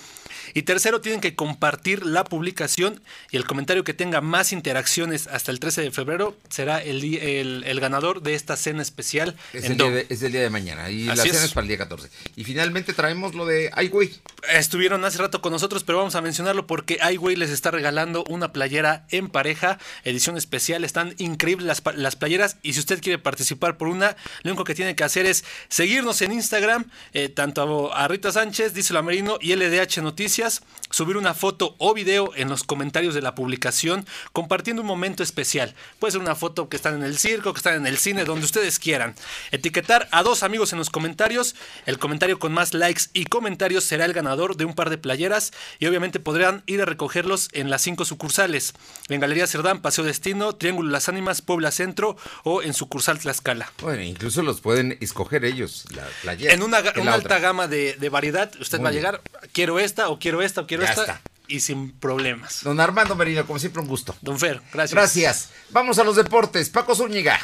Y 0.56 0.64
tercero, 0.64 1.02
tienen 1.02 1.22
que 1.22 1.36
compartir 1.36 2.04
la 2.04 2.24
publicación 2.24 3.00
y 3.30 3.38
el 3.38 3.46
comentario 3.46 3.84
que 3.84 3.94
tenga 3.94 4.22
más 4.22 4.52
interacciones 4.52 5.28
hasta 5.28 5.52
el 5.52 5.60
13 5.60 5.84
de 5.84 5.92
febrero 5.92 6.36
será 6.50 6.82
el, 6.82 7.04
el, 7.16 7.64
el 7.64 7.80
ganador 7.80 8.24
de 8.24 8.34
esta 8.34 8.58
cena 8.58 8.82
especial. 8.82 9.36
Es 9.54 9.66
en 9.66 9.74
el, 9.74 9.78
día 9.78 9.92
de, 9.92 10.08
es 10.10 10.24
el 10.24 10.32
día 10.32 10.42
de 10.42 10.50
mañana 10.50 10.90
y 10.90 11.04
la 11.04 11.14
Así 11.14 11.30
cena 11.30 11.38
es. 11.38 11.44
es 11.46 11.52
para 11.52 11.62
el 11.66 11.68
día 11.68 11.78
14. 11.78 12.10
Y 12.36 12.44
finalmente 12.44 12.94
traemos 12.94 13.36
lo 13.36 13.46
de 13.46 13.70
Ay, 13.74 13.90
güey. 13.90 14.16
Estuvieron 14.52 15.06
hace 15.06 15.20
rato 15.20 15.42
con 15.42 15.52
nosotros, 15.52 15.84
pero 15.84 16.00
vamos 16.00 16.16
a 16.16 16.22
mencionarlo 16.22 16.66
porque 16.66 16.98
iWay 17.14 17.36
les 17.36 17.52
está 17.52 17.70
regalando 17.70 18.24
una 18.30 18.52
playera 18.52 19.06
en 19.12 19.30
pareja, 19.30 19.78
edición 20.06 20.38
especial. 20.38 20.84
Están 20.84 21.14
increíbles 21.20 21.68
las, 21.68 21.84
las 21.96 22.16
playeras 22.16 22.58
y 22.64 22.74
si 22.74 22.80
usted 22.80 23.00
quiere 23.00 23.20
participar 23.20 23.78
por 23.78 23.90
una, 23.90 24.16
lo 24.42 24.52
único 24.52 24.64
que 24.64 24.74
tiene 24.74 24.96
que 24.96 25.04
hacer 25.04 25.28
es 25.28 25.46
seguirnos 25.70 26.20
en 26.24 26.32
Instagram, 26.32 26.90
eh, 27.14 27.30
tanto 27.30 27.94
a 27.94 28.08
Rita 28.08 28.32
Sánchez, 28.32 28.74
Díselo 28.74 29.04
Merino 29.04 29.38
y 29.42 29.56
LDH 29.56 30.02
Noticias, 30.02 30.62
subir 30.90 31.18
una 31.18 31.34
foto 31.34 31.76
o 31.78 31.94
video 31.94 32.32
en 32.36 32.50
los 32.50 32.64
comentarios 32.64 33.14
de 33.14 33.22
la 33.22 33.36
publicación 33.36 34.06
compartiendo 34.34 34.82
un 34.82 34.88
momento 34.88 35.24
especial. 35.24 35.76
Puede 36.00 36.14
ser 36.14 36.22
una 36.22 36.36
foto 36.36 36.70
que 36.70 36.78
están 36.78 36.96
en 36.96 37.04
el 37.04 37.18
circo, 37.18 37.54
que 37.54 37.60
están 37.60 37.76
en 37.76 37.88
el 37.88 37.98
cine, 37.98 38.26
donde 38.26 38.46
ustedes 38.46 38.80
quieran. 38.80 39.16
Etiquetar 39.52 40.08
a 40.12 40.24
dos 40.24 40.44
amigos 40.44 40.74
en 40.74 40.80
los 40.80 40.90
comentarios. 40.90 41.56
El 41.86 42.00
comentario 42.00 42.40
con 42.40 42.54
más 42.54 42.74
likes 42.74 43.04
y 43.14 43.26
comentarios 43.26 43.84
será 43.84 44.06
el 44.06 44.14
ganador 44.14 44.58
de 44.58 44.66
un 44.66 44.74
par 44.74 44.90
de 44.90 44.98
playeras 44.98 45.52
y 45.80 45.88
obviamente 45.88 46.20
podrán 46.20 46.64
ir 46.66 46.82
a 46.82 46.86
recogerlos 46.86 47.50
en 47.54 47.70
las 47.70 47.82
cinco 47.82 48.06
sucursales. 48.06 48.74
En 49.10 49.20
Galería 49.20 49.48
Cerdán, 49.48 49.82
Paseo 49.82 50.04
Destino, 50.04 50.56
Triángulo 50.56 50.90
Las 50.90 51.10
Ánimas, 51.10 51.42
Puebla 51.42 51.72
Centro 51.72 52.18
o 52.44 52.62
en 52.62 52.74
sucursal 52.74 53.20
Tlaxcala. 53.20 53.72
Bueno, 53.82 54.02
incluso 54.02 54.42
los 54.42 54.62
pueden 54.62 54.98
escoger 55.02 55.46
ellos, 55.46 55.86
la 55.96 56.08
playera. 56.22 56.54
En 56.54 56.64
una, 56.64 56.82
una 57.00 57.14
alta 57.14 57.40
gama 57.40 57.68
de, 57.68 57.96
de 58.00 58.10
variedad, 58.10 58.52
usted 58.60 58.80
Muy 58.80 58.84
va 58.86 58.90
a 58.90 58.92
bien. 58.92 59.04
llegar, 59.04 59.22
quiero 59.54 59.80
esta 59.80 60.10
o 60.10 60.20
quiero 60.20 60.42
esta 60.42 60.62
o 60.62 60.68
quiero 60.68 60.84
Ya 60.84 60.90
esta 60.90 61.02
está. 61.02 61.22
y 61.48 61.60
sin 61.60 61.92
problemas. 61.92 62.64
Don 62.64 62.80
Armando 62.80 63.16
Merino, 63.16 63.46
como 63.46 63.60
siempre, 63.60 63.82
un 63.82 63.88
gusto. 63.88 64.16
Don 64.22 64.40
Fer, 64.40 64.62
gracias. 64.74 64.92
Gracias. 64.94 65.50
Vamos 65.70 66.00
a 66.00 66.04
los 66.04 66.16
deportes. 66.16 66.70
Paco 66.70 66.96
Zúñiga. 66.96 67.40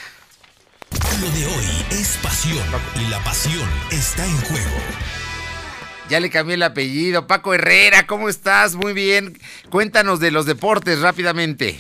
Lo 1.22 1.30
de 1.32 1.46
hoy 1.46 1.86
es 1.92 2.18
pasión 2.24 2.64
y 2.96 3.10
la 3.10 3.24
pasión 3.24 3.68
está 3.92 4.26
en 4.26 4.38
juego. 4.42 4.78
Ya 6.10 6.20
le 6.22 6.30
cambié 6.30 6.56
el 6.56 6.64
apellido. 6.64 7.28
Paco 7.28 7.54
Herrera, 7.54 8.08
¿cómo 8.08 8.30
estás? 8.30 8.76
Muy 8.76 8.94
bien. 8.94 9.38
Cuéntanos 9.70 10.20
de 10.22 10.32
los 10.32 10.46
deportes 10.46 11.02
rápidamente. 11.02 11.80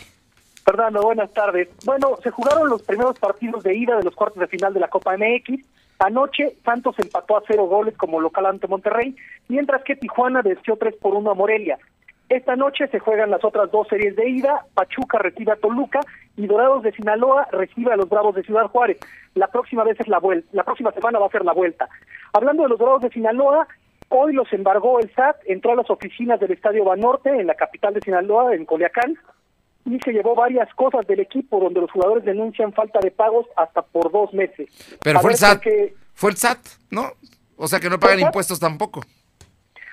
Fernando, 0.65 1.01
buenas 1.01 1.31
tardes. 1.33 1.69
Bueno, 1.85 2.17
se 2.21 2.29
jugaron 2.29 2.67
los 2.69 2.81
primeros 2.81 3.17
partidos 3.17 3.63
de 3.63 3.77
ida 3.77 3.95
de 3.95 4.03
los 4.03 4.13
cuartos 4.13 4.41
de 4.41 4.47
final 4.47 4.73
de 4.73 4.81
la 4.81 4.89
Copa 4.89 5.15
MX. 5.15 5.63
Anoche 5.99 6.55
Santos 6.63 6.95
empató 6.99 7.37
a 7.37 7.43
cero 7.47 7.65
goles 7.65 7.97
como 7.97 8.21
local 8.21 8.45
ante 8.45 8.67
Monterrey, 8.67 9.15
mientras 9.47 9.83
que 9.83 9.95
Tijuana 9.95 10.41
venció 10.41 10.75
3 10.77 10.95
por 10.97 11.15
1 11.15 11.31
a 11.31 11.33
Morelia. 11.33 11.79
Esta 12.29 12.57
noche 12.57 12.87
se 12.89 12.99
juegan 12.99 13.31
las 13.31 13.43
otras 13.45 13.71
dos 13.71 13.87
series 13.87 14.15
de 14.17 14.29
ida, 14.29 14.65
Pachuca 14.73 15.17
recibe 15.17 15.53
a 15.53 15.55
Toluca 15.55 16.01
y 16.35 16.45
Dorados 16.45 16.83
de 16.83 16.91
Sinaloa 16.91 17.47
recibe 17.51 17.93
a 17.93 17.95
los 17.95 18.09
Bravos 18.09 18.35
de 18.35 18.43
Ciudad 18.43 18.67
Juárez. 18.67 18.99
La 19.33 19.47
próxima 19.47 19.85
vez 19.85 19.97
es 19.99 20.09
la 20.09 20.19
vuelta, 20.19 20.47
la 20.51 20.63
próxima 20.63 20.91
semana 20.91 21.19
va 21.19 21.27
a 21.27 21.31
ser 21.31 21.45
la 21.45 21.53
vuelta. 21.53 21.87
Hablando 22.33 22.63
de 22.63 22.69
los 22.69 22.79
Dorados 22.79 23.03
de 23.03 23.09
Sinaloa, 23.11 23.65
hoy 24.09 24.33
los 24.33 24.51
embargó 24.51 24.99
el 24.99 25.09
SAT, 25.15 25.37
entró 25.45 25.71
a 25.71 25.77
las 25.77 25.89
oficinas 25.89 26.39
del 26.39 26.51
Estadio 26.51 26.83
Banorte 26.83 27.29
en 27.29 27.47
la 27.47 27.55
capital 27.55 27.93
de 27.93 28.01
Sinaloa, 28.01 28.53
en 28.53 28.65
Coleacán, 28.65 29.17
y 29.87 29.99
se 30.03 30.11
llevó 30.11 30.35
varias 30.35 30.71
cosas 30.75 31.07
del 31.07 31.19
equipo 31.21 31.59
donde 31.59 31.81
los 31.81 31.91
jugadores 31.91 32.25
denuncian 32.25 32.73
falta 32.73 32.99
de 32.99 33.11
pagos 33.11 33.45
hasta 33.55 33.81
por 33.81 34.11
dos 34.11 34.33
meses. 34.33 34.69
Pero 35.01 35.19
A 35.19 35.21
fue 35.21 35.31
el 35.31 35.37
SAT. 35.37 35.63
Fue 36.13 36.31
el 36.31 36.37
SAT, 36.37 36.59
¿no? 36.91 37.11
O 37.55 37.67
sea 37.67 37.79
que 37.79 37.89
no 37.89 37.99
pagan 37.99 38.19
impuestos 38.19 38.59
tampoco. 38.59 39.01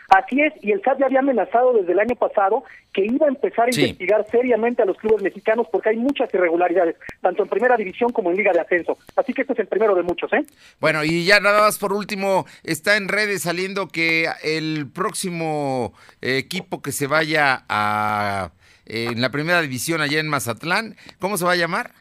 Así 0.09 0.41
es, 0.43 0.53
y 0.63 0.71
el 0.71 0.83
SAT 0.83 0.99
ya 1.01 1.07
había 1.07 1.21
amenazado 1.21 1.73
desde 1.73 1.93
el 1.93 1.99
año 1.99 2.15
pasado 2.15 2.63
que 2.93 3.05
iba 3.07 3.27
a 3.27 3.31
empezar 3.31 3.69
a 3.69 3.73
Sí. 3.73 3.81
investigar 3.81 4.25
seriamente 4.31 4.83
a 4.83 4.85
los 4.85 4.97
clubes 4.99 5.23
mexicanos 5.23 5.67
porque 5.73 5.89
hay 5.89 5.97
muchas 5.97 6.33
irregularidades, 6.35 6.97
tanto 7.23 7.43
en 7.43 7.49
primera 7.49 7.77
división 7.77 8.13
como 8.13 8.31
en 8.31 8.37
liga 8.37 8.53
de 8.53 8.61
ascenso. 8.61 8.99
Así 9.17 9.33
que 9.33 9.43
este 9.43 9.55
es 9.55 9.59
el 9.61 9.67
primero 9.67 9.95
de 9.95 10.03
muchos, 10.03 10.33
¿eh? 10.35 10.45
Bueno, 10.79 11.03
y 11.05 11.25
ya 11.25 11.41
nada 11.41 11.61
más 11.63 11.79
por 11.79 11.93
último, 11.93 12.45
está 12.65 12.97
en 12.97 13.09
redes 13.09 13.43
saliendo 13.43 13.89
que 13.89 14.29
el 14.43 14.89
próximo 14.93 15.95
eh, 16.21 16.37
equipo 16.37 16.83
que 16.83 16.93
se 16.93 17.07
vaya 17.07 17.65
a 17.69 18.51
eh, 18.87 19.09
en 19.13 19.21
la 19.21 19.31
primera 19.31 19.61
división 19.63 20.01
allá 20.01 20.21
en 20.21 20.29
Mazatlán, 20.29 20.97
¿cómo 21.19 21.37
se 21.39 21.45
va 21.45 21.53
a 21.53 21.57
llamar? 21.57 21.93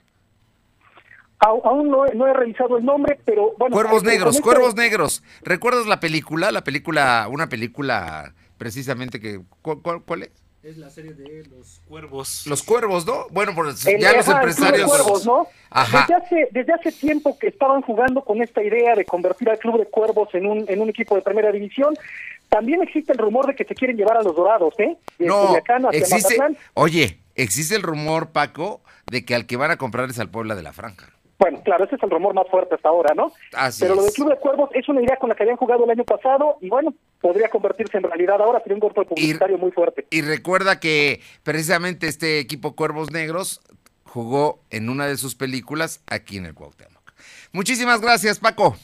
Aún 1.40 1.90
no, 1.90 2.06
he- 2.06 2.16
no 2.16 2.26
he 2.26 2.34
revisado 2.34 2.78
el 2.78 2.86
nombre, 2.86 3.20
pero 3.26 3.54
bueno. 3.58 3.74
Cuervos 3.76 4.02
con 4.02 4.12
Negros, 4.12 4.40
Cuervos 4.40 4.76
Negros. 4.76 5.24
¿Recuerdas 5.42 5.86
la 5.88 6.00
película? 6.00 6.52
La 6.52 6.64
película, 6.64 7.28
una 7.30 7.50
película 7.50 8.34
precisamente 8.58 9.20
que 9.20 9.42
¿cuál, 9.62 9.80
cuál- 9.82 10.02
cuál 10.04 10.24
es? 10.24 10.30
Es 10.64 10.78
la 10.78 10.90
serie 10.90 11.12
de 11.14 11.44
Los 11.48 11.82
Cuervos. 11.90 12.48
Los 12.48 12.64
Cuervos, 12.64 13.06
¿no? 13.06 13.28
Bueno, 13.32 13.52
pues 13.54 13.86
El- 13.86 14.00
ya 14.00 14.14
los 14.14 14.24
Club 14.24 14.36
de 14.36 14.42
empresarios. 14.42 14.90
Cuervos, 14.90 15.26
¿no? 15.26 15.48
Ajá. 15.70 16.06
Desde 16.08 16.14
hace, 16.16 16.48
desde 16.52 16.72
hace 16.74 16.92
tiempo 16.94 17.38
que 17.38 17.48
estaban 17.48 17.82
jugando 17.82 18.24
con 18.24 18.42
esta 18.42 18.64
idea 18.64 18.96
de 18.96 19.04
convertir 19.04 19.50
al 19.50 19.60
Club 19.60 19.80
de 19.80 19.86
Cuervos 19.88 20.30
en 20.34 20.46
un, 20.46 20.64
en 20.70 20.80
un 20.82 20.88
equipo 20.90 21.16
de 21.16 21.22
primera 21.22 21.52
división. 21.52 21.94
También 22.54 22.84
existe 22.84 23.12
el 23.14 23.18
rumor 23.18 23.48
de 23.48 23.56
que 23.56 23.64
se 23.64 23.74
quieren 23.74 23.98
llevar 23.98 24.16
a 24.16 24.22
los 24.22 24.36
Dorados, 24.36 24.76
¿eh? 24.78 24.96
De 25.18 25.26
No, 25.26 25.48
Culiacán 25.48 25.88
hacia 25.88 25.98
existe. 25.98 26.38
Mazatlán. 26.38 26.58
Oye, 26.76 27.18
existe 27.34 27.76
el 27.76 27.82
rumor, 27.82 28.32
Paco, 28.32 28.82
de 29.10 29.26
que 29.26 29.34
al 29.34 29.48
que 29.48 29.58
van 29.58 29.72
a 29.72 29.78
comprar 29.78 30.08
es 30.08 30.20
al 30.20 30.30
Puebla 30.30 30.54
de 30.54 30.62
la 30.62 30.72
Franja. 30.72 31.08
Bueno, 31.40 31.62
claro, 31.64 31.86
ese 31.86 31.96
es 31.96 32.04
el 32.04 32.12
rumor 32.12 32.36
más 32.36 32.48
fuerte 32.52 32.76
hasta 32.76 32.90
ahora, 32.90 33.16
¿no? 33.16 33.32
Así 33.54 33.82
Pero 33.82 33.96
lo 33.96 34.04
del 34.04 34.14
Club 34.14 34.30
de 34.30 34.38
Cuervos 34.38 34.70
es 34.76 34.88
una 34.88 35.02
idea 35.02 35.18
con 35.18 35.30
la 35.30 35.36
que 35.36 35.42
habían 35.42 35.58
jugado 35.58 35.84
el 35.84 35.90
año 35.90 36.04
pasado 36.04 36.58
y 36.62 36.70
bueno, 36.70 36.94
podría 37.20 37.50
convertirse 37.50 37.98
en 37.98 38.04
realidad 38.04 38.40
ahora, 38.40 38.60
sería 38.60 38.76
un 38.76 38.82
golpe 38.82 39.04
publicitario 39.04 39.58
muy 39.58 39.72
fuerte. 39.72 40.06
Y 40.12 40.22
recuerda 40.22 40.80
que 40.80 41.22
precisamente 41.42 42.08
este 42.08 42.38
equipo 42.38 42.76
Cuervos 42.76 43.10
Negros 43.12 43.62
jugó 44.06 44.60
en 44.70 44.90
una 44.90 45.08
de 45.08 45.18
sus 45.18 45.34
películas 45.34 46.04
aquí 46.06 46.38
en 46.38 46.46
el 46.46 46.54
Cuauhtémoc. 46.54 47.14
Muchísimas 47.52 48.00
gracias, 48.00 48.38
Paco. 48.38 48.76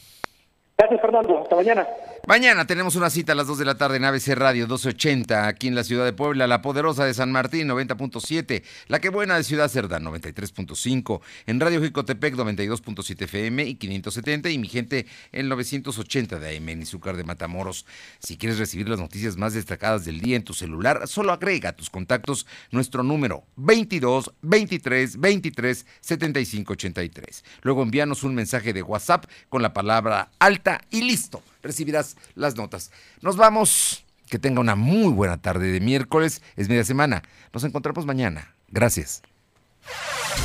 Gracias, 0.76 1.02
Fernando. 1.02 1.44
Hasta 1.44 1.56
mañana. 1.56 1.88
Mañana 2.30 2.68
tenemos 2.68 2.96
una 2.96 3.10
cita 3.10 3.32
a 3.32 3.36
las 3.36 3.48
2 3.48 3.58
de 3.58 3.66
la 3.66 3.74
tarde 3.74 3.98
en 3.98 4.06
ABC 4.06 4.36
Radio 4.36 4.66
1280, 4.66 5.48
aquí 5.48 5.68
en 5.68 5.74
la 5.74 5.84
ciudad 5.84 6.06
de 6.06 6.14
Puebla, 6.14 6.46
La 6.46 6.62
Poderosa 6.62 7.04
de 7.04 7.16
San 7.16 7.32
Martín 7.32 7.68
90.7, 7.68 8.62
La 8.88 9.02
Que 9.02 9.10
Buena 9.10 9.36
de 9.36 9.44
Ciudad 9.44 9.68
Cerdán 9.68 10.04
93.5, 10.04 11.22
en 11.48 11.60
Radio 11.60 11.82
Jicotepec 11.82 12.36
92.7 12.36 13.24
FM 13.24 13.66
y 13.66 13.74
570 13.74 14.48
y 14.52 14.60
mi 14.60 14.68
gente 14.68 15.08
en 15.32 15.50
980 15.50 16.38
de 16.38 16.56
AM 16.56 16.70
en 16.70 16.84
Izúcar 16.84 17.18
de 17.18 17.24
Matamoros. 17.24 17.88
Si 18.20 18.38
quieres 18.38 18.60
recibir 18.60 18.88
las 18.88 19.00
noticias 19.00 19.36
más 19.36 19.56
destacadas 19.56 20.06
del 20.06 20.22
día 20.22 20.36
en 20.36 20.44
tu 20.44 20.54
celular, 20.54 21.08
solo 21.08 21.34
agrega 21.34 21.70
a 21.70 21.76
tus 21.76 21.90
contactos 21.90 22.46
nuestro 22.70 23.02
número 23.02 23.46
22 23.56 24.36
23 24.44 25.20
23 25.20 25.86
75 26.00 26.74
83. 26.74 27.44
Luego 27.64 27.82
envíanos 27.82 28.22
un 28.22 28.36
mensaje 28.36 28.72
de 28.72 28.84
WhatsApp 28.84 29.26
con 29.50 29.64
la 29.64 29.74
palabra 29.74 30.30
alta 30.38 30.80
y 30.92 31.02
listo 31.02 31.42
recibirás 31.62 32.16
las 32.36 32.56
notas. 32.56 32.92
Nos 33.22 33.38
vamos. 33.38 34.06
Que 34.30 34.38
tenga 34.38 34.62
una 34.62 34.76
muy 34.76 35.12
buena 35.12 35.42
tarde 35.42 35.72
de 35.72 35.80
miércoles. 35.80 36.44
Es 36.56 36.70
media 36.70 36.84
semana. 36.84 37.24
Nos 37.52 37.64
encontramos 37.64 38.06
mañana. 38.06 38.54
Gracias. 38.68 39.24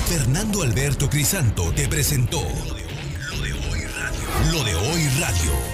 Fernando 0.09 0.63
Alberto 0.63 1.11
Crisanto 1.11 1.71
te 1.73 1.87
presentó 1.89 2.41
Lo 2.41 3.41
de 3.43 3.53
Hoy 3.53 3.81
Radio. 3.81 4.53
Lo 4.53 4.65
de 4.65 4.75
Hoy 4.75 5.09
Radio. 5.21 5.74